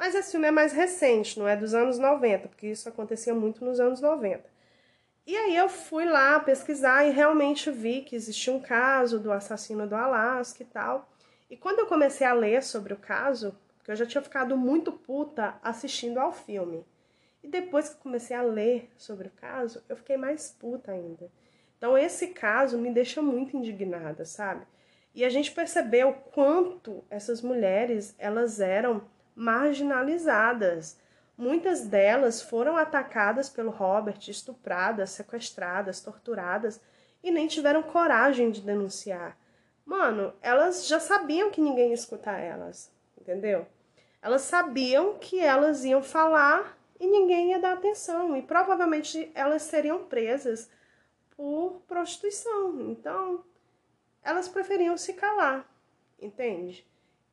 Mas 0.00 0.14
esse 0.14 0.30
filme 0.30 0.48
é 0.48 0.50
mais 0.50 0.72
recente, 0.72 1.38
não 1.38 1.46
é 1.46 1.54
dos 1.54 1.74
anos 1.74 1.98
90, 1.98 2.48
porque 2.48 2.68
isso 2.68 2.88
acontecia 2.88 3.34
muito 3.34 3.62
nos 3.62 3.78
anos 3.78 4.00
90. 4.00 4.42
E 5.26 5.36
aí 5.36 5.54
eu 5.54 5.68
fui 5.68 6.06
lá 6.06 6.40
pesquisar 6.40 7.04
e 7.04 7.10
realmente 7.10 7.70
vi 7.70 8.00
que 8.00 8.16
existia 8.16 8.50
um 8.50 8.60
caso 8.60 9.20
do 9.20 9.30
assassino 9.30 9.86
do 9.86 9.94
Alasca 9.94 10.62
e 10.62 10.64
tal. 10.64 11.06
E 11.50 11.54
quando 11.54 11.80
eu 11.80 11.86
comecei 11.86 12.26
a 12.26 12.32
ler 12.32 12.62
sobre 12.62 12.94
o 12.94 12.96
caso, 12.96 13.54
porque 13.76 13.90
eu 13.90 13.96
já 13.96 14.06
tinha 14.06 14.22
ficado 14.22 14.56
muito 14.56 14.90
puta 14.90 15.56
assistindo 15.62 16.18
ao 16.18 16.32
filme. 16.32 16.82
E 17.42 17.48
depois 17.48 17.90
que 17.90 18.00
comecei 18.00 18.34
a 18.34 18.40
ler 18.40 18.90
sobre 18.96 19.28
o 19.28 19.32
caso, 19.32 19.82
eu 19.86 19.98
fiquei 19.98 20.16
mais 20.16 20.50
puta 20.50 20.92
ainda. 20.92 21.30
Então 21.76 21.98
esse 21.98 22.28
caso 22.28 22.78
me 22.78 22.90
deixa 22.90 23.20
muito 23.20 23.54
indignada, 23.54 24.24
sabe? 24.24 24.66
E 25.14 25.26
a 25.26 25.28
gente 25.28 25.52
percebeu 25.52 26.14
quanto 26.32 27.04
essas 27.10 27.42
mulheres, 27.42 28.14
elas 28.18 28.60
eram 28.60 29.02
marginalizadas. 29.40 30.98
Muitas 31.36 31.86
delas 31.86 32.42
foram 32.42 32.76
atacadas 32.76 33.48
pelo 33.48 33.70
Robert, 33.70 34.18
estupradas, 34.28 35.10
sequestradas, 35.10 36.02
torturadas 36.02 36.78
e 37.24 37.30
nem 37.30 37.46
tiveram 37.46 37.82
coragem 37.82 38.50
de 38.50 38.60
denunciar. 38.60 39.38
Mano, 39.82 40.34
elas 40.42 40.86
já 40.86 41.00
sabiam 41.00 41.50
que 41.50 41.60
ninguém 41.60 41.88
ia 41.88 41.94
escutar 41.94 42.38
elas, 42.38 42.92
entendeu? 43.18 43.66
Elas 44.20 44.42
sabiam 44.42 45.16
que 45.18 45.40
elas 45.40 45.86
iam 45.86 46.02
falar 46.02 46.78
e 47.00 47.06
ninguém 47.06 47.52
ia 47.52 47.58
dar 47.58 47.72
atenção 47.72 48.36
e 48.36 48.42
provavelmente 48.42 49.32
elas 49.34 49.62
seriam 49.62 50.04
presas 50.04 50.68
por 51.34 51.80
prostituição. 51.88 52.78
Então, 52.90 53.42
elas 54.22 54.48
preferiam 54.48 54.98
se 54.98 55.14
calar, 55.14 55.66
entende? 56.20 56.86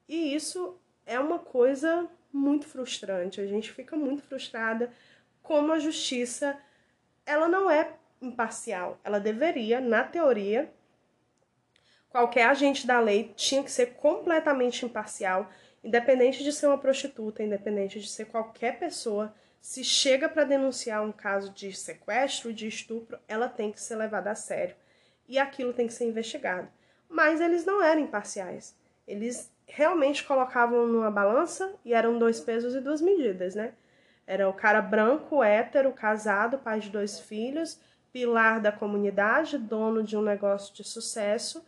E 0.07 0.33
isso 0.33 0.79
é 1.07 1.19
uma 1.19 1.39
coisa 1.39 2.07
muito 2.31 2.67
frustrante. 2.67 3.41
A 3.41 3.47
gente 3.47 3.71
fica 3.71 3.95
muito 3.95 4.21
frustrada 4.21 4.91
como 5.41 5.71
a 5.71 5.79
justiça 5.79 6.55
ela 7.25 7.47
não 7.47 7.71
é 7.71 7.93
imparcial. 8.21 8.99
Ela 9.03 9.19
deveria, 9.19 9.79
na 9.79 10.03
teoria, 10.03 10.71
qualquer 12.09 12.47
agente 12.47 12.85
da 12.85 12.99
lei 12.99 13.33
tinha 13.35 13.63
que 13.63 13.71
ser 13.71 13.93
completamente 13.95 14.85
imparcial, 14.85 15.49
independente 15.83 16.43
de 16.43 16.51
ser 16.51 16.67
uma 16.67 16.77
prostituta, 16.77 17.41
independente 17.41 17.99
de 17.99 18.07
ser 18.07 18.25
qualquer 18.25 18.77
pessoa. 18.77 19.33
Se 19.61 19.83
chega 19.83 20.29
para 20.29 20.43
denunciar 20.43 21.03
um 21.03 21.11
caso 21.11 21.51
de 21.51 21.73
sequestro, 21.73 22.53
de 22.53 22.67
estupro, 22.67 23.17
ela 23.27 23.47
tem 23.49 23.71
que 23.71 23.81
ser 23.81 23.95
levada 23.95 24.31
a 24.31 24.35
sério 24.35 24.75
e 25.27 25.39
aquilo 25.39 25.73
tem 25.73 25.87
que 25.87 25.93
ser 25.93 26.05
investigado. 26.05 26.69
Mas 27.09 27.41
eles 27.41 27.65
não 27.65 27.81
eram 27.81 28.01
imparciais. 28.01 28.75
Eles 29.07 29.51
realmente 29.67 30.23
colocavam 30.23 30.87
numa 30.87 31.11
balança 31.11 31.75
e 31.83 31.93
eram 31.93 32.17
dois 32.17 32.39
pesos 32.39 32.73
e 32.73 32.81
duas 32.81 33.01
medidas, 33.01 33.53
né? 33.53 33.73
Era 34.25 34.49
o 34.49 34.53
cara 34.53 34.81
branco, 34.81 35.43
hétero, 35.43 35.91
casado, 35.91 36.57
pai 36.57 36.79
de 36.79 36.89
dois 36.89 37.19
filhos, 37.19 37.79
pilar 38.11 38.59
da 38.59 38.71
comunidade, 38.71 39.57
dono 39.57 40.03
de 40.03 40.17
um 40.17 40.21
negócio 40.21 40.73
de 40.73 40.83
sucesso, 40.83 41.65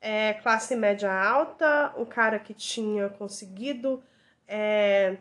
é, 0.00 0.34
classe 0.34 0.76
média 0.76 1.12
alta, 1.12 1.92
o 1.96 2.04
cara 2.04 2.38
que 2.38 2.52
tinha 2.52 3.08
conseguido 3.08 4.02
é, 4.46 5.16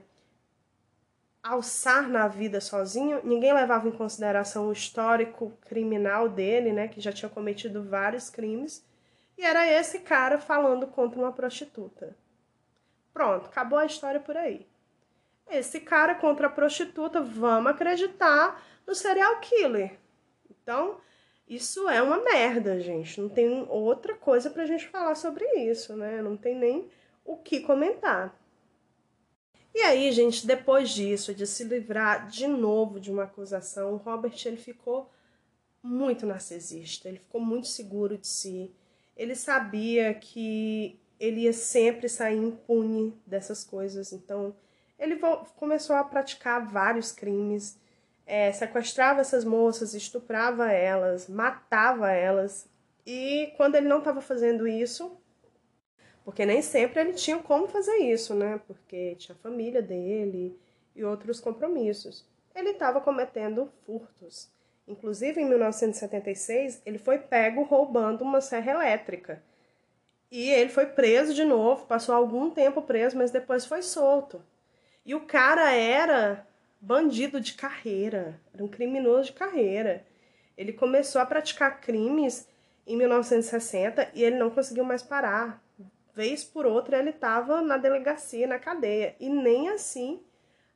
alçar 1.42 2.10
na 2.10 2.28
vida 2.28 2.60
sozinho, 2.60 3.22
ninguém 3.24 3.54
levava 3.54 3.88
em 3.88 3.92
consideração 3.92 4.68
o 4.68 4.74
histórico 4.74 5.54
criminal 5.62 6.28
dele, 6.28 6.74
né, 6.74 6.88
que 6.88 7.00
já 7.00 7.12
tinha 7.12 7.30
cometido 7.30 7.84
vários 7.84 8.30
crimes. 8.30 8.84
E 9.38 9.44
era 9.44 9.68
esse 9.68 10.00
cara 10.00 10.40
falando 10.40 10.88
contra 10.88 11.20
uma 11.20 11.32
prostituta. 11.32 12.16
Pronto, 13.14 13.48
acabou 13.48 13.80
a 13.80 13.86
história 13.86 14.20
por 14.20 14.36
aí. 14.36 14.68
Esse 15.50 15.80
cara 15.80 16.16
contra 16.16 16.48
a 16.48 16.50
prostituta, 16.50 17.22
vamos 17.22 17.72
acreditar 17.72 18.64
no 18.86 18.96
serial 18.96 19.40
killer. 19.40 19.98
Então, 20.50 21.00
isso 21.48 21.88
é 21.90 22.02
uma 22.02 22.18
merda, 22.24 22.80
gente. 22.80 23.22
Não 23.22 23.30
tem 23.30 23.66
outra 23.70 24.16
coisa 24.16 24.50
pra 24.50 24.66
gente 24.66 24.88
falar 24.88 25.16
sobre 25.16 25.46
isso, 25.70 25.96
né? 25.96 26.22
Não 26.22 26.36
tem 26.36 26.56
nem 26.56 26.90
o 27.24 27.38
que 27.38 27.60
comentar. 27.60 28.36
E 29.74 29.82
aí, 29.82 30.12
gente, 30.12 30.48
depois 30.48 30.90
disso, 30.90 31.36
de 31.36 31.46
se 31.46 31.64
livrar 31.66 32.28
de 32.28 32.48
novo 32.48 33.00
de 33.00 33.12
uma 33.12 33.24
acusação, 33.24 33.94
o 33.94 33.98
Robert 33.98 34.36
ele 34.46 34.58
ficou 34.58 35.12
muito 35.84 36.26
narcisista, 36.26 37.10
ele 37.10 37.20
ficou 37.20 37.42
muito 37.42 37.68
seguro 37.68 38.18
de 38.18 38.26
si 38.26 38.74
ele 39.16 39.36
sabia 39.36 40.14
que 40.14 41.00
ele 41.20 41.42
ia 41.42 41.54
sempre 41.54 42.10
sair 42.10 42.38
impune 42.38 43.14
dessas 43.26 43.64
coisas. 43.64 44.12
Então, 44.12 44.56
ele 45.00 45.20
começou 45.56 45.96
a 45.96 46.04
praticar 46.04 46.66
vários 46.66 47.12
crimes, 47.12 47.80
é, 48.26 48.52
sequestrava 48.52 49.22
essas 49.22 49.46
moças, 49.46 49.94
estuprava 49.94 50.72
elas, 50.72 51.28
matava 51.28 52.12
elas. 52.12 52.68
E 53.06 53.54
quando 53.56 53.76
ele 53.76 53.88
não 53.88 54.00
estava 54.00 54.20
fazendo 54.20 54.68
isso, 54.68 55.18
porque 56.24 56.46
nem 56.46 56.62
sempre 56.62 57.02
ele 57.02 57.14
tinha 57.14 57.38
como 57.38 57.68
fazer 57.68 57.98
isso, 57.98 58.34
né? 58.34 58.60
Porque 58.66 59.16
tinha 59.16 59.36
a 59.36 59.40
família 59.40 59.82
dele 59.82 60.60
e 60.96 61.04
outros 61.04 61.40
compromissos. 61.40 62.26
Ele 62.56 62.70
estava 62.72 63.00
cometendo 63.00 63.72
furtos. 63.86 64.50
Inclusive, 64.88 65.42
em 65.42 65.46
1976, 65.46 66.82
ele 66.86 66.98
foi 66.98 67.18
pego 67.18 67.64
roubando 67.64 68.24
uma 68.24 68.40
serra 68.40 68.72
elétrica. 68.72 69.42
E 70.32 70.50
ele 70.50 70.70
foi 70.70 70.86
preso 70.86 71.34
de 71.34 71.44
novo, 71.44 71.86
passou 71.86 72.14
algum 72.14 72.50
tempo 72.50 72.82
preso, 72.82 73.18
mas 73.18 73.32
depois 73.32 73.66
foi 73.66 73.82
solto. 73.82 74.44
E 75.06 75.16
o 75.16 75.22
cara 75.22 75.72
era 75.72 76.46
bandido 76.80 77.40
de 77.40 77.54
carreira, 77.54 78.40
era 78.54 78.64
um 78.64 78.68
criminoso 78.68 79.32
de 79.32 79.34
carreira. 79.34 80.06
Ele 80.58 80.74
começou 80.74 81.22
a 81.22 81.26
praticar 81.26 81.82
crimes 81.82 82.48
em 82.86 82.96
1960 82.96 84.12
e 84.14 84.24
ele 84.24 84.38
não 84.38 84.50
conseguiu 84.50 84.84
mais 84.84 85.02
parar. 85.02 85.64
Vez 86.14 86.44
por 86.44 86.66
outra 86.66 87.00
ele 87.00 87.10
estava 87.10 87.62
na 87.62 87.78
delegacia, 87.78 88.48
na 88.48 88.60
cadeia. 88.60 89.16
E 89.20 89.30
nem 89.30 89.70
assim 89.70 90.22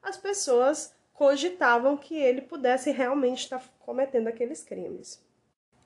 as 0.01 0.17
pessoas 0.17 0.93
cogitavam 1.19 1.97
que 1.97 2.15
ele 2.15 2.39
pudesse 2.39 2.91
realmente 2.91 3.39
estar 3.39 3.61
cometendo 3.79 4.29
aqueles 4.29 4.63
crimes. 4.63 5.21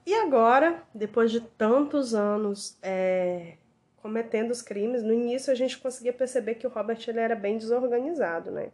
E 0.06 0.14
agora, 0.14 0.84
depois 0.94 1.32
de 1.32 1.42
tantos 1.42 2.14
anos 2.14 2.78
é, 2.84 3.54
cometendo 3.98 4.52
os 4.52 4.62
crimes, 4.62 5.02
no 5.02 5.12
início 5.12 5.52
a 5.52 5.56
gente 5.56 5.80
conseguia 5.80 6.14
perceber 6.14 6.54
que 6.54 6.68
o 6.68 6.70
Robert 6.70 7.00
ele 7.08 7.20
era 7.20 7.36
bem 7.36 7.58
desorganizado, 7.58 8.52
né? 8.52 8.70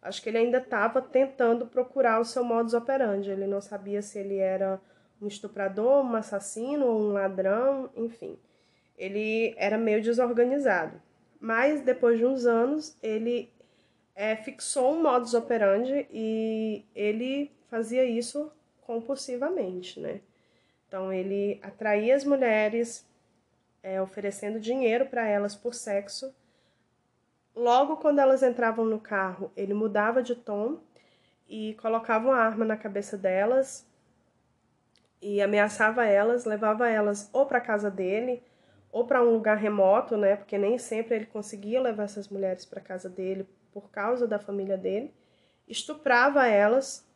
Acho 0.00 0.22
que 0.22 0.28
ele 0.28 0.38
ainda 0.38 0.58
estava 0.58 1.02
tentando 1.02 1.66
procurar 1.66 2.20
o 2.20 2.24
seu 2.24 2.44
modus 2.44 2.72
operandi. 2.72 3.28
Ele 3.28 3.48
não 3.48 3.60
sabia 3.60 4.00
se 4.00 4.16
ele 4.16 4.36
era 4.36 4.80
um 5.20 5.26
estuprador, 5.26 6.04
um 6.04 6.14
assassino 6.14 6.86
um 6.86 7.08
ladrão, 7.14 7.90
enfim. 7.96 8.38
Ele 8.96 9.56
era 9.58 9.76
meio 9.76 10.00
desorganizado. 10.00 11.02
Mas 11.40 11.80
depois 11.80 12.16
de 12.16 12.24
uns 12.24 12.46
anos, 12.46 12.96
ele 13.02 13.50
é, 14.16 14.34
fixou 14.34 14.94
um 14.94 15.02
modus 15.02 15.34
operandi 15.34 16.08
e 16.10 16.86
ele 16.94 17.52
fazia 17.68 18.02
isso 18.02 18.50
compulsivamente, 18.80 20.00
né? 20.00 20.22
Então 20.88 21.12
ele 21.12 21.60
atraía 21.62 22.16
as 22.16 22.24
mulheres, 22.24 23.06
é, 23.82 24.00
oferecendo 24.00 24.58
dinheiro 24.58 25.04
para 25.06 25.28
elas 25.28 25.54
por 25.54 25.74
sexo. 25.74 26.34
Logo 27.54 27.98
quando 27.98 28.18
elas 28.18 28.42
entravam 28.42 28.86
no 28.86 28.98
carro, 28.98 29.52
ele 29.54 29.74
mudava 29.74 30.22
de 30.22 30.34
tom 30.34 30.80
e 31.46 31.74
colocava 31.74 32.28
uma 32.28 32.38
arma 32.38 32.64
na 32.64 32.76
cabeça 32.76 33.18
delas 33.18 33.86
e 35.20 35.42
ameaçava 35.42 36.06
elas, 36.06 36.46
levava 36.46 36.88
elas 36.88 37.28
ou 37.34 37.44
para 37.44 37.60
casa 37.60 37.90
dele 37.90 38.42
ou 38.90 39.06
para 39.06 39.22
um 39.22 39.30
lugar 39.30 39.58
remoto, 39.58 40.16
né? 40.16 40.36
Porque 40.36 40.56
nem 40.56 40.78
sempre 40.78 41.16
ele 41.16 41.26
conseguia 41.26 41.82
levar 41.82 42.04
essas 42.04 42.28
mulheres 42.28 42.64
para 42.64 42.80
casa 42.80 43.10
dele 43.10 43.46
por 43.76 43.90
causa 43.90 44.26
da 44.26 44.38
família 44.38 44.78
dele. 44.78 45.12
Estuprava 45.68 46.46
elas, 46.46 47.06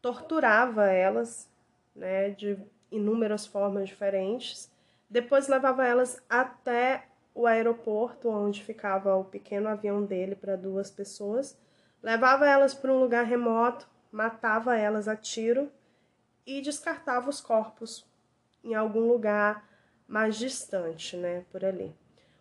torturava 0.00 0.86
elas, 0.86 1.50
né, 1.94 2.30
de 2.30 2.56
inúmeras 2.90 3.46
formas 3.46 3.90
diferentes. 3.90 4.72
Depois 5.10 5.48
levava 5.48 5.86
elas 5.86 6.18
até 6.30 7.04
o 7.34 7.46
aeroporto 7.46 8.30
onde 8.30 8.64
ficava 8.64 9.14
o 9.16 9.24
pequeno 9.26 9.68
avião 9.68 10.02
dele 10.02 10.34
para 10.34 10.56
duas 10.56 10.90
pessoas. 10.90 11.58
Levava 12.02 12.48
elas 12.48 12.72
para 12.72 12.90
um 12.90 12.98
lugar 12.98 13.26
remoto, 13.26 13.86
matava 14.10 14.74
elas 14.74 15.06
a 15.08 15.14
tiro 15.14 15.70
e 16.46 16.62
descartava 16.62 17.28
os 17.28 17.38
corpos 17.38 18.06
em 18.64 18.74
algum 18.74 19.06
lugar 19.06 19.68
mais 20.08 20.36
distante, 20.38 21.18
né, 21.18 21.44
por 21.52 21.62
ali. 21.62 21.94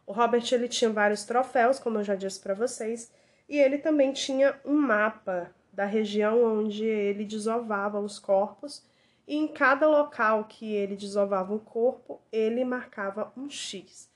O 0.07 0.13
Robert 0.13 0.45
ele 0.53 0.69
tinha 0.69 0.89
vários 0.89 1.25
troféus, 1.25 1.79
como 1.79 1.99
eu 1.99 2.03
já 2.05 2.15
disse 2.15 2.39
para 2.39 2.53
vocês, 2.53 3.11
e 3.51 3.59
ele 3.59 3.77
também 3.77 4.13
tinha 4.13 4.57
um 4.63 4.77
mapa 4.77 5.53
da 5.73 5.83
região 5.83 6.41
onde 6.41 6.85
ele 6.85 7.25
desovava 7.25 7.99
os 7.99 8.17
corpos, 8.17 8.81
e 9.27 9.35
em 9.35 9.45
cada 9.45 9.89
local 9.89 10.45
que 10.45 10.73
ele 10.73 10.95
desovava 10.95 11.53
um 11.53 11.59
corpo, 11.59 12.21
ele 12.31 12.63
marcava 12.63 13.29
um 13.35 13.49
X. 13.49 14.09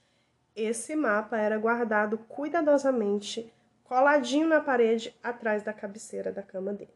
Esse 0.55 0.95
mapa 0.95 1.37
era 1.37 1.57
guardado 1.57 2.17
cuidadosamente, 2.17 3.53
coladinho 3.83 4.47
na 4.47 4.61
parede 4.61 5.13
atrás 5.21 5.63
da 5.63 5.73
cabeceira 5.73 6.31
da 6.31 6.41
cama 6.41 6.71
dele. 6.71 6.95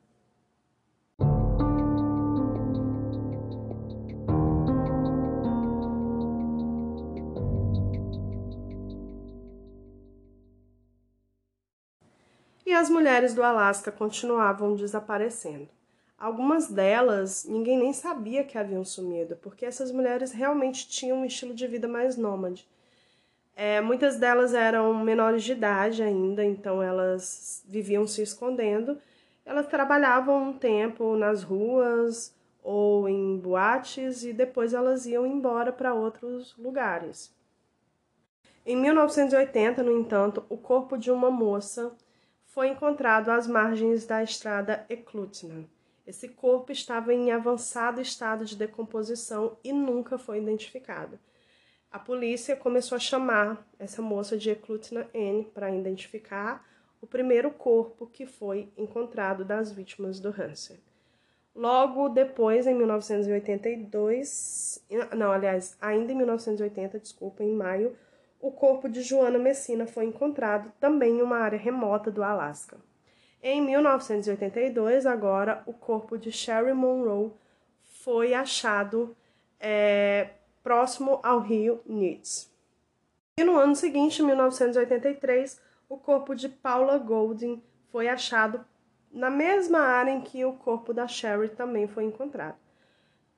As 12.79 12.89
mulheres 12.89 13.33
do 13.33 13.43
Alasca 13.43 13.91
continuavam 13.91 14.73
desaparecendo. 14.73 15.67
Algumas 16.17 16.69
delas 16.69 17.43
ninguém 17.43 17.77
nem 17.77 17.91
sabia 17.91 18.41
que 18.43 18.57
haviam 18.57 18.85
sumido, 18.85 19.35
porque 19.41 19.65
essas 19.65 19.91
mulheres 19.91 20.31
realmente 20.31 20.87
tinham 20.87 21.17
um 21.17 21.25
estilo 21.25 21.53
de 21.53 21.67
vida 21.67 21.89
mais 21.89 22.15
nômade. 22.15 22.65
É, 23.53 23.81
muitas 23.81 24.15
delas 24.15 24.53
eram 24.53 24.93
menores 25.03 25.43
de 25.43 25.51
idade 25.51 26.01
ainda, 26.01 26.45
então 26.45 26.81
elas 26.81 27.61
viviam 27.67 28.07
se 28.07 28.21
escondendo. 28.21 28.97
Elas 29.45 29.67
trabalhavam 29.67 30.49
um 30.49 30.53
tempo 30.53 31.17
nas 31.17 31.43
ruas 31.43 32.33
ou 32.63 33.09
em 33.09 33.37
boates 33.37 34.23
e 34.23 34.31
depois 34.31 34.73
elas 34.73 35.05
iam 35.05 35.25
embora 35.25 35.73
para 35.73 35.93
outros 35.93 36.55
lugares. 36.57 37.33
Em 38.65 38.77
1980, 38.77 39.83
no 39.83 39.99
entanto, 39.99 40.45
o 40.47 40.55
corpo 40.55 40.97
de 40.97 41.11
uma 41.11 41.29
moça 41.29 41.91
foi 42.49 42.67
encontrado 42.67 43.29
às 43.29 43.47
margens 43.47 44.05
da 44.05 44.23
estrada 44.23 44.85
Eklutna. 44.89 45.65
Esse 46.05 46.27
corpo 46.27 46.71
estava 46.71 47.13
em 47.13 47.31
avançado 47.31 48.01
estado 48.01 48.43
de 48.43 48.55
decomposição 48.55 49.57
e 49.63 49.71
nunca 49.71 50.17
foi 50.17 50.39
identificado. 50.39 51.19
A 51.91 51.99
polícia 51.99 52.55
começou 52.55 52.95
a 52.95 52.99
chamar 52.99 53.63
essa 53.77 54.01
moça 54.01 54.35
de 54.35 54.49
Eklutna 54.49 55.07
N 55.13 55.43
para 55.53 55.73
identificar 55.73 56.67
o 56.99 57.05
primeiro 57.05 57.51
corpo 57.51 58.07
que 58.07 58.25
foi 58.25 58.73
encontrado 58.75 59.45
das 59.45 59.71
vítimas 59.71 60.19
do 60.19 60.29
Hansen. 60.29 60.79
Logo 61.55 62.09
depois, 62.09 62.65
em 62.65 62.73
1982, 62.73 64.83
não, 65.15 65.31
aliás, 65.31 65.77
ainda 65.79 66.11
em 66.11 66.15
1980, 66.15 66.99
desculpa, 66.99 67.43
em 67.43 67.53
maio, 67.53 67.95
o 68.39 68.51
corpo 68.51 68.87
de 68.87 69.01
Joana 69.01 69.37
Messina 69.37 69.85
foi 69.85 70.05
encontrado 70.05 70.71
também 70.79 71.19
em 71.19 71.21
uma 71.21 71.37
área 71.37 71.59
remota 71.59 72.09
do 72.09 72.23
Alasca. 72.23 72.77
Em 73.41 73.61
1982, 73.61 75.05
agora, 75.05 75.63
o 75.65 75.73
corpo 75.73 76.17
de 76.17 76.31
Sherry 76.31 76.73
Monroe 76.73 77.31
foi 77.83 78.33
achado 78.33 79.15
é, 79.59 80.29
próximo 80.63 81.19
ao 81.23 81.39
rio 81.39 81.81
Nitz. 81.85 82.51
E 83.37 83.43
no 83.43 83.57
ano 83.57 83.75
seguinte, 83.75 84.21
1983, 84.21 85.61
o 85.87 85.97
corpo 85.97 86.35
de 86.35 86.49
Paula 86.49 86.97
Golding 86.97 87.63
foi 87.91 88.07
achado 88.07 88.65
na 89.11 89.29
mesma 89.29 89.79
área 89.79 90.11
em 90.11 90.21
que 90.21 90.45
o 90.45 90.53
corpo 90.53 90.93
da 90.93 91.07
Sherry 91.07 91.49
também 91.49 91.87
foi 91.87 92.03
encontrado. 92.03 92.57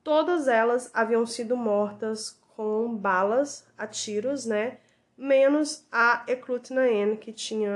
Todas 0.02 0.48
elas 0.48 0.90
haviam 0.92 1.24
sido 1.24 1.56
mortas 1.56 2.40
com 2.56 2.94
balas 2.94 3.66
a 3.78 3.86
tiros, 3.86 4.44
né? 4.44 4.78
Menos 5.22 5.86
a 5.92 6.24
Eclutina 6.26 6.90
N, 6.90 7.16
que 7.16 7.32
tinha 7.32 7.70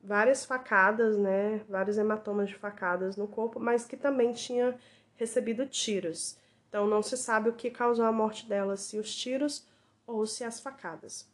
várias 0.00 0.44
facadas, 0.44 1.18
né, 1.18 1.60
vários 1.68 1.98
hematomas 1.98 2.48
de 2.48 2.54
facadas 2.54 3.16
no 3.16 3.26
corpo, 3.26 3.58
mas 3.58 3.84
que 3.84 3.96
também 3.96 4.32
tinha 4.32 4.78
recebido 5.16 5.66
tiros. 5.66 6.38
Então 6.68 6.86
não 6.86 7.02
se 7.02 7.16
sabe 7.16 7.48
o 7.48 7.54
que 7.54 7.68
causou 7.68 8.04
a 8.04 8.12
morte 8.12 8.46
dela, 8.46 8.76
se 8.76 8.96
os 8.96 9.12
tiros 9.12 9.66
ou 10.06 10.24
se 10.24 10.44
as 10.44 10.60
facadas. 10.60 11.28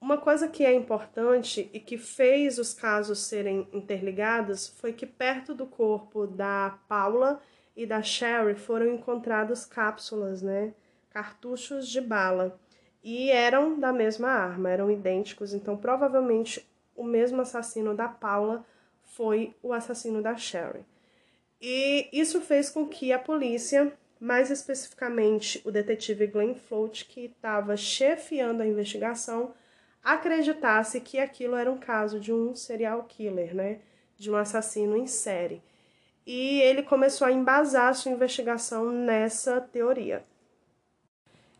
Uma 0.00 0.18
coisa 0.18 0.48
que 0.48 0.64
é 0.64 0.74
importante 0.74 1.70
e 1.72 1.78
que 1.78 1.96
fez 1.96 2.58
os 2.58 2.74
casos 2.74 3.20
serem 3.20 3.68
interligados 3.72 4.66
foi 4.66 4.92
que 4.92 5.06
perto 5.06 5.54
do 5.54 5.66
corpo 5.66 6.26
da 6.26 6.76
Paula 6.88 7.40
e 7.76 7.86
da 7.86 8.02
Sherry 8.02 8.56
foram 8.56 8.92
encontrados 8.92 9.64
cápsulas, 9.64 10.42
né, 10.42 10.74
cartuchos 11.10 11.88
de 11.88 12.00
bala 12.00 12.58
e 13.08 13.30
eram 13.30 13.78
da 13.78 13.92
mesma 13.92 14.30
arma, 14.30 14.68
eram 14.68 14.90
idênticos, 14.90 15.54
então 15.54 15.76
provavelmente 15.76 16.68
o 16.96 17.04
mesmo 17.04 17.40
assassino 17.40 17.94
da 17.94 18.08
Paula 18.08 18.66
foi 19.00 19.54
o 19.62 19.72
assassino 19.72 20.20
da 20.20 20.36
Sherry. 20.36 20.84
E 21.62 22.08
isso 22.12 22.40
fez 22.40 22.68
com 22.68 22.84
que 22.84 23.12
a 23.12 23.18
polícia, 23.18 23.92
mais 24.18 24.50
especificamente 24.50 25.62
o 25.64 25.70
detetive 25.70 26.26
Glenn 26.26 26.56
Float, 26.56 27.04
que 27.04 27.26
estava 27.26 27.76
chefiando 27.76 28.60
a 28.60 28.66
investigação, 28.66 29.54
acreditasse 30.02 31.00
que 31.00 31.20
aquilo 31.20 31.54
era 31.54 31.70
um 31.70 31.78
caso 31.78 32.18
de 32.18 32.32
um 32.32 32.56
serial 32.56 33.04
killer, 33.04 33.54
né? 33.54 33.78
De 34.16 34.32
um 34.32 34.36
assassino 34.36 34.96
em 34.96 35.06
série. 35.06 35.62
E 36.26 36.60
ele 36.60 36.82
começou 36.82 37.28
a 37.28 37.32
embasar 37.32 37.94
sua 37.94 38.10
investigação 38.10 38.90
nessa 38.90 39.60
teoria. 39.60 40.24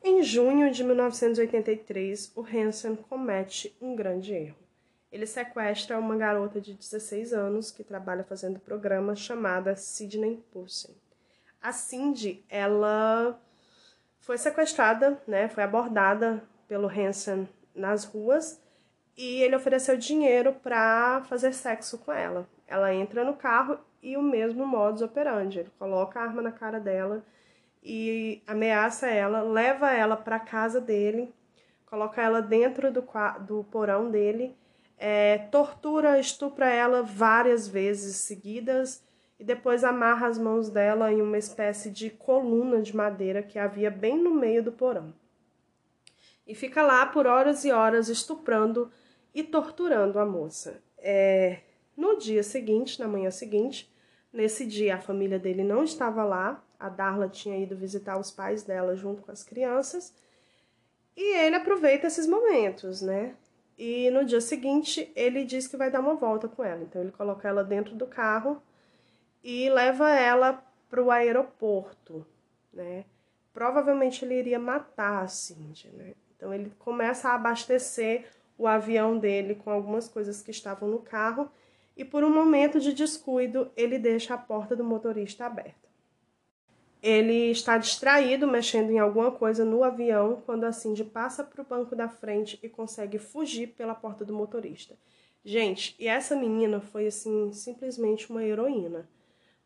Em 0.09 0.22
junho 0.22 0.70
de 0.70 0.84
1983, 0.84 2.30
o 2.36 2.42
Hansen 2.42 2.94
comete 2.94 3.76
um 3.82 3.96
grande 3.96 4.32
erro. 4.32 4.57
Ele 5.11 5.26
sequestra 5.26 5.98
uma 5.98 6.14
garota 6.14 6.61
de 6.61 6.74
16 6.74 7.32
anos 7.32 7.72
que 7.72 7.82
trabalha 7.82 8.22
fazendo 8.22 8.61
programa 8.61 9.16
chamada 9.16 9.74
Sidney 9.74 10.44
Pulsen. 10.52 10.94
A 11.61 11.72
Cindy, 11.72 12.44
ela 12.48 13.36
foi 14.20 14.38
sequestrada, 14.38 15.20
né, 15.26 15.48
foi 15.48 15.64
abordada 15.64 16.40
pelo 16.68 16.86
Hansen 16.86 17.48
nas 17.74 18.04
ruas 18.04 18.62
e 19.16 19.42
ele 19.42 19.57
ofereceu 19.57 19.96
dinheiro 19.96 20.52
para 20.52 21.24
fazer 21.24 21.52
sexo 21.52 21.98
com 21.98 22.12
ela. 22.12 22.48
Ela 22.68 22.94
entra 22.94 23.24
no 23.24 23.34
carro 23.34 23.76
e 24.00 24.16
o 24.16 24.22
mesmo 24.22 24.64
modus 24.64 25.02
operandi, 25.02 25.59
ele 25.59 25.72
coloca 25.76 26.20
a 26.20 26.22
arma 26.22 26.42
na 26.42 26.52
cara 26.52 26.78
dela 26.78 27.24
e 27.89 28.43
ameaça 28.49 29.07
ela, 29.07 29.43
leva 29.43 29.93
ela 29.93 30.16
para 30.16 30.41
casa 30.41 30.80
dele, 30.80 31.32
coloca 31.87 32.20
ela 32.20 32.43
dentro 32.43 32.91
do, 32.91 33.05
do 33.47 33.62
porão 33.70 34.11
dele, 34.11 34.57
é, 34.99 35.39
tortura, 35.53 36.18
estupra 36.18 36.68
ela 36.68 37.03
várias 37.03 37.68
vezes 37.68 38.16
seguidas 38.16 39.05
e 39.39 39.45
depois 39.45 39.84
amarra 39.84 40.26
as 40.26 40.37
mãos 40.37 40.68
dela 40.68 41.12
em 41.12 41.22
uma 41.22 41.39
espécie 41.39 41.89
de 41.89 42.11
coluna 42.11 42.82
de 42.82 42.97
madeira 42.97 43.41
que 43.41 43.57
havia 43.57 43.91
bem 43.91 44.18
no 44.20 44.34
meio 44.34 44.64
do 44.64 44.72
porão. 44.72 45.14
E 46.45 46.57
fica 46.57 46.82
lá 46.82 47.07
por 47.07 47.24
horas 47.26 47.64
e 47.64 47.70
horas 47.70 48.09
estuprando 48.09 48.91
e 49.32 49.45
torturando 49.45 50.18
a 50.18 50.26
moça. 50.26 50.82
É, 50.99 51.61
no 51.97 52.18
dia 52.18 52.43
seguinte, 52.43 52.99
na 52.99 53.07
manhã 53.07 53.30
seguinte, 53.30 53.93
nesse 54.32 54.66
dia 54.66 54.97
a 54.97 55.01
família 55.01 55.39
dele 55.39 55.62
não 55.62 55.84
estava 55.84 56.24
lá, 56.24 56.64
a 56.79 56.89
Darla 56.89 57.29
tinha 57.29 57.57
ido 57.59 57.77
visitar 57.77 58.18
os 58.18 58.31
pais 58.31 58.62
dela 58.62 58.97
junto 58.97 59.22
com 59.22 59.33
as 59.33 59.43
crianças. 59.43 60.12
E 61.16 61.37
ele 61.39 61.57
aproveita 61.57 62.07
esses 62.07 62.27
momentos, 62.27 63.01
né? 63.01 63.35
E 63.79 64.11
no 64.11 64.24
dia 64.24 64.41
seguinte 64.41 65.11
ele 65.14 65.45
diz 65.45 65.66
que 65.66 65.77
vai 65.77 65.91
dar 65.91 66.01
uma 66.01 66.14
volta 66.14 66.49
com 66.49 66.62
ela. 66.62 66.83
Então 66.83 67.03
ele 67.03 67.12
coloca 67.12 67.49
ela 67.49 67.64
dentro 67.64 67.95
do 67.95 68.07
carro 68.07 68.62
e 69.43 69.68
leva 69.70 70.11
ela 70.11 70.62
para 70.89 71.03
o 71.03 71.11
aeroporto, 71.11 72.27
né? 72.72 73.05
Provavelmente 73.53 74.24
ele 74.24 74.39
iria 74.39 74.59
matar 74.59 75.22
a 75.22 75.29
Cindy, 75.29 75.89
né? 75.95 76.14
Então 76.37 76.53
ele 76.53 76.72
começa 76.79 77.29
a 77.29 77.35
abastecer 77.35 78.27
o 78.59 78.66
avião 78.66 79.18
dele 79.18 79.55
com 79.55 79.70
algumas 79.70 80.09
coisas 80.09 80.43
que 80.43 80.51
estavam 80.51 80.89
no 80.89 80.99
carro 80.99 81.51
e 81.97 82.05
por 82.05 82.22
um 82.22 82.33
momento 82.33 82.79
de 82.79 82.93
descuido 82.93 83.70
ele 83.77 83.99
deixa 83.99 84.35
a 84.35 84.39
porta 84.39 84.77
do 84.77 84.85
motorista 84.85 85.47
aberta. 85.47 85.86
Ele 87.07 87.52
está 87.52 87.78
distraído 87.78 88.48
mexendo 88.48 88.90
em 88.90 88.98
alguma 88.98 89.30
coisa 89.30 89.64
no 89.64 89.84
avião 89.84 90.42
quando 90.44 90.64
a 90.64 90.72
Cindy 90.72 91.04
passa 91.04 91.44
para 91.44 91.62
o 91.62 91.64
banco 91.64 91.94
da 91.94 92.09
frente 92.09 92.59
e 92.61 92.68
consegue 92.68 93.16
fugir 93.16 93.68
pela 93.68 93.94
porta 93.94 94.24
do 94.24 94.34
motorista. 94.34 94.96
Gente, 95.44 95.94
e 96.00 96.09
essa 96.09 96.34
menina 96.34 96.80
foi 96.80 97.07
assim 97.07 97.52
simplesmente 97.52 98.28
uma 98.28 98.42
heroína, 98.42 99.09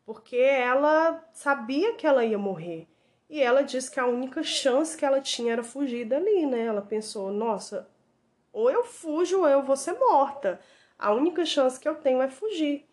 porque 0.05 0.37
ela 0.37 1.27
sabia 1.33 1.95
que 1.95 2.05
ela 2.05 2.23
ia 2.23 2.37
morrer. 2.37 2.87
E 3.27 3.41
ela 3.41 3.63
disse 3.63 3.89
que 3.89 3.99
a 3.99 4.05
única 4.05 4.43
chance 4.43 4.95
que 4.95 5.03
ela 5.03 5.19
tinha 5.19 5.53
era 5.53 5.63
fugir 5.63 6.05
dali, 6.05 6.45
né? 6.45 6.65
Ela 6.65 6.81
pensou: 6.83 7.31
"Nossa, 7.31 7.89
ou 8.53 8.69
eu 8.69 8.83
fujo 8.83 9.39
ou 9.39 9.47
eu 9.47 9.63
vou 9.63 9.75
ser 9.75 9.93
morta. 9.93 10.59
A 10.99 11.11
única 11.11 11.43
chance 11.43 11.79
que 11.79 11.89
eu 11.89 11.95
tenho 11.95 12.21
é 12.21 12.29
fugir". 12.29 12.85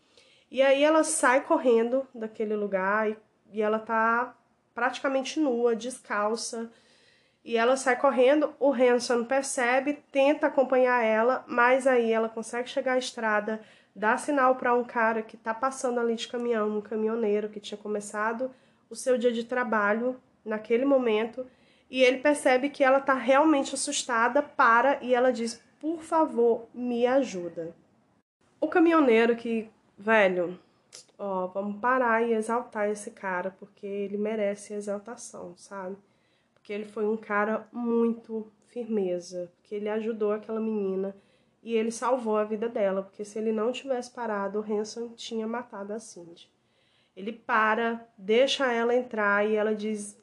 E 0.50 0.62
aí 0.62 0.82
ela 0.82 1.04
sai 1.04 1.44
correndo 1.44 2.08
daquele 2.14 2.56
lugar 2.56 3.10
e, 3.10 3.16
e 3.52 3.60
ela 3.60 3.78
tá 3.78 4.37
praticamente 4.78 5.40
nua, 5.40 5.74
descalça. 5.74 6.70
E 7.44 7.56
ela 7.56 7.76
sai 7.76 7.96
correndo, 7.96 8.54
o 8.60 8.72
Hanson 8.72 9.24
percebe, 9.24 10.04
tenta 10.12 10.46
acompanhar 10.46 11.04
ela, 11.04 11.44
mas 11.48 11.84
aí 11.84 12.12
ela 12.12 12.28
consegue 12.28 12.68
chegar 12.68 12.92
à 12.92 12.98
estrada, 12.98 13.60
dá 13.92 14.16
sinal 14.16 14.54
para 14.54 14.72
um 14.74 14.84
cara 14.84 15.20
que 15.20 15.36
tá 15.36 15.52
passando 15.52 15.98
ali 15.98 16.14
de 16.14 16.28
caminhão, 16.28 16.78
um 16.78 16.80
caminhoneiro 16.80 17.48
que 17.48 17.58
tinha 17.58 17.76
começado 17.76 18.52
o 18.88 18.94
seu 18.94 19.18
dia 19.18 19.32
de 19.32 19.42
trabalho 19.42 20.20
naquele 20.44 20.84
momento, 20.84 21.44
e 21.90 22.00
ele 22.00 22.18
percebe 22.18 22.70
que 22.70 22.84
ela 22.84 23.00
tá 23.00 23.14
realmente 23.14 23.74
assustada, 23.74 24.40
para 24.42 25.02
e 25.02 25.12
ela 25.12 25.32
diz: 25.32 25.60
"Por 25.80 26.04
favor, 26.04 26.68
me 26.72 27.04
ajuda". 27.04 27.74
O 28.60 28.68
caminhoneiro 28.68 29.34
que, 29.34 29.68
velho, 29.98 30.56
ó, 31.18 31.46
vamos 31.48 31.80
parar 31.80 32.22
e 32.22 32.32
exaltar 32.32 32.88
esse 32.88 33.10
cara, 33.10 33.54
porque 33.58 33.86
ele 33.86 34.16
merece 34.16 34.74
exaltação, 34.74 35.56
sabe? 35.56 35.96
Porque 36.54 36.72
ele 36.72 36.84
foi 36.84 37.06
um 37.06 37.16
cara 37.16 37.66
muito 37.72 38.50
firmeza, 38.66 39.50
porque 39.56 39.74
ele 39.74 39.88
ajudou 39.88 40.32
aquela 40.32 40.60
menina 40.60 41.16
e 41.62 41.74
ele 41.74 41.90
salvou 41.90 42.36
a 42.36 42.44
vida 42.44 42.68
dela, 42.68 43.02
porque 43.02 43.24
se 43.24 43.38
ele 43.38 43.52
não 43.52 43.72
tivesse 43.72 44.10
parado, 44.10 44.60
o 44.60 44.72
Hanson 44.72 45.08
tinha 45.14 45.46
matado 45.46 45.92
a 45.92 45.98
Cindy. 45.98 46.50
Ele 47.16 47.32
para, 47.32 48.06
deixa 48.16 48.72
ela 48.72 48.94
entrar 48.94 49.44
e 49.46 49.56
ela 49.56 49.74
diz: 49.74 50.16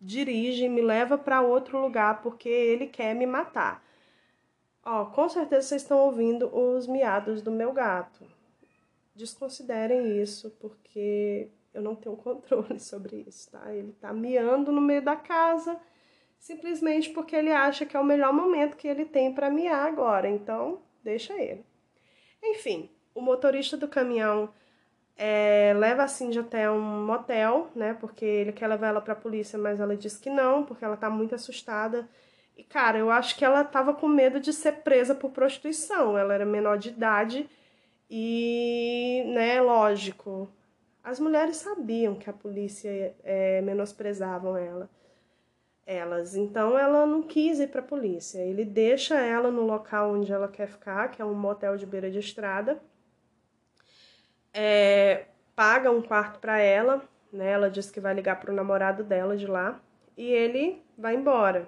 dirige, 0.00 0.68
me 0.68 0.80
leva 0.80 1.18
para 1.18 1.42
outro 1.42 1.78
lugar 1.78 2.22
porque 2.22 2.48
ele 2.48 2.86
quer 2.86 3.14
me 3.14 3.26
matar. 3.26 3.84
Ó, 4.84 5.04
com 5.06 5.28
certeza 5.28 5.68
vocês 5.68 5.82
estão 5.82 5.98
ouvindo 5.98 6.46
os 6.56 6.86
miados 6.86 7.42
do 7.42 7.50
meu 7.50 7.72
gato 7.72 8.31
desconsiderem 9.22 10.20
isso, 10.20 10.50
porque 10.60 11.48
eu 11.72 11.80
não 11.80 11.94
tenho 11.94 12.16
controle 12.18 12.78
sobre 12.78 13.24
isso, 13.26 13.50
tá? 13.50 13.74
Ele 13.74 13.92
tá 13.92 14.12
miando 14.12 14.72
no 14.72 14.80
meio 14.80 15.02
da 15.02 15.16
casa, 15.16 15.78
simplesmente 16.38 17.10
porque 17.10 17.34
ele 17.36 17.52
acha 17.52 17.86
que 17.86 17.96
é 17.96 18.00
o 18.00 18.04
melhor 18.04 18.32
momento 18.32 18.76
que 18.76 18.88
ele 18.88 19.04
tem 19.04 19.32
para 19.32 19.50
miar 19.50 19.86
agora, 19.86 20.28
então 20.28 20.82
deixa 21.02 21.34
ele. 21.40 21.64
Enfim, 22.42 22.90
o 23.14 23.20
motorista 23.20 23.76
do 23.76 23.86
caminhão 23.86 24.52
é, 25.16 25.72
leva 25.76 26.02
a 26.02 26.08
Cindy 26.08 26.40
até 26.40 26.70
um 26.70 27.04
motel, 27.06 27.70
né? 27.76 27.94
Porque 27.94 28.24
ele 28.24 28.52
quer 28.52 28.66
levar 28.66 28.88
ela 28.88 29.00
pra 29.00 29.14
polícia, 29.14 29.58
mas 29.58 29.78
ela 29.78 29.96
diz 29.96 30.16
que 30.16 30.28
não, 30.28 30.64
porque 30.64 30.84
ela 30.84 30.96
tá 30.96 31.08
muito 31.08 31.34
assustada. 31.34 32.08
E, 32.56 32.64
cara, 32.64 32.98
eu 32.98 33.10
acho 33.10 33.36
que 33.36 33.44
ela 33.44 33.62
tava 33.62 33.94
com 33.94 34.08
medo 34.08 34.40
de 34.40 34.52
ser 34.52 34.82
presa 34.82 35.14
por 35.14 35.30
prostituição. 35.30 36.18
Ela 36.18 36.34
era 36.34 36.44
menor 36.44 36.76
de 36.76 36.88
idade 36.88 37.48
e, 38.14 39.24
né, 39.28 39.58
lógico, 39.62 40.46
as 41.02 41.18
mulheres 41.18 41.56
sabiam 41.56 42.14
que 42.14 42.28
a 42.28 42.32
polícia 42.32 43.16
é, 43.24 43.62
menosprezavam 43.62 44.54
ela, 44.54 44.90
elas. 45.86 46.36
Então 46.36 46.78
ela 46.78 47.06
não 47.06 47.22
quis 47.22 47.58
ir 47.58 47.68
para 47.68 47.80
a 47.80 47.84
polícia. 47.84 48.38
Ele 48.40 48.66
deixa 48.66 49.18
ela 49.18 49.50
no 49.50 49.62
local 49.62 50.12
onde 50.12 50.30
ela 50.30 50.46
quer 50.46 50.68
ficar, 50.68 51.10
que 51.10 51.22
é 51.22 51.24
um 51.24 51.32
motel 51.32 51.78
de 51.78 51.86
beira 51.86 52.10
de 52.10 52.18
estrada. 52.18 52.82
É, 54.52 55.24
paga 55.56 55.90
um 55.90 56.02
quarto 56.02 56.38
para 56.38 56.58
ela, 56.58 57.02
né? 57.32 57.52
Ela 57.52 57.70
diz 57.70 57.90
que 57.90 57.98
vai 57.98 58.12
ligar 58.12 58.38
para 58.38 58.52
o 58.52 58.54
namorado 58.54 59.02
dela 59.02 59.38
de 59.38 59.46
lá 59.46 59.80
e 60.18 60.30
ele 60.30 60.84
vai 60.98 61.14
embora. 61.14 61.66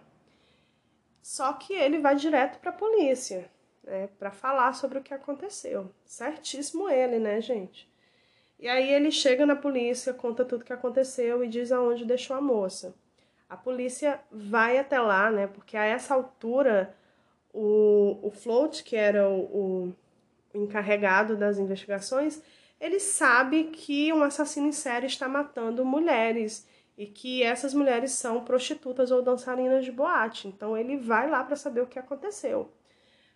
Só 1.22 1.55
que 1.55 1.72
ele 1.72 2.01
vai 2.01 2.16
direto 2.16 2.59
para 2.59 2.68
a 2.68 2.74
polícia 2.74 3.51
né, 3.85 4.09
para 4.18 4.30
falar 4.30 4.72
sobre 4.74 4.99
o 4.99 5.03
que 5.03 5.14
aconteceu. 5.14 5.91
Certíssimo 6.05 6.89
ele, 6.89 7.18
né, 7.18 7.41
gente? 7.41 7.89
E 8.59 8.68
aí 8.68 8.93
ele 8.93 9.11
chega 9.11 9.45
na 9.45 9.57
polícia, 9.57 10.14
conta 10.14 10.45
tudo 10.45 10.62
o 10.62 10.64
que 10.64 10.72
aconteceu 10.72 11.45
e 11.45 11.49
diz 11.49 11.70
aonde 11.70 12.05
deixou 12.05 12.37
a 12.37 12.41
moça. 12.41 12.95
A 13.49 13.57
polícia 13.57 14.20
vai 14.30 14.78
até 14.78 14.99
lá, 14.99 15.30
né? 15.30 15.47
Porque 15.47 15.76
a 15.76 15.85
essa 15.85 16.14
altura 16.14 16.95
o, 17.53 18.18
o 18.22 18.30
Float, 18.30 18.82
que 18.82 18.97
era 18.97 19.28
o, 19.28 19.95
o 20.53 20.59
encarregado 20.59 21.37
das 21.37 21.59
investigações, 21.59 22.43
ele 22.80 22.99
sabe 22.99 23.64
que 23.64 24.12
um 24.12 24.22
assassino 24.22 24.66
em 24.66 24.72
série 24.72 25.07
está 25.07 25.28
matando 25.28 25.85
mulheres 25.85 26.66
e 26.99 27.07
que 27.07 27.43
essas 27.43 27.74
mulheres 27.74 28.12
são 28.12 28.45
prostitutas 28.45 29.11
ou 29.11 29.22
dançarinas 29.22 29.85
de 29.85 29.93
boate. 29.93 30.49
Então 30.49 30.76
ele 30.76 30.97
vai 30.97 31.28
lá 31.28 31.43
para 31.45 31.57
saber 31.57 31.80
o 31.80 31.87
que 31.87 31.99
aconteceu. 31.99 32.70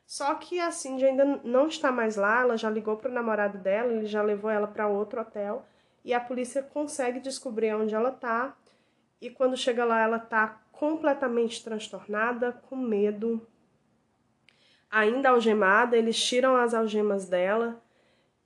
Só 0.08 0.34
que 0.36 0.58
a 0.58 0.70
Cindy 0.70 1.04
ainda 1.04 1.38
não 1.44 1.68
está 1.68 1.92
mais 1.92 2.16
lá, 2.16 2.40
ela 2.40 2.56
já 2.56 2.70
ligou 2.70 2.96
para 2.96 3.10
o 3.10 3.14
namorado 3.14 3.58
dela, 3.58 3.92
ele 3.92 4.06
já 4.06 4.22
levou 4.22 4.50
ela 4.50 4.66
para 4.66 4.88
outro 4.88 5.20
hotel 5.20 5.66
e 6.02 6.14
a 6.14 6.18
polícia 6.18 6.62
consegue 6.62 7.20
descobrir 7.20 7.74
onde 7.74 7.94
ela 7.94 8.08
está. 8.08 8.56
E 9.20 9.28
quando 9.28 9.54
chega 9.54 9.84
lá, 9.84 10.00
ela 10.00 10.16
está 10.16 10.62
completamente 10.72 11.62
transtornada, 11.62 12.52
com 12.52 12.74
medo, 12.74 13.46
ainda 14.90 15.28
algemada. 15.28 15.94
Eles 15.94 16.18
tiram 16.18 16.56
as 16.56 16.72
algemas 16.72 17.28
dela 17.28 17.78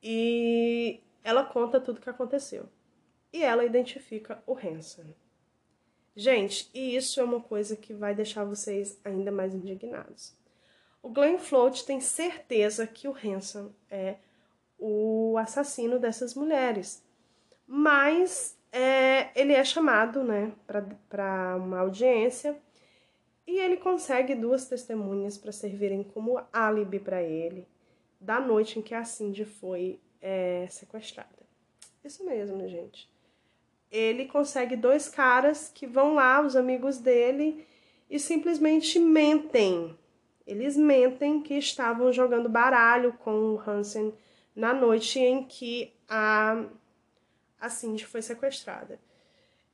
e 0.03 1.01
ela 1.23 1.45
conta 1.45 1.81
tudo 1.81 1.99
o 1.99 2.01
que 2.01 2.11
aconteceu. 2.11 2.69
E 3.33 3.41
ela 3.41 3.65
identifica 3.65 4.43
o 4.49 4.59
Hanson. 4.59 5.15
Gente, 6.17 6.69
e 6.75 6.97
isso 6.97 7.21
é 7.21 7.23
uma 7.23 7.41
coisa 7.41 7.77
que 7.77 7.95
vai 7.95 8.17
deixar 8.17 8.43
vocês 8.43 9.01
ainda 9.05 9.31
mais 9.31 9.55
indignados. 9.55 10.42
O 11.03 11.11
Glenn 11.11 11.39
Float 11.39 11.85
tem 11.85 12.01
certeza 12.01 12.87
que 12.87 13.09
o 13.09 13.15
Hanson 13.15 13.73
é 13.91 14.17
o 14.79 15.37
assassino 15.37 15.99
dessas 15.99 16.35
mulheres, 16.35 17.03
mas 17.67 18.57
é, 18.71 19.29
ele 19.39 19.53
é 19.53 19.65
chamado 19.65 20.23
né, 20.23 20.53
para 21.09 21.57
uma 21.57 21.81
audiência 21.81 22.57
e 23.47 23.59
ele 23.59 23.77
consegue 23.77 24.35
duas 24.35 24.67
testemunhas 24.67 25.37
para 25.37 25.51
servirem 25.53 26.05
como 26.05 26.41
álibi 26.53 26.99
para 26.99 27.23
ele 27.23 27.67
da 28.21 28.41
noite 28.41 28.79
em 28.79 28.83
que 28.83 28.95
a 28.95 29.05
Cindy 29.05 29.45
foi 29.45 30.01
é, 30.21 30.67
sequestrada. 30.71 31.43
Isso 32.05 32.25
mesmo, 32.25 32.67
gente. 32.69 33.11
Ele 33.91 34.27
consegue 34.27 34.77
dois 34.77 35.09
caras 35.09 35.69
que 35.69 35.87
vão 35.87 36.15
lá, 36.15 36.41
os 36.41 36.55
amigos 36.55 36.99
dele, 36.99 37.67
e 38.09 38.19
simplesmente 38.19 38.99
mentem 38.99 39.99
eles 40.47 40.77
mentem 40.77 41.41
que 41.41 41.55
estavam 41.55 42.13
jogando 42.13 42.49
baralho 42.49 43.13
com 43.15 43.55
o 43.55 43.61
Hansen 43.61 44.13
na 44.55 44.73
noite 44.73 45.19
em 45.19 45.45
que 45.45 45.93
a, 46.09 46.65
a 47.61 47.69
Cindy 47.69 48.05
foi 48.05 48.23
sequestrada. 48.23 48.99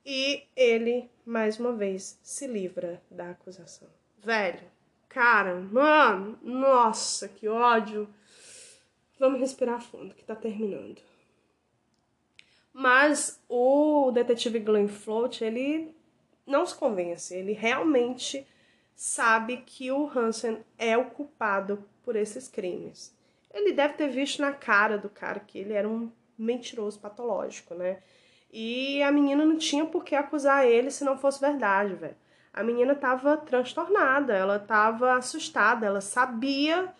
E 0.04 0.44
ele, 0.56 1.10
mais 1.26 1.58
uma 1.58 1.72
vez, 1.72 2.18
se 2.22 2.46
livra 2.46 3.02
da 3.10 3.30
acusação. 3.30 3.88
Velho, 4.18 4.64
cara, 5.08 5.56
mano, 5.56 6.38
nossa, 6.42 7.28
que 7.28 7.48
ódio. 7.48 8.08
Vamos 9.18 9.40
respirar 9.40 9.82
fundo, 9.82 10.14
que 10.14 10.24
tá 10.24 10.34
terminando. 10.34 11.02
Mas 12.72 13.42
o 13.48 14.10
detetive 14.12 14.60
Glenn 14.60 14.86
Float, 14.86 15.42
ele 15.42 15.94
não 16.46 16.64
se 16.64 16.74
convence. 16.74 17.34
Ele 17.34 17.52
realmente 17.52 18.46
sabe 18.98 19.58
que 19.58 19.92
o 19.92 20.10
Hansen 20.10 20.58
é 20.76 20.98
o 20.98 21.04
culpado 21.04 21.84
por 22.02 22.16
esses 22.16 22.48
crimes. 22.48 23.16
Ele 23.54 23.70
deve 23.70 23.94
ter 23.94 24.08
visto 24.08 24.42
na 24.42 24.52
cara 24.52 24.98
do 24.98 25.08
cara 25.08 25.38
que 25.38 25.56
ele 25.56 25.72
era 25.72 25.88
um 25.88 26.10
mentiroso 26.36 26.98
patológico, 26.98 27.76
né? 27.76 27.98
E 28.52 29.00
a 29.04 29.12
menina 29.12 29.44
não 29.44 29.56
tinha 29.56 29.86
por 29.86 30.02
que 30.02 30.16
acusar 30.16 30.66
ele 30.66 30.90
se 30.90 31.04
não 31.04 31.16
fosse 31.16 31.40
verdade, 31.40 31.94
velho. 31.94 32.16
A 32.52 32.64
menina 32.64 32.92
tava 32.92 33.36
transtornada, 33.36 34.34
ela 34.34 34.58
tava 34.58 35.14
assustada, 35.14 35.86
ela 35.86 36.00
sabia 36.00 36.92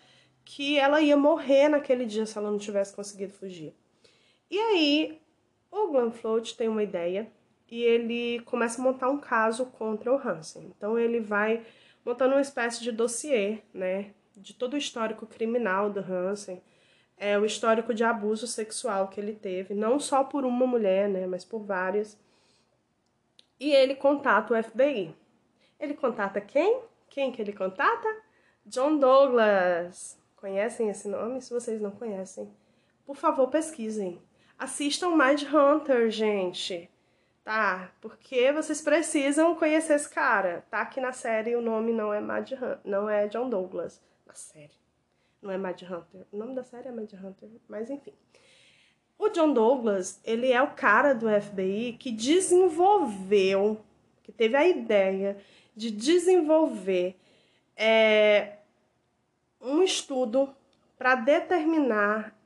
que 0.45 0.79
ela 0.79 1.01
ia 1.01 1.17
morrer 1.17 1.69
naquele 1.69 2.07
dia 2.07 2.25
se 2.27 2.39
ela 2.39 2.49
não 2.49 2.59
tivesse 2.59 2.95
conseguido 2.95 3.33
fugir. 3.33 3.75
E 4.49 4.57
aí, 4.57 5.21
o 5.69 5.89
Glenn 5.89 6.13
Float 6.13 6.57
tem 6.57 6.69
uma 6.69 6.85
ideia 6.85 7.29
e 7.69 7.83
ele 7.83 8.41
começa 8.45 8.81
a 8.81 8.85
montar 8.85 9.11
um 9.11 9.19
caso 9.19 9.67
contra 9.67 10.13
o 10.13 10.17
Hansen. 10.17 10.73
Então 10.77 10.97
ele 10.97 11.19
vai 11.19 11.67
montando 12.09 12.37
uma 12.37 12.41
espécie 12.41 12.83
de 12.83 12.91
dossiê, 12.91 13.59
né, 13.73 14.13
de 14.35 14.55
todo 14.55 14.73
o 14.73 14.79
histórico 14.79 15.27
criminal 15.27 15.91
do 15.91 16.01
Hansen, 16.01 16.63
é 17.19 17.39
o 17.39 17.45
histórico 17.45 17.93
de 17.93 18.03
abuso 18.03 18.47
sexual 18.47 19.09
que 19.09 19.21
ele 19.21 19.35
teve, 19.35 19.75
não 19.75 20.01
só 20.01 20.25
por 20.25 20.47
uma 20.47 20.67
mulher, 20.67 21.07
né, 21.07 21.27
mas 21.27 21.45
por 21.45 21.61
várias. 21.65 22.19
e 23.61 23.73
ele 23.73 23.95
contata 23.95 24.55
o 24.55 24.63
FBI. 24.63 25.15
Ele 25.79 25.93
contata 25.93 26.41
quem? 26.41 26.81
Quem 27.11 27.31
que 27.31 27.43
ele 27.43 27.53
contata? 27.53 28.09
John 28.65 28.97
Douglas. 28.97 30.19
Conhecem 30.37 30.89
esse 30.89 31.09
nome? 31.09 31.43
Se 31.43 31.53
vocês 31.53 31.79
não 31.79 31.91
conhecem, 31.91 32.49
por 33.05 33.17
favor, 33.17 33.49
pesquisem. 33.49 34.23
Assistam 34.59 35.11
Mind 35.11 35.43
Hunter, 35.43 36.11
gente. 36.11 36.89
Tá? 37.49 37.91
Porque 38.03 38.53
vocês 38.53 38.83
precisam 38.83 39.55
conhecer 39.55 39.95
esse 39.95 40.11
cara. 40.11 40.67
Tá 40.71 40.83
aqui 40.83 41.01
na 41.01 41.13
série 41.13 41.57
o 41.57 41.63
nome 41.63 41.95
não 41.95 42.13
é 42.13 42.21
Mad 42.21 42.53
não 42.85 43.09
é 43.09 43.27
John 43.27 43.49
Douglas. 43.49 44.03
Na 44.27 44.35
série. 44.35 44.77
Não 45.41 45.51
é 45.51 45.57
Mad 45.57 45.81
Hunter. 45.81 46.27
O 46.31 46.37
nome 46.37 46.55
da 46.55 46.63
série 46.63 46.89
é 46.89 46.93
Mad 46.93 47.11
Hunter, 47.11 47.49
mas 47.67 47.89
enfim. 47.89 48.13
O 49.19 49.31
John 49.31 49.55
Douglas, 49.55 50.21
ele 50.27 50.53
é 50.53 50.61
o 50.61 50.75
cara 50.75 51.15
do 51.15 51.27
FBI 51.27 51.97
que 51.99 52.13
desenvolveu, 52.13 53.81
que 54.23 54.31
teve 54.31 54.55
a 54.55 54.69
ideia 54.69 55.39
de 55.75 55.91
desenvolver 55.91 57.17
é, 57.75 58.59
um 59.59 59.83
estudo 59.83 60.55
para 60.99 61.15
determinar 61.15 62.39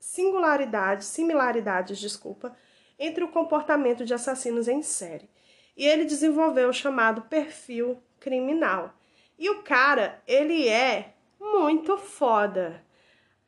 singularidades, 0.00 1.06
similaridades, 1.06 1.96
desculpa, 2.00 2.56
entre 3.02 3.24
o 3.24 3.28
comportamento 3.28 4.04
de 4.04 4.14
assassinos 4.14 4.68
em 4.68 4.80
série. 4.80 5.28
E 5.76 5.84
ele 5.84 6.04
desenvolveu 6.04 6.68
o 6.68 6.72
chamado 6.72 7.22
perfil 7.22 8.00
criminal. 8.20 8.94
E 9.36 9.50
o 9.50 9.64
cara, 9.64 10.22
ele 10.24 10.68
é 10.68 11.14
muito 11.40 11.98
foda. 11.98 12.80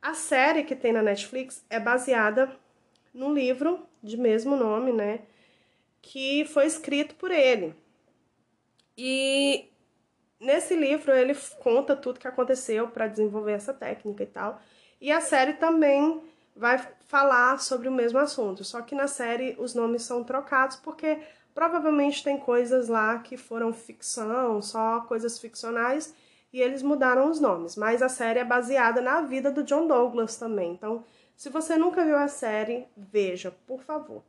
A 0.01 0.13
série 0.13 0.65
que 0.65 0.75
tem 0.75 0.91
na 0.91 1.01
Netflix 1.01 1.65
é 1.69 1.79
baseada 1.79 2.53
num 3.13 3.33
livro 3.33 3.87
de 4.03 4.17
mesmo 4.17 4.57
nome, 4.57 4.91
né? 4.91 5.21
Que 6.01 6.43
foi 6.43 6.65
escrito 6.65 7.15
por 7.15 7.31
ele. 7.31 7.73
E 8.97 9.69
nesse 10.37 10.75
livro 10.75 11.13
ele 11.13 11.33
conta 11.63 11.95
tudo 11.95 12.19
que 12.19 12.27
aconteceu 12.27 12.89
para 12.89 13.07
desenvolver 13.07 13.53
essa 13.53 13.73
técnica 13.73 14.23
e 14.23 14.27
tal. 14.27 14.61
E 14.99 15.13
a 15.13 15.21
série 15.21 15.53
também 15.53 16.21
vai 16.55 16.77
falar 17.05 17.59
sobre 17.59 17.87
o 17.87 17.91
mesmo 17.91 18.17
assunto, 18.17 18.63
só 18.63 18.81
que 18.81 18.95
na 18.95 19.07
série 19.07 19.55
os 19.59 19.75
nomes 19.75 20.03
são 20.03 20.23
trocados 20.23 20.77
porque 20.77 21.19
provavelmente 21.53 22.23
tem 22.23 22.37
coisas 22.37 22.87
lá 22.87 23.19
que 23.19 23.37
foram 23.37 23.73
ficção, 23.73 24.61
só 24.61 25.01
coisas 25.01 25.37
ficcionais, 25.39 26.13
e 26.51 26.61
eles 26.61 26.81
mudaram 26.81 27.29
os 27.29 27.39
nomes. 27.39 27.75
Mas 27.75 28.01
a 28.01 28.09
série 28.09 28.39
é 28.39 28.45
baseada 28.45 29.01
na 29.01 29.21
vida 29.21 29.51
do 29.51 29.63
John 29.63 29.87
Douglas 29.87 30.37
também. 30.37 30.71
Então, 30.71 31.03
se 31.35 31.49
você 31.49 31.75
nunca 31.75 32.03
viu 32.03 32.17
a 32.17 32.27
série, 32.27 32.85
veja, 32.95 33.53
por 33.67 33.81
favor. 33.81 34.23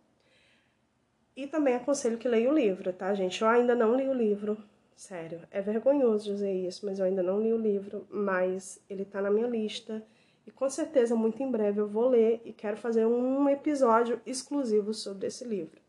E 1.36 1.46
também 1.46 1.74
aconselho 1.74 2.18
que 2.18 2.26
leia 2.26 2.50
o 2.50 2.54
livro, 2.54 2.92
tá, 2.92 3.14
gente? 3.14 3.42
Eu 3.42 3.48
ainda 3.48 3.74
não 3.74 3.94
li 3.94 4.08
o 4.08 4.14
livro, 4.14 4.56
sério. 4.96 5.40
É 5.50 5.60
vergonhoso 5.60 6.24
dizer 6.24 6.52
isso, 6.52 6.86
mas 6.86 6.98
eu 6.98 7.04
ainda 7.04 7.22
não 7.22 7.40
li 7.40 7.52
o 7.52 7.58
livro, 7.58 8.06
mas 8.10 8.80
ele 8.88 9.04
tá 9.04 9.20
na 9.20 9.30
minha 9.30 9.46
lista 9.46 10.02
e 10.46 10.50
com 10.52 10.70
certeza, 10.70 11.16
muito 11.16 11.42
em 11.42 11.50
breve, 11.50 11.80
eu 11.80 11.88
vou 11.88 12.08
ler 12.08 12.40
e 12.44 12.52
quero 12.52 12.76
fazer 12.76 13.04
um 13.04 13.48
episódio 13.48 14.20
exclusivo 14.24 14.94
sobre 14.94 15.26
esse 15.26 15.44
livro. 15.44 15.80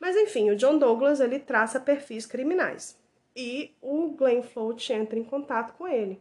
Mas 0.00 0.16
enfim, 0.16 0.50
o 0.50 0.56
John 0.56 0.76
Douglas 0.76 1.20
ele 1.20 1.38
traça 1.38 1.78
perfis 1.78 2.26
criminais 2.26 2.98
e 3.34 3.74
o 3.80 4.10
Glenn 4.10 4.42
Float 4.42 4.92
entra 4.92 5.18
em 5.18 5.24
contato 5.24 5.74
com 5.74 5.86
ele. 5.86 6.20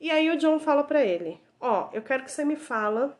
E 0.00 0.10
aí 0.10 0.30
o 0.30 0.36
John 0.36 0.58
fala 0.60 0.84
para 0.84 1.04
ele: 1.04 1.40
Ó, 1.60 1.88
oh, 1.88 1.96
eu 1.96 2.02
quero 2.02 2.24
que 2.24 2.30
você 2.30 2.44
me 2.44 2.56
fala, 2.56 3.18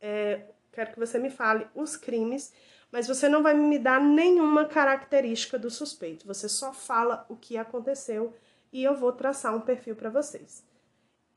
é, 0.00 0.42
quero 0.72 0.92
que 0.92 0.98
você 0.98 1.18
me 1.18 1.30
fale 1.30 1.66
os 1.74 1.96
crimes, 1.96 2.52
mas 2.92 3.08
você 3.08 3.28
não 3.28 3.42
vai 3.42 3.54
me 3.54 3.78
dar 3.78 4.00
nenhuma 4.00 4.64
característica 4.66 5.58
do 5.58 5.70
suspeito. 5.70 6.26
Você 6.26 6.48
só 6.48 6.72
fala 6.72 7.26
o 7.28 7.36
que 7.36 7.56
aconteceu 7.56 8.34
e 8.72 8.84
eu 8.84 8.94
vou 8.94 9.12
traçar 9.12 9.54
um 9.54 9.60
perfil 9.60 9.96
para 9.96 10.10
vocês. 10.10 10.64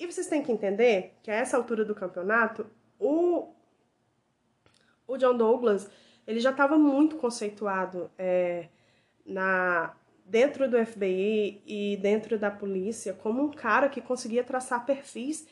E 0.04 0.12
vocês 0.12 0.28
têm 0.28 0.44
que 0.44 0.52
entender 0.52 1.14
que 1.24 1.32
a 1.32 1.36
essa 1.36 1.56
altura 1.56 1.86
do 1.86 1.96
campeonato, 1.96 2.68
o, 3.00 3.54
o 5.08 5.16
John 5.16 5.38
Douglas 5.38 5.90
ele 6.28 6.42
já 6.42 6.52
estava 6.52 6.78
muito 6.78 7.16
conceituado 7.16 8.12
é, 8.18 8.68
na 9.26 9.96
dentro 10.26 10.70
do 10.70 10.86
FBI 10.86 11.62
e 11.66 11.98
dentro 12.02 12.38
da 12.38 12.52
polícia 12.52 13.14
como 13.14 13.44
um 13.44 13.52
cara 13.52 13.88
que 13.88 14.02
conseguia 14.02 14.44
traçar 14.44 14.86
perfis 14.86 15.48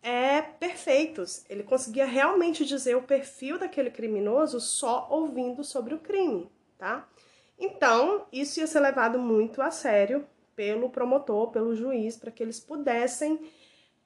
é, 0.00 0.40
perfeitos. 0.40 1.44
Ele 1.50 1.64
conseguia 1.64 2.06
realmente 2.06 2.64
dizer 2.64 2.96
o 2.96 3.02
perfil 3.02 3.58
daquele 3.58 3.90
criminoso 3.90 4.60
só 4.60 5.08
ouvindo 5.10 5.64
sobre 5.64 5.94
o 5.94 5.98
crime, 5.98 6.48
tá? 6.78 7.08
Então, 7.58 8.24
isso 8.32 8.60
ia 8.60 8.68
ser 8.68 8.78
levado 8.78 9.18
muito 9.18 9.60
a 9.60 9.72
sério 9.72 10.24
pelo 10.54 10.90
promotor, 10.90 11.50
pelo 11.50 11.74
juiz, 11.74 12.16
para 12.16 12.30
que 12.30 12.40
eles 12.40 12.60
pudessem 12.60 13.40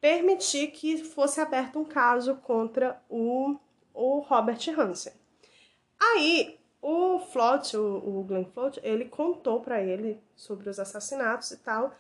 permitir 0.01 0.69
que 0.69 1.05
fosse 1.05 1.41
aberto 1.41 1.79
um 1.79 1.85
caso 1.85 2.37
contra 2.37 3.01
o, 3.09 3.57
o 3.93 4.21
Robert 4.21 4.59
Hansen. 4.77 5.13
Aí 5.99 6.59
o 6.81 7.19
Float, 7.19 7.77
o, 7.77 8.21
o 8.21 8.25
Glenn 8.25 8.47
Float, 8.47 8.81
ele 8.83 9.05
contou 9.05 9.61
para 9.61 9.83
ele 9.83 10.19
sobre 10.35 10.71
os 10.71 10.79
assassinatos 10.79 11.51
e 11.51 11.59
tal, 11.59 11.95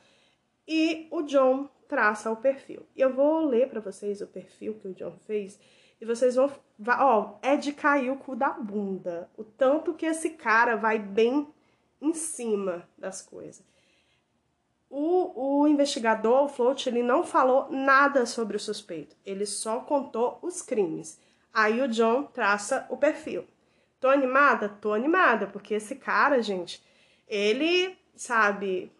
e 0.66 1.06
o 1.10 1.22
John 1.22 1.68
traça 1.86 2.30
o 2.30 2.36
perfil. 2.36 2.86
Eu 2.96 3.12
vou 3.12 3.44
ler 3.44 3.68
para 3.68 3.80
vocês 3.80 4.20
o 4.20 4.26
perfil 4.26 4.74
que 4.74 4.88
o 4.88 4.94
John 4.94 5.16
fez 5.26 5.58
e 6.00 6.06
vocês 6.06 6.36
vão, 6.36 6.50
ó, 6.88 7.34
é 7.42 7.56
de 7.56 7.72
cair 7.72 8.10
o 8.10 8.16
cu 8.16 8.34
da 8.34 8.50
bunda, 8.50 9.28
o 9.36 9.44
tanto 9.44 9.92
que 9.92 10.06
esse 10.06 10.30
cara 10.30 10.76
vai 10.76 10.98
bem 10.98 11.46
em 12.00 12.14
cima 12.14 12.88
das 12.96 13.20
coisas 13.20 13.62
o, 14.90 15.60
o 15.62 15.68
investigador, 15.68 16.42
o 16.42 16.48
Float, 16.48 16.88
ele 16.88 17.02
não 17.02 17.22
falou 17.22 17.70
nada 17.70 18.26
sobre 18.26 18.56
o 18.56 18.60
suspeito. 18.60 19.16
Ele 19.24 19.46
só 19.46 19.80
contou 19.80 20.38
os 20.42 20.60
crimes. 20.60 21.18
Aí 21.54 21.80
o 21.80 21.88
John 21.88 22.24
traça 22.24 22.86
o 22.90 22.96
perfil. 22.96 23.46
Tô 24.00 24.08
animada? 24.08 24.68
Tô 24.68 24.92
animada, 24.92 25.46
porque 25.46 25.74
esse 25.74 25.94
cara, 25.94 26.42
gente, 26.42 26.84
ele, 27.28 27.96
sabe, 28.16 28.90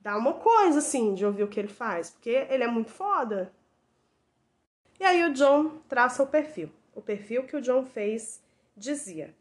dá 0.00 0.16
uma 0.16 0.32
coisa 0.34 0.78
assim 0.78 1.14
de 1.14 1.26
ouvir 1.26 1.42
o 1.42 1.48
que 1.48 1.60
ele 1.60 1.68
faz, 1.68 2.10
porque 2.10 2.46
ele 2.48 2.64
é 2.64 2.68
muito 2.68 2.90
foda. 2.90 3.52
E 4.98 5.04
aí 5.04 5.22
o 5.24 5.32
John 5.34 5.78
traça 5.88 6.22
o 6.22 6.26
perfil. 6.26 6.70
O 6.94 7.02
perfil 7.02 7.44
que 7.44 7.56
o 7.56 7.60
John 7.60 7.84
fez 7.84 8.42
dizia 8.76 9.34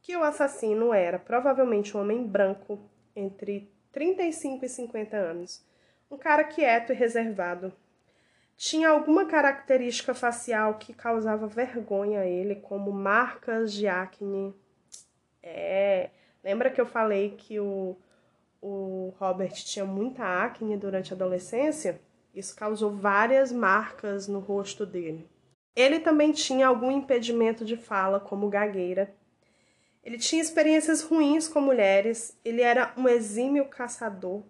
que 0.00 0.16
o 0.16 0.22
assassino 0.22 0.94
era 0.94 1.18
provavelmente 1.18 1.94
um 1.96 2.00
homem 2.00 2.26
branco 2.26 2.78
entre 3.14 3.70
35 3.92 4.64
e 4.64 4.68
50 4.68 5.16
anos. 5.16 5.64
Um 6.10 6.16
cara 6.16 6.44
quieto 6.44 6.92
e 6.92 6.96
reservado. 6.96 7.72
Tinha 8.56 8.90
alguma 8.90 9.24
característica 9.24 10.12
facial 10.12 10.74
que 10.74 10.92
causava 10.92 11.46
vergonha 11.46 12.20
a 12.20 12.26
ele, 12.26 12.56
como 12.56 12.92
marcas 12.92 13.72
de 13.72 13.88
acne. 13.88 14.54
É, 15.42 16.10
lembra 16.44 16.70
que 16.70 16.80
eu 16.80 16.84
falei 16.84 17.36
que 17.38 17.58
o, 17.58 17.96
o 18.60 19.14
Robert 19.18 19.54
tinha 19.54 19.84
muita 19.84 20.24
acne 20.44 20.76
durante 20.76 21.12
a 21.12 21.16
adolescência? 21.16 22.00
Isso 22.34 22.54
causou 22.54 22.90
várias 22.90 23.50
marcas 23.50 24.28
no 24.28 24.40
rosto 24.40 24.84
dele. 24.84 25.26
Ele 25.74 25.98
também 26.00 26.32
tinha 26.32 26.66
algum 26.66 26.90
impedimento 26.90 27.64
de 27.64 27.76
fala, 27.76 28.20
como 28.20 28.50
gagueira, 28.50 29.14
ele 30.02 30.18
tinha 30.18 30.40
experiências 30.40 31.02
ruins 31.02 31.46
com 31.46 31.60
mulheres, 31.60 32.36
ele 32.44 32.62
era 32.62 32.92
um 32.96 33.06
exímio 33.08 33.66
caçador 33.66 34.42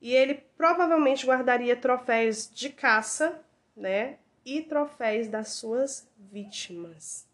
e 0.00 0.14
ele 0.14 0.34
provavelmente 0.56 1.26
guardaria 1.26 1.76
troféus 1.76 2.50
de 2.52 2.70
caça, 2.70 3.40
né? 3.76 4.18
E 4.44 4.62
troféus 4.62 5.28
das 5.28 5.50
suas 5.50 6.08
vítimas. 6.16 7.26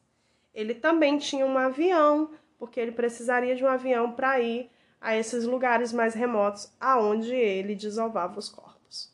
Ele 0.55 0.75
também 0.75 1.19
tinha 1.19 1.47
um 1.47 1.57
avião, 1.57 2.31
porque 2.59 2.81
ele 2.81 2.93
precisaria 2.93 3.55
de 3.55 3.65
um 3.65 3.69
avião 3.69 4.13
para 4.13 4.41
ir 4.41 4.71
a 5.01 5.17
esses 5.17 5.45
lugares 5.45 5.93
mais 5.93 6.15
remotos 6.15 6.73
aonde 6.81 7.35
ele 7.35 7.75
desovava 7.75 8.39
os 8.39 8.49
corpos. 8.49 9.13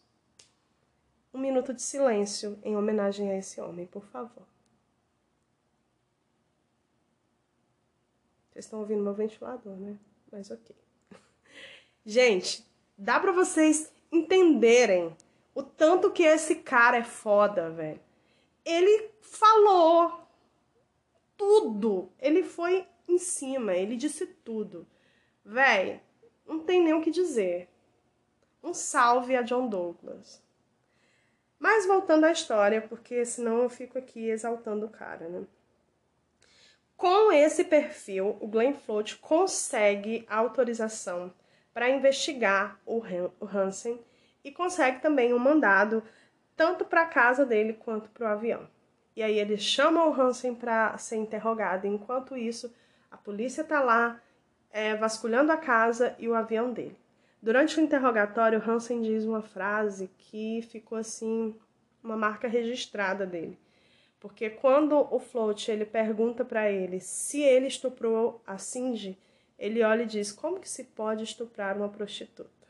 Um 1.35 1.39
minuto 1.39 1.75
de 1.75 1.83
silêncio 1.83 2.59
em 2.62 2.77
homenagem 2.77 3.31
a 3.31 3.39
esse 3.39 3.61
homem, 3.61 3.87
por 3.87 4.07
favor. 4.07 4.47
Vocês 8.61 8.66
estão 8.66 8.81
ouvindo 8.81 9.03
meu 9.03 9.15
ventilador, 9.15 9.74
né? 9.77 9.97
Mas 10.31 10.51
ok. 10.51 10.77
Gente, 12.05 12.62
dá 12.97 13.19
pra 13.19 13.32
vocês 13.32 13.91
entenderem 14.12 15.16
o 15.55 15.62
tanto 15.62 16.11
que 16.11 16.23
esse 16.24 16.57
cara 16.57 16.99
é 16.99 17.03
foda, 17.05 17.70
velho. 17.70 17.99
Ele 18.62 19.11
falou 19.23 20.27
tudo. 21.39 22.12
Ele 22.19 22.43
foi 22.43 22.87
em 23.09 23.16
cima, 23.16 23.74
ele 23.74 23.97
disse 23.97 24.27
tudo. 24.27 24.87
Velho, 25.43 25.99
não 26.47 26.61
tem 26.61 26.82
nem 26.82 26.93
o 26.93 27.01
que 27.01 27.11
dizer. 27.11 27.66
Um 28.62 28.74
salve 28.74 29.37
a 29.37 29.43
John 29.43 29.69
Douglas. 29.69 30.43
Mas 31.59 31.87
voltando 31.87 32.24
à 32.24 32.32
história, 32.32 32.82
porque 32.82 33.24
senão 33.24 33.62
eu 33.62 33.70
fico 33.70 33.97
aqui 33.97 34.28
exaltando 34.28 34.85
o 34.85 34.91
cara, 34.91 35.31
né? 35.31 35.47
Com 37.01 37.32
esse 37.32 37.64
perfil, 37.64 38.36
o 38.40 38.47
Glenn 38.47 38.74
Float 38.74 39.16
consegue 39.16 40.22
autorização 40.28 41.32
para 41.72 41.89
investigar 41.89 42.78
o 42.85 43.02
Hansen 43.43 43.98
e 44.44 44.52
consegue 44.52 45.01
também 45.01 45.32
um 45.32 45.39
mandado 45.39 46.02
tanto 46.55 46.85
para 46.85 47.01
a 47.01 47.06
casa 47.06 47.47
dele 47.47 47.72
quanto 47.72 48.10
para 48.10 48.27
o 48.27 48.31
avião. 48.31 48.68
E 49.16 49.22
aí 49.22 49.39
ele 49.39 49.56
chama 49.56 50.05
o 50.05 50.12
Hansen 50.12 50.55
para 50.55 50.94
ser 50.98 51.16
interrogado. 51.16 51.86
Enquanto 51.86 52.36
isso, 52.36 52.70
a 53.10 53.16
polícia 53.16 53.62
está 53.62 53.81
lá 53.81 54.20
é, 54.70 54.94
vasculhando 54.94 55.52
a 55.52 55.56
casa 55.56 56.14
e 56.18 56.28
o 56.28 56.35
avião 56.35 56.70
dele. 56.70 56.98
Durante 57.40 57.81
o 57.81 57.82
interrogatório, 57.82 58.62
Hansen 58.62 59.01
diz 59.01 59.24
uma 59.24 59.40
frase 59.40 60.10
que 60.18 60.60
ficou 60.70 60.98
assim 60.98 61.56
uma 62.05 62.14
marca 62.14 62.47
registrada 62.47 63.24
dele. 63.24 63.59
Porque 64.20 64.51
quando 64.51 64.94
o 65.10 65.18
Float 65.18 65.70
ele 65.70 65.86
pergunta 65.86 66.44
para 66.44 66.70
ele 66.70 67.01
se 67.01 67.40
ele 67.40 67.66
estuprou 67.66 68.42
a 68.47 68.59
Cindy, 68.59 69.18
ele 69.59 69.82
olha 69.82 70.02
e 70.02 70.06
diz: 70.06 70.30
Como 70.30 70.60
que 70.60 70.68
se 70.68 70.84
pode 70.84 71.24
estuprar 71.24 71.74
uma 71.76 71.88
prostituta? 71.88 72.68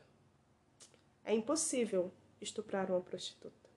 É 1.24 1.34
impossível 1.34 2.12
estuprar 2.40 2.88
uma 2.88 3.00
prostituta. 3.00 3.68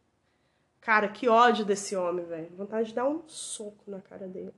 Cara, 0.80 1.08
que 1.08 1.28
ódio 1.28 1.66
desse 1.66 1.96
homem, 1.96 2.26
velho. 2.26 2.56
Vontade 2.56 2.90
de 2.90 2.96
dar 2.96 3.08
um 3.08 3.28
soco 3.28 3.90
na 3.90 4.02
cara 4.02 4.28
dele. 4.28 4.54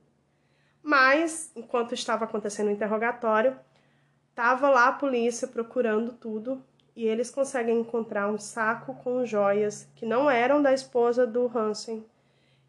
Mas, 0.82 1.50
enquanto 1.56 1.94
estava 1.94 2.24
acontecendo 2.24 2.68
o 2.68 2.72
interrogatório, 2.72 3.58
tava 4.34 4.68
lá 4.68 4.88
a 4.88 4.92
polícia 4.92 5.48
procurando 5.48 6.12
tudo 6.12 6.62
e 6.94 7.06
eles 7.06 7.30
conseguem 7.30 7.80
encontrar 7.80 8.28
um 8.28 8.38
saco 8.38 8.94
com 8.96 9.24
joias 9.24 9.88
que 9.94 10.04
não 10.04 10.30
eram 10.30 10.62
da 10.62 10.72
esposa 10.72 11.26
do 11.26 11.46
Hansen 11.56 12.04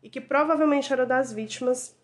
e 0.02 0.10
que 0.10 0.22
provavelmente 0.22 0.92
era 0.92 1.06
das 1.06 1.32
vítimas. 1.32 1.96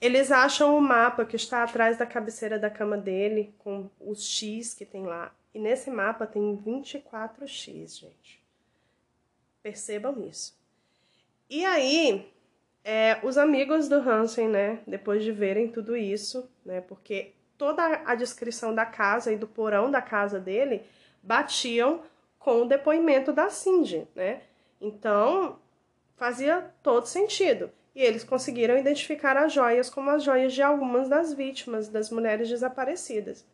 Eles 0.00 0.30
acham 0.32 0.76
o 0.76 0.80
mapa 0.80 1.24
que 1.24 1.36
está 1.36 1.62
atrás 1.62 1.96
da 1.96 2.06
cabeceira 2.06 2.58
da 2.58 2.70
cama 2.70 2.96
dele, 2.96 3.54
com 3.58 3.88
os 4.00 4.24
X 4.24 4.74
que 4.74 4.84
tem 4.84 5.04
lá. 5.04 5.32
E 5.54 5.58
nesse 5.58 5.90
mapa 5.90 6.26
tem 6.26 6.56
24 6.56 7.46
X, 7.46 7.98
gente. 7.98 8.42
Percebam 9.62 10.26
isso. 10.26 10.56
E 11.48 11.64
aí, 11.64 12.32
é, 12.84 13.20
os 13.22 13.38
amigos 13.38 13.88
do 13.88 13.96
Hansen, 13.96 14.48
né, 14.48 14.80
depois 14.86 15.22
de 15.22 15.30
verem 15.30 15.68
tudo 15.68 15.96
isso, 15.96 16.50
né, 16.64 16.80
porque 16.80 17.32
toda 17.56 18.02
a 18.04 18.14
descrição 18.14 18.74
da 18.74 18.84
casa 18.84 19.32
e 19.32 19.36
do 19.36 19.46
porão 19.46 19.90
da 19.90 20.02
casa 20.02 20.40
dele 20.40 20.82
batiam 21.22 22.02
com 22.38 22.62
o 22.62 22.68
depoimento 22.68 23.32
da 23.32 23.48
Cindy, 23.48 24.08
né? 24.16 24.42
Então, 24.80 25.60
Fazia 26.16 26.72
todo 26.82 27.06
sentido. 27.06 27.70
E 27.94 28.02
eles 28.02 28.24
conseguiram 28.24 28.78
identificar 28.78 29.36
as 29.36 29.52
joias 29.52 29.90
como 29.90 30.10
as 30.10 30.22
joias 30.22 30.52
de 30.52 30.62
algumas 30.62 31.08
das 31.08 31.34
vítimas, 31.34 31.88
das 31.88 32.10
mulheres 32.10 32.48
desaparecidas. 32.48 33.46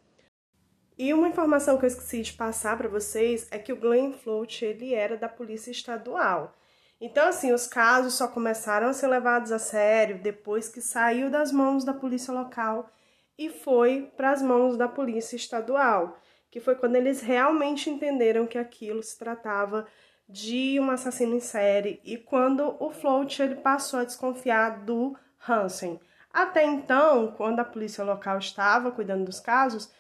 E 0.97 1.15
uma 1.15 1.29
informação 1.29 1.79
que 1.79 1.85
eu 1.85 1.89
esqueci 1.89 2.23
de 2.23 2.33
passar 2.33 2.77
para 2.77 2.89
vocês 2.89 3.47
é 3.51 3.59
que 3.59 3.73
o 3.73 3.77
Glenn 3.77 4.13
Float 4.13 4.65
ele 4.65 4.95
era 4.95 5.17
da 5.17 5.29
polícia 5.29 5.71
estadual. 5.71 6.57
Então, 7.01 7.29
assim, 7.29 7.53
os 7.53 7.69
casos 7.69 8.15
só 8.15 8.27
começaram 8.27 8.89
a 8.89 8.93
ser 8.93 9.07
levados 9.07 9.53
a 9.53 9.59
sério 9.59 10.21
depois 10.21 10.69
que 10.69 10.81
saiu 10.81 11.31
das 11.31 11.53
mãos 11.53 11.85
da 11.85 11.95
polícia 11.95 12.35
local 12.35 12.91
e 13.39 13.49
foi 13.49 14.13
para 14.17 14.33
as 14.33 14.43
mãos 14.43 14.77
da 14.77 14.89
polícia 14.89 15.37
estadual, 15.37 16.19
que 16.51 16.59
foi 16.59 16.75
quando 16.75 16.97
eles 16.97 17.21
realmente 17.21 17.89
entenderam 17.89 18.49
que 18.49 18.59
aquilo 18.59 19.01
se 19.01 19.17
tratava 19.17 19.87
de 20.29 20.79
um 20.79 20.91
assassino 20.91 21.35
em 21.35 21.41
série 21.41 22.01
e 22.05 22.19
quando 22.19 22.77
o 22.79 22.91
Float 22.91 23.41
ele 23.41 23.55
passou 23.55 24.01
a 24.01 24.05
desconfiar 24.05 24.85
do 24.85 25.17
Hansen. 25.49 25.99
Até 26.33 26.65
então, 26.65 27.33
quando 27.37 27.61
a 27.61 27.65
polícia 27.65 28.05
local 28.05 28.39
estava 28.39 28.91
cuidando 28.91 29.25
dos 29.25 29.41
casos, 29.41 29.91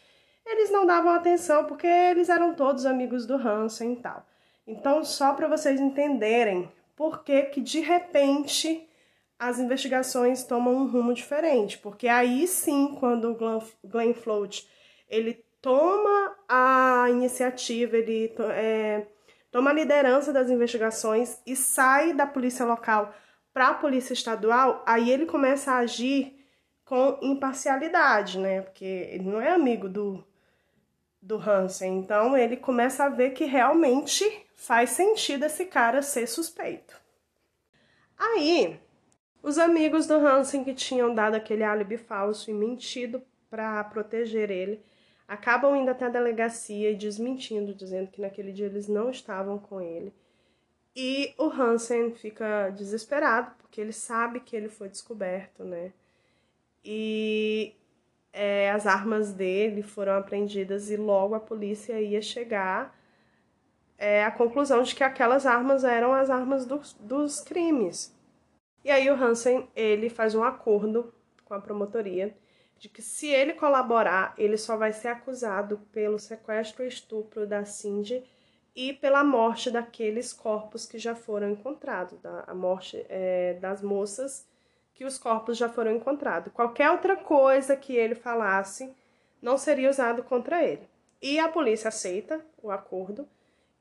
eles 0.44 0.70
não 0.70 0.84
davam 0.84 1.12
atenção 1.12 1.64
porque 1.64 1.86
eles 1.86 2.28
eram 2.28 2.54
todos 2.54 2.84
amigos 2.84 3.26
do 3.26 3.36
Hansen 3.36 3.94
e 3.94 3.96
tal. 3.96 4.26
Então, 4.66 5.02
só 5.02 5.32
para 5.32 5.48
vocês 5.48 5.80
entenderem 5.80 6.70
por 6.94 7.24
que 7.24 7.42
que 7.44 7.60
de 7.60 7.80
repente 7.80 8.86
as 9.38 9.58
investigações 9.58 10.44
tomam 10.44 10.74
um 10.74 10.86
rumo 10.86 11.14
diferente, 11.14 11.78
porque 11.78 12.08
aí 12.08 12.46
sim, 12.46 12.96
quando 12.98 13.30
o 13.30 13.38
Glenn 13.84 14.12
Float 14.12 14.68
ele 15.08 15.44
toma 15.62 16.36
a 16.48 17.06
iniciativa, 17.08 17.96
ele 17.96 18.34
é, 18.52 19.06
toma 19.50 19.70
a 19.70 19.74
liderança 19.74 20.32
das 20.32 20.50
investigações 20.50 21.40
e 21.46 21.56
sai 21.56 22.12
da 22.12 22.26
polícia 22.26 22.64
local 22.64 23.14
para 23.52 23.68
a 23.68 23.74
polícia 23.74 24.12
estadual, 24.12 24.82
aí 24.86 25.10
ele 25.10 25.26
começa 25.26 25.72
a 25.72 25.78
agir 25.78 26.38
com 26.84 27.18
imparcialidade, 27.20 28.38
né? 28.38 28.62
Porque 28.62 28.84
ele 28.84 29.24
não 29.24 29.40
é 29.40 29.50
amigo 29.50 29.88
do, 29.88 30.24
do 31.20 31.36
Hansen. 31.36 31.98
Então 31.98 32.36
ele 32.36 32.56
começa 32.56 33.04
a 33.04 33.08
ver 33.08 33.30
que 33.30 33.44
realmente 33.44 34.24
faz 34.54 34.90
sentido 34.90 35.44
esse 35.44 35.66
cara 35.66 36.02
ser 36.02 36.26
suspeito. 36.26 36.98
Aí, 38.16 38.80
os 39.42 39.58
amigos 39.58 40.06
do 40.06 40.14
Hansen 40.14 40.64
que 40.64 40.74
tinham 40.74 41.14
dado 41.14 41.34
aquele 41.34 41.62
álibi 41.62 41.96
falso 41.96 42.50
e 42.50 42.54
mentido 42.54 43.22
para 43.50 43.82
proteger 43.84 44.50
ele 44.50 44.82
acabam 45.28 45.76
indo 45.76 45.90
até 45.90 46.06
a 46.06 46.10
delegacia 46.10 46.90
e 46.90 46.96
desmentindo, 46.96 47.74
dizendo 47.74 48.10
que 48.10 48.20
naquele 48.20 48.50
dia 48.50 48.66
eles 48.66 48.88
não 48.88 49.10
estavam 49.10 49.58
com 49.58 49.80
ele. 49.80 50.12
E 50.96 51.34
o 51.38 51.44
Hansen 51.44 52.12
fica 52.14 52.70
desesperado, 52.70 53.52
porque 53.58 53.80
ele 53.80 53.92
sabe 53.92 54.40
que 54.40 54.56
ele 54.56 54.68
foi 54.68 54.88
descoberto, 54.88 55.62
né? 55.62 55.92
E 56.82 57.74
é, 58.32 58.70
as 58.70 58.86
armas 58.86 59.32
dele 59.32 59.82
foram 59.82 60.14
apreendidas 60.14 60.90
e 60.90 60.96
logo 60.96 61.34
a 61.34 61.40
polícia 61.40 62.00
ia 62.00 62.22
chegar 62.22 62.98
é, 63.98 64.24
à 64.24 64.30
conclusão 64.30 64.82
de 64.82 64.94
que 64.94 65.04
aquelas 65.04 65.44
armas 65.44 65.84
eram 65.84 66.14
as 66.14 66.30
armas 66.30 66.64
dos, 66.64 66.94
dos 66.94 67.40
crimes. 67.40 68.16
E 68.84 68.90
aí 68.90 69.10
o 69.10 69.14
Hansen, 69.14 69.68
ele 69.76 70.08
faz 70.08 70.34
um 70.34 70.42
acordo 70.42 71.12
com 71.44 71.52
a 71.54 71.60
promotoria 71.60 72.34
de 72.78 72.88
que 72.88 73.02
se 73.02 73.26
ele 73.26 73.54
colaborar, 73.54 74.34
ele 74.38 74.56
só 74.56 74.76
vai 74.76 74.92
ser 74.92 75.08
acusado 75.08 75.78
pelo 75.92 76.18
sequestro 76.18 76.84
e 76.84 76.88
estupro 76.88 77.46
da 77.46 77.64
Cindy 77.64 78.22
e 78.74 78.92
pela 78.92 79.24
morte 79.24 79.70
daqueles 79.70 80.32
corpos 80.32 80.86
que 80.86 80.98
já 80.98 81.14
foram 81.14 81.50
encontrados, 81.50 82.18
da, 82.20 82.44
a 82.46 82.54
morte 82.54 83.04
é, 83.08 83.54
das 83.54 83.82
moças 83.82 84.46
que 84.94 85.04
os 85.04 85.18
corpos 85.18 85.56
já 85.56 85.68
foram 85.68 85.96
encontrados. 85.96 86.52
Qualquer 86.52 86.90
outra 86.90 87.16
coisa 87.16 87.76
que 87.76 87.94
ele 87.94 88.14
falasse 88.14 88.92
não 89.42 89.58
seria 89.58 89.90
usado 89.90 90.22
contra 90.22 90.62
ele. 90.62 90.88
E 91.20 91.38
a 91.40 91.48
polícia 91.48 91.88
aceita 91.88 92.44
o 92.62 92.70
acordo 92.70 93.28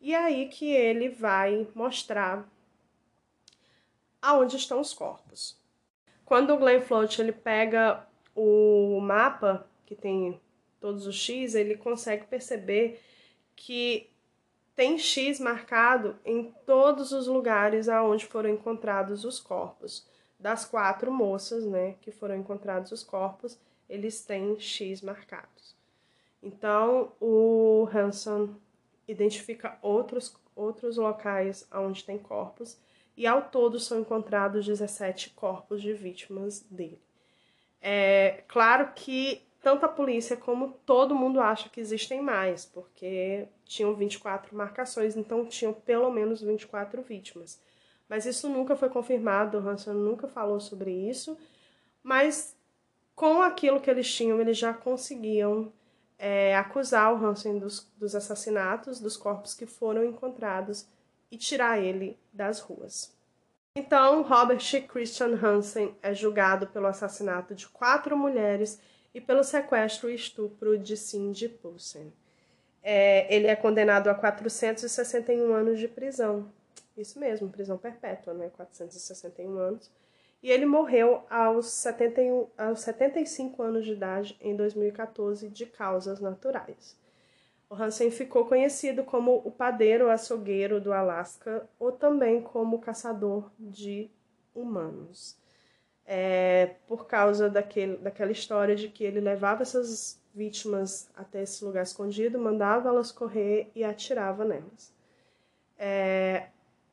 e 0.01 0.13
é 0.13 0.17
aí 0.17 0.47
que 0.47 0.71
ele 0.71 1.09
vai 1.09 1.67
mostrar 1.75 2.47
aonde 4.21 4.57
estão 4.57 4.79
os 4.79 4.93
corpos. 4.93 5.55
Quando 6.25 6.53
o 6.53 6.57
Glenn 6.57 6.81
Float 6.81 7.21
ele 7.21 7.31
pega 7.31 8.06
o 8.37 9.01
mapa, 9.01 9.67
que 9.83 9.95
tem 9.95 10.39
todos 10.79 11.07
os 11.07 11.15
X, 11.15 11.55
ele 11.55 11.75
consegue 11.75 12.27
perceber 12.27 13.01
que 13.55 14.09
tem 14.75 14.99
X 14.99 15.39
marcado 15.39 16.15
em 16.23 16.53
todos 16.63 17.11
os 17.11 17.25
lugares 17.25 17.89
aonde 17.89 18.27
foram 18.27 18.51
encontrados 18.51 19.25
os 19.25 19.39
corpos. 19.39 20.05
Das 20.39 20.65
quatro 20.65 21.11
moças, 21.11 21.65
né, 21.65 21.95
que 21.99 22.11
foram 22.11 22.35
encontrados 22.35 22.91
os 22.91 23.03
corpos, 23.03 23.59
eles 23.89 24.23
têm 24.23 24.59
X 24.59 25.01
marcados. 25.01 25.75
Então, 26.43 27.11
o 27.19 27.89
Hanson 27.91 28.53
identifica 29.07 29.79
outros, 29.81 30.37
outros 30.55 30.97
locais 30.97 31.67
onde 31.73 32.03
tem 32.03 32.19
corpos 32.19 32.77
e 33.15 33.25
ao 33.25 33.49
todo 33.49 33.79
são 33.79 34.01
encontrados 34.01 34.63
17 34.63 35.31
corpos 35.31 35.81
de 35.81 35.91
vítimas 35.91 36.61
dele. 36.69 37.06
É 37.81 38.43
claro 38.47 38.91
que 38.95 39.47
tanto 39.61 39.85
a 39.85 39.89
polícia 39.89 40.37
como 40.37 40.71
todo 40.85 41.15
mundo 41.15 41.41
acha 41.41 41.69
que 41.69 41.79
existem 41.79 42.21
mais, 42.21 42.65
porque 42.65 43.47
tinham 43.65 43.93
24 43.93 44.55
marcações, 44.55 45.17
então 45.17 45.45
tinham 45.45 45.73
pelo 45.73 46.09
menos 46.11 46.41
24 46.41 47.01
vítimas. 47.01 47.59
Mas 48.07 48.25
isso 48.25 48.47
nunca 48.47 48.75
foi 48.75 48.89
confirmado, 48.89 49.57
o 49.57 49.67
Hanson 49.67 49.93
nunca 49.93 50.27
falou 50.27 50.59
sobre 50.59 50.91
isso, 50.91 51.37
mas 52.01 52.55
com 53.13 53.41
aquilo 53.41 53.81
que 53.81 53.89
eles 53.89 54.09
tinham, 54.13 54.39
eles 54.39 54.57
já 54.57 54.73
conseguiam 54.73 55.73
é, 56.17 56.55
acusar 56.55 57.13
o 57.13 57.25
Hansen 57.25 57.59
dos, 57.59 57.91
dos 57.97 58.15
assassinatos, 58.15 58.99
dos 58.99 59.17
corpos 59.17 59.53
que 59.53 59.65
foram 59.65 60.05
encontrados 60.05 60.87
e 61.29 61.37
tirar 61.37 61.77
ele 61.79 62.17
das 62.31 62.59
ruas. 62.59 63.16
Então, 63.79 64.23
Robert 64.23 64.87
Christian 64.87 65.35
Hansen 65.39 65.95
é 66.01 66.11
julgado 66.11 66.65
pelo 66.65 66.87
assassinato 66.87 67.53
de 67.53 67.67
quatro 67.67 68.17
mulheres 68.17 68.81
e 69.13 69.21
pelo 69.21 69.43
sequestro 69.43 70.09
e 70.09 70.15
estupro 70.15 70.79
de 70.79 70.97
Cindy 70.97 71.47
Poulsen. 71.47 72.11
É, 72.81 73.31
ele 73.31 73.45
é 73.45 73.55
condenado 73.55 74.07
a 74.07 74.15
461 74.15 75.53
anos 75.53 75.77
de 75.77 75.87
prisão. 75.87 76.51
Isso 76.97 77.19
mesmo, 77.19 77.51
prisão 77.51 77.77
perpétua, 77.77 78.33
né? 78.33 78.49
461 78.57 79.59
anos. 79.59 79.91
e 80.41 80.49
ele 80.49 80.65
morreu 80.65 81.23
aos, 81.29 81.67
71, 81.67 82.47
aos 82.57 82.79
75 82.79 83.61
anos 83.61 83.85
de 83.85 83.91
idade 83.91 84.35
em 84.41 84.55
2014 84.55 85.49
de 85.49 85.67
causas 85.67 86.19
naturais. 86.19 86.97
O 87.69 87.75
Hansen 87.75 88.09
ficou 88.09 88.45
conhecido 88.45 89.03
como 89.03 89.41
o 89.43 89.51
padeiro 89.51 90.09
açougueiro 90.09 90.79
do 90.79 90.93
Alasca 90.93 91.67
ou 91.77 91.91
também 91.91 92.41
como 92.41 92.79
caçador 92.79 93.51
de 93.59 94.09
humanos. 94.55 95.37
É, 96.05 96.75
por 96.87 97.05
causa 97.05 97.49
daquele, 97.49 97.97
daquela 97.97 98.31
história 98.31 98.73
de 98.73 98.87
que 98.87 99.03
ele 99.03 99.19
levava 99.19 99.63
essas 99.63 100.21
vítimas 100.33 101.09
até 101.13 101.41
esse 101.41 101.65
lugar 101.65 101.83
escondido, 101.83 102.39
mandava 102.39 102.87
elas 102.87 103.11
correr 103.11 103.69
e 103.75 103.83
atirava 103.83 104.45
nelas. 104.45 104.93
É, 105.77 106.47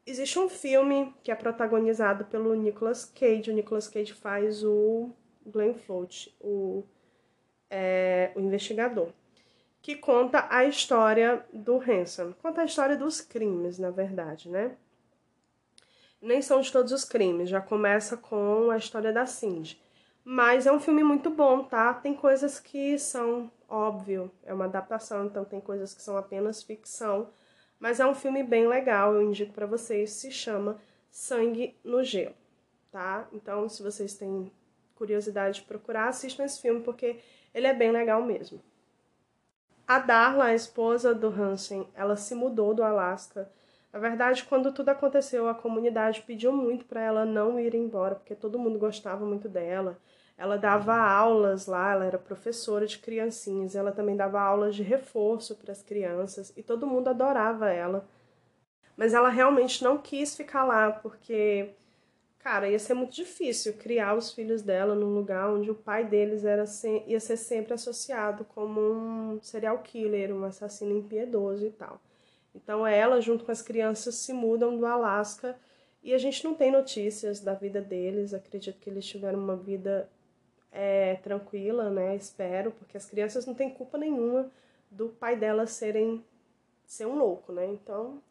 existe 0.05 0.36
um 0.40 0.48
filme 0.48 1.14
que 1.22 1.30
é 1.30 1.34
protagonizado 1.36 2.24
pelo 2.24 2.52
Nicolas 2.55 3.05
Cage. 3.05 3.52
O 3.52 3.55
Nicolas 3.55 3.86
Cage 3.86 4.12
faz 4.12 4.64
o 4.64 5.10
Glenn 5.46 5.74
Float, 5.74 6.34
o, 6.40 6.82
é, 7.70 8.32
o 8.34 8.40
investigador 8.40 9.12
que 9.85 9.97
conta 9.97 10.47
a 10.48 10.65
história 10.65 11.44
do 11.52 11.77
Hanson. 11.77 12.32
Conta 12.40 12.62
a 12.62 12.65
história 12.65 12.97
dos 12.97 13.20
crimes, 13.20 13.78
na 13.78 13.90
verdade, 13.90 14.48
né? 14.48 14.78
Nem 16.23 16.40
são 16.40 16.62
de 16.62 16.73
todos 16.73 16.90
os 16.90 17.05
crimes, 17.05 17.51
já 17.51 17.61
começa 17.61 18.16
com 18.16 18.70
a 18.70 18.78
história 18.78 19.12
da 19.12 19.27
Cindy. 19.27 19.78
Mas 20.24 20.66
é 20.66 20.73
um 20.73 20.81
filme 20.81 21.05
muito 21.05 21.28
bom, 21.28 21.65
tá? 21.65 21.93
Tem 21.93 22.15
coisas 22.15 22.59
que 22.59 22.98
são 22.98 23.52
óbvio, 23.69 24.31
é 24.43 24.55
uma 24.55 24.65
adaptação, 24.65 25.27
então 25.27 25.44
tem 25.44 25.61
coisas 25.61 25.93
que 25.93 26.01
são 26.01 26.16
apenas 26.16 26.62
ficção, 26.62 27.28
mas 27.78 28.01
é 28.01 28.06
um 28.06 28.15
filme 28.15 28.43
bem 28.43 28.66
legal, 28.66 29.12
eu 29.12 29.20
indico 29.20 29.52
para 29.52 29.66
vocês, 29.66 30.12
se 30.12 30.31
chama 30.31 30.81
Sangue 31.11 31.77
no 31.85 32.02
Gelo, 32.02 32.35
tá? 32.90 33.28
Então, 33.35 33.69
se 33.69 33.82
vocês 33.82 34.15
têm 34.15 34.51
curiosidade 34.94 35.61
de 35.61 35.66
procurar, 35.66 36.09
assistam 36.09 36.43
esse 36.44 36.62
filme 36.62 36.81
porque 36.81 37.19
ele 37.52 37.66
é 37.66 37.74
bem 37.74 37.93
legal 37.93 38.23
mesmo. 38.23 38.62
A 39.86 39.98
Darla, 39.98 40.47
a 40.47 40.55
esposa 40.55 41.15
do 41.15 41.28
Hansen, 41.28 41.86
ela 41.94 42.16
se 42.16 42.35
mudou 42.35 42.73
do 42.74 42.82
Alasca. 42.82 43.51
Na 43.93 43.98
verdade, 43.98 44.44
quando 44.44 44.73
tudo 44.73 44.89
aconteceu, 44.89 45.47
a 45.47 45.55
comunidade 45.55 46.23
pediu 46.23 46.52
muito 46.52 46.86
para 46.86 47.02
ela 47.02 47.24
não 47.27 47.61
ir 47.61 47.74
embora, 47.74 48.15
porque 48.15 48.35
todo 48.35 48.59
mundo 48.59 48.78
gostava 48.78 49.27
muito 49.27 49.47
dela. 49.47 49.98
Ela 50.39 50.56
dava 50.56 50.97
aulas 50.97 51.66
lá, 51.66 51.93
ela 51.93 52.05
era 52.06 52.19
professora 52.19 52.86
de 52.86 52.98
criancinhas, 52.98 53.77
ela 53.77 53.93
também 53.93 54.16
dava 54.16 54.40
aulas 54.40 54.74
de 54.74 54.82
reforço 54.82 55.55
para 55.56 55.73
as 55.73 55.82
crianças 55.82 56.52
e 56.56 56.62
todo 56.62 56.86
mundo 56.86 57.09
adorava 57.09 57.70
ela. 57.70 58.09
Mas 58.97 59.12
ela 59.12 59.28
realmente 59.28 59.85
não 59.85 59.98
quis 59.98 60.35
ficar 60.35 60.65
lá, 60.65 60.90
porque 60.93 61.74
cara, 62.44 62.68
ia 62.68 62.78
ser 62.78 62.92
muito 62.92 63.14
difícil 63.14 63.72
criar 63.72 64.14
os 64.14 64.30
filhos 64.30 64.60
dela 64.60 64.94
num 64.94 65.14
lugar 65.14 65.50
onde 65.50 65.70
o 65.70 65.74
pai 65.74 66.04
deles 66.04 66.44
era 66.44 66.64
ia 67.06 67.18
ser 67.18 67.38
sempre 67.38 67.72
associado 67.72 68.44
como 68.44 68.80
um 68.82 69.40
serial 69.40 69.78
killer, 69.78 70.30
um 70.30 70.44
assassino 70.44 70.94
impiedoso 70.94 71.64
e 71.66 71.70
tal. 71.70 71.98
Então 72.54 72.86
ela, 72.86 73.18
junto 73.18 73.46
com 73.46 73.50
as 73.50 73.62
crianças, 73.62 74.16
se 74.16 74.34
mudam 74.34 74.76
do 74.76 74.84
Alasca 74.84 75.58
e 76.02 76.12
a 76.12 76.18
gente 76.18 76.44
não 76.44 76.54
tem 76.54 76.70
notícias 76.70 77.40
da 77.40 77.54
vida 77.54 77.80
deles. 77.80 78.34
Acredito 78.34 78.78
que 78.78 78.90
eles 78.90 79.06
tiveram 79.06 79.38
uma 79.38 79.56
vida 79.56 80.06
é, 80.70 81.14
tranquila, 81.16 81.88
né? 81.88 82.14
Espero, 82.14 82.70
porque 82.72 82.98
as 82.98 83.06
crianças 83.06 83.46
não 83.46 83.54
têm 83.54 83.70
culpa 83.70 83.96
nenhuma 83.96 84.50
do 84.90 85.08
pai 85.08 85.34
delas 85.34 85.70
serem 85.70 86.22
ser 86.84 87.06
um 87.06 87.16
louco, 87.16 87.52
né? 87.52 87.66
Então 87.66 88.22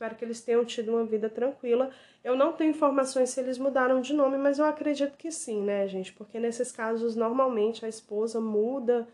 Espero 0.00 0.14
que 0.14 0.24
eles 0.24 0.40
tenham 0.40 0.64
tido 0.64 0.92
uma 0.92 1.04
vida 1.04 1.28
tranquila. 1.28 1.90
Eu 2.24 2.34
não 2.34 2.54
tenho 2.54 2.70
informações 2.70 3.28
se 3.28 3.38
eles 3.38 3.58
mudaram 3.58 4.00
de 4.00 4.14
nome, 4.14 4.38
mas 4.38 4.58
eu 4.58 4.64
acredito 4.64 5.14
que 5.18 5.30
sim, 5.30 5.60
né, 5.60 5.86
gente? 5.86 6.10
Porque 6.14 6.40
nesses 6.40 6.72
casos, 6.72 7.14
normalmente 7.14 7.84
a 7.84 7.88
esposa 7.88 8.40
muda 8.40 9.06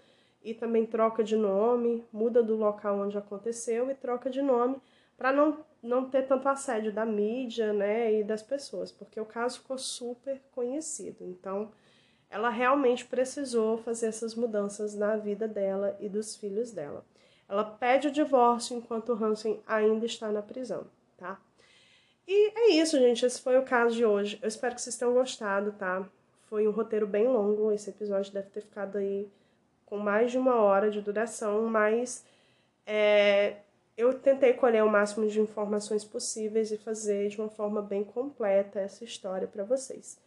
e 0.44 0.54
também 0.54 0.86
troca 0.86 1.24
de 1.24 1.34
nome, 1.34 2.04
muda 2.12 2.40
do 2.40 2.54
local 2.54 3.00
onde 3.00 3.18
aconteceu 3.18 3.90
e 3.90 3.96
troca 3.96 4.30
de 4.30 4.40
nome 4.40 4.76
para 5.16 5.32
não, 5.32 5.58
não 5.82 6.08
ter 6.08 6.22
tanto 6.22 6.48
assédio 6.48 6.92
da 6.92 7.04
mídia, 7.04 7.72
né, 7.72 8.20
e 8.20 8.22
das 8.22 8.44
pessoas, 8.44 8.92
porque 8.92 9.20
o 9.20 9.26
caso 9.26 9.58
ficou 9.58 9.78
super 9.78 10.40
conhecido. 10.52 11.24
Então, 11.24 11.72
ela 12.30 12.48
realmente 12.48 13.04
precisou 13.04 13.76
fazer 13.76 14.06
essas 14.06 14.36
mudanças 14.36 14.94
na 14.94 15.16
vida 15.16 15.48
dela 15.48 15.96
e 15.98 16.08
dos 16.08 16.36
filhos 16.36 16.70
dela. 16.70 17.04
Ela 17.48 17.64
pede 17.64 18.08
o 18.08 18.12
divórcio 18.12 18.76
enquanto 18.76 19.12
Hansen 19.12 19.60
ainda 19.66 20.04
está 20.04 20.32
na 20.32 20.42
prisão, 20.42 20.86
tá? 21.16 21.38
E 22.26 22.52
é 22.58 22.70
isso, 22.72 22.98
gente. 22.98 23.24
Esse 23.24 23.40
foi 23.40 23.56
o 23.56 23.62
caso 23.62 23.94
de 23.94 24.04
hoje. 24.04 24.38
Eu 24.42 24.48
espero 24.48 24.74
que 24.74 24.80
vocês 24.80 24.96
tenham 24.96 25.14
gostado, 25.14 25.72
tá? 25.72 26.04
Foi 26.48 26.66
um 26.66 26.72
roteiro 26.72 27.06
bem 27.06 27.28
longo. 27.28 27.70
Esse 27.70 27.90
episódio 27.90 28.32
deve 28.32 28.50
ter 28.50 28.62
ficado 28.62 28.98
aí 28.98 29.28
com 29.84 29.96
mais 29.96 30.32
de 30.32 30.38
uma 30.38 30.56
hora 30.56 30.90
de 30.90 31.00
duração, 31.00 31.66
mas 31.66 32.24
é, 32.84 33.58
eu 33.96 34.12
tentei 34.14 34.52
colher 34.52 34.82
o 34.84 34.90
máximo 34.90 35.28
de 35.28 35.40
informações 35.40 36.04
possíveis 36.04 36.72
e 36.72 36.76
fazer 36.76 37.28
de 37.28 37.40
uma 37.40 37.48
forma 37.48 37.80
bem 37.80 38.02
completa 38.02 38.80
essa 38.80 39.04
história 39.04 39.46
para 39.46 39.62
vocês. 39.62 40.18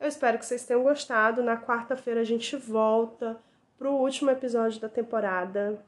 Eu 0.00 0.06
espero 0.06 0.38
que 0.38 0.46
vocês 0.46 0.64
tenham 0.64 0.84
gostado. 0.84 1.42
Na 1.42 1.60
quarta-feira 1.60 2.20
a 2.20 2.24
gente 2.24 2.56
volta 2.56 3.36
pro 3.76 3.92
último 3.92 4.30
episódio 4.30 4.80
da 4.80 4.88
temporada. 4.88 5.78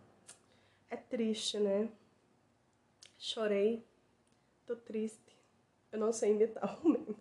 É 0.91 0.97
triste, 0.97 1.57
né? 1.59 1.89
Chorei, 3.17 3.87
tô 4.67 4.75
triste. 4.75 5.39
Eu 5.93 6.01
não 6.01 6.13
sei 6.13 6.33
imitar 6.33 6.79
o 6.83 6.89
meme. 6.91 7.17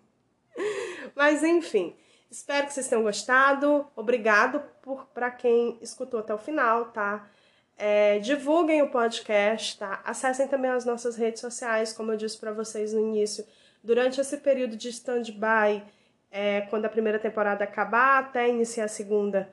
Mas 1.16 1.44
enfim, 1.44 1.96
espero 2.32 2.66
que 2.66 2.74
vocês 2.74 2.88
tenham 2.88 3.04
gostado. 3.04 3.88
Obrigado 3.96 4.60
por 4.82 5.06
para 5.08 5.30
quem 5.30 5.78
escutou 5.82 6.20
até 6.20 6.34
o 6.34 6.38
final, 6.38 6.92
tá? 6.92 7.30
É, 7.78 8.20
divulguem 8.20 8.82
o 8.82 8.90
podcast, 8.90 9.78
tá? 9.78 10.02
Acessem 10.04 10.48
também 10.48 10.72
as 10.72 10.84
nossas 10.84 11.16
redes 11.16 11.40
sociais, 11.40 11.94
como 11.94 12.12
eu 12.12 12.18
disse 12.18 12.38
para 12.38 12.52
vocês 12.52 12.92
no 12.92 13.00
início. 13.00 13.46
Durante 13.84 14.20
esse 14.20 14.38
período 14.38 14.76
de 14.76 14.90
stand-by, 14.90 15.84
é, 16.32 16.62
quando 16.70 16.86
a 16.86 16.90
primeira 16.90 17.20
temporada 17.20 17.64
acabar 17.64 18.20
até 18.20 18.50
iniciar 18.50 18.86
a 18.86 18.90
segunda, 18.90 19.50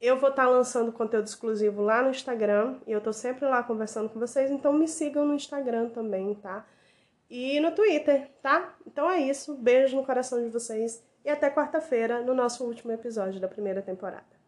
eu 0.00 0.18
vou 0.18 0.30
estar 0.30 0.44
tá 0.44 0.48
lançando 0.48 0.90
conteúdo 0.92 1.26
exclusivo 1.26 1.82
lá 1.82 2.02
no 2.02 2.10
Instagram 2.10 2.76
e 2.86 2.92
eu 2.92 3.00
tô 3.00 3.12
sempre 3.12 3.44
lá 3.46 3.62
conversando 3.62 4.08
com 4.08 4.18
vocês, 4.18 4.50
então 4.50 4.72
me 4.72 4.88
sigam 4.88 5.26
no 5.26 5.34
Instagram 5.34 5.90
também, 5.90 6.34
tá? 6.34 6.66
E 7.28 7.60
no 7.60 7.70
Twitter, 7.72 8.28
tá? 8.42 8.74
Então 8.86 9.08
é 9.08 9.20
isso. 9.20 9.54
Beijo 9.54 9.96
no 9.96 10.04
coração 10.04 10.42
de 10.42 10.48
vocês 10.48 11.04
e 11.24 11.28
até 11.28 11.50
quarta-feira 11.50 12.22
no 12.22 12.34
nosso 12.34 12.64
último 12.64 12.90
episódio 12.92 13.40
da 13.40 13.46
primeira 13.46 13.82
temporada. 13.82 14.40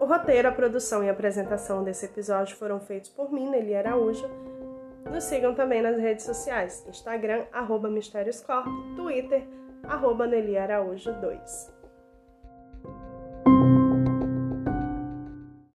O 0.00 0.04
roteiro, 0.04 0.48
a 0.48 0.52
produção 0.52 1.02
e 1.02 1.08
a 1.08 1.12
apresentação 1.12 1.84
desse 1.84 2.04
episódio 2.04 2.56
foram 2.56 2.80
feitos 2.80 3.08
por 3.08 3.32
mim, 3.32 3.48
Nelly 3.48 3.74
Araújo 3.76 4.51
nos 5.12 5.24
sigam 5.24 5.54
também 5.54 5.82
nas 5.82 5.98
redes 5.98 6.24
sociais, 6.24 6.84
Instagram, 6.88 7.44
arroba 7.52 7.90
Mistérios 7.90 8.40
Corp, 8.40 8.66
Twitter, 8.96 9.46
arroba 9.84 10.26
Nelly 10.26 10.56
Araújo 10.56 11.12
2. 11.20 11.81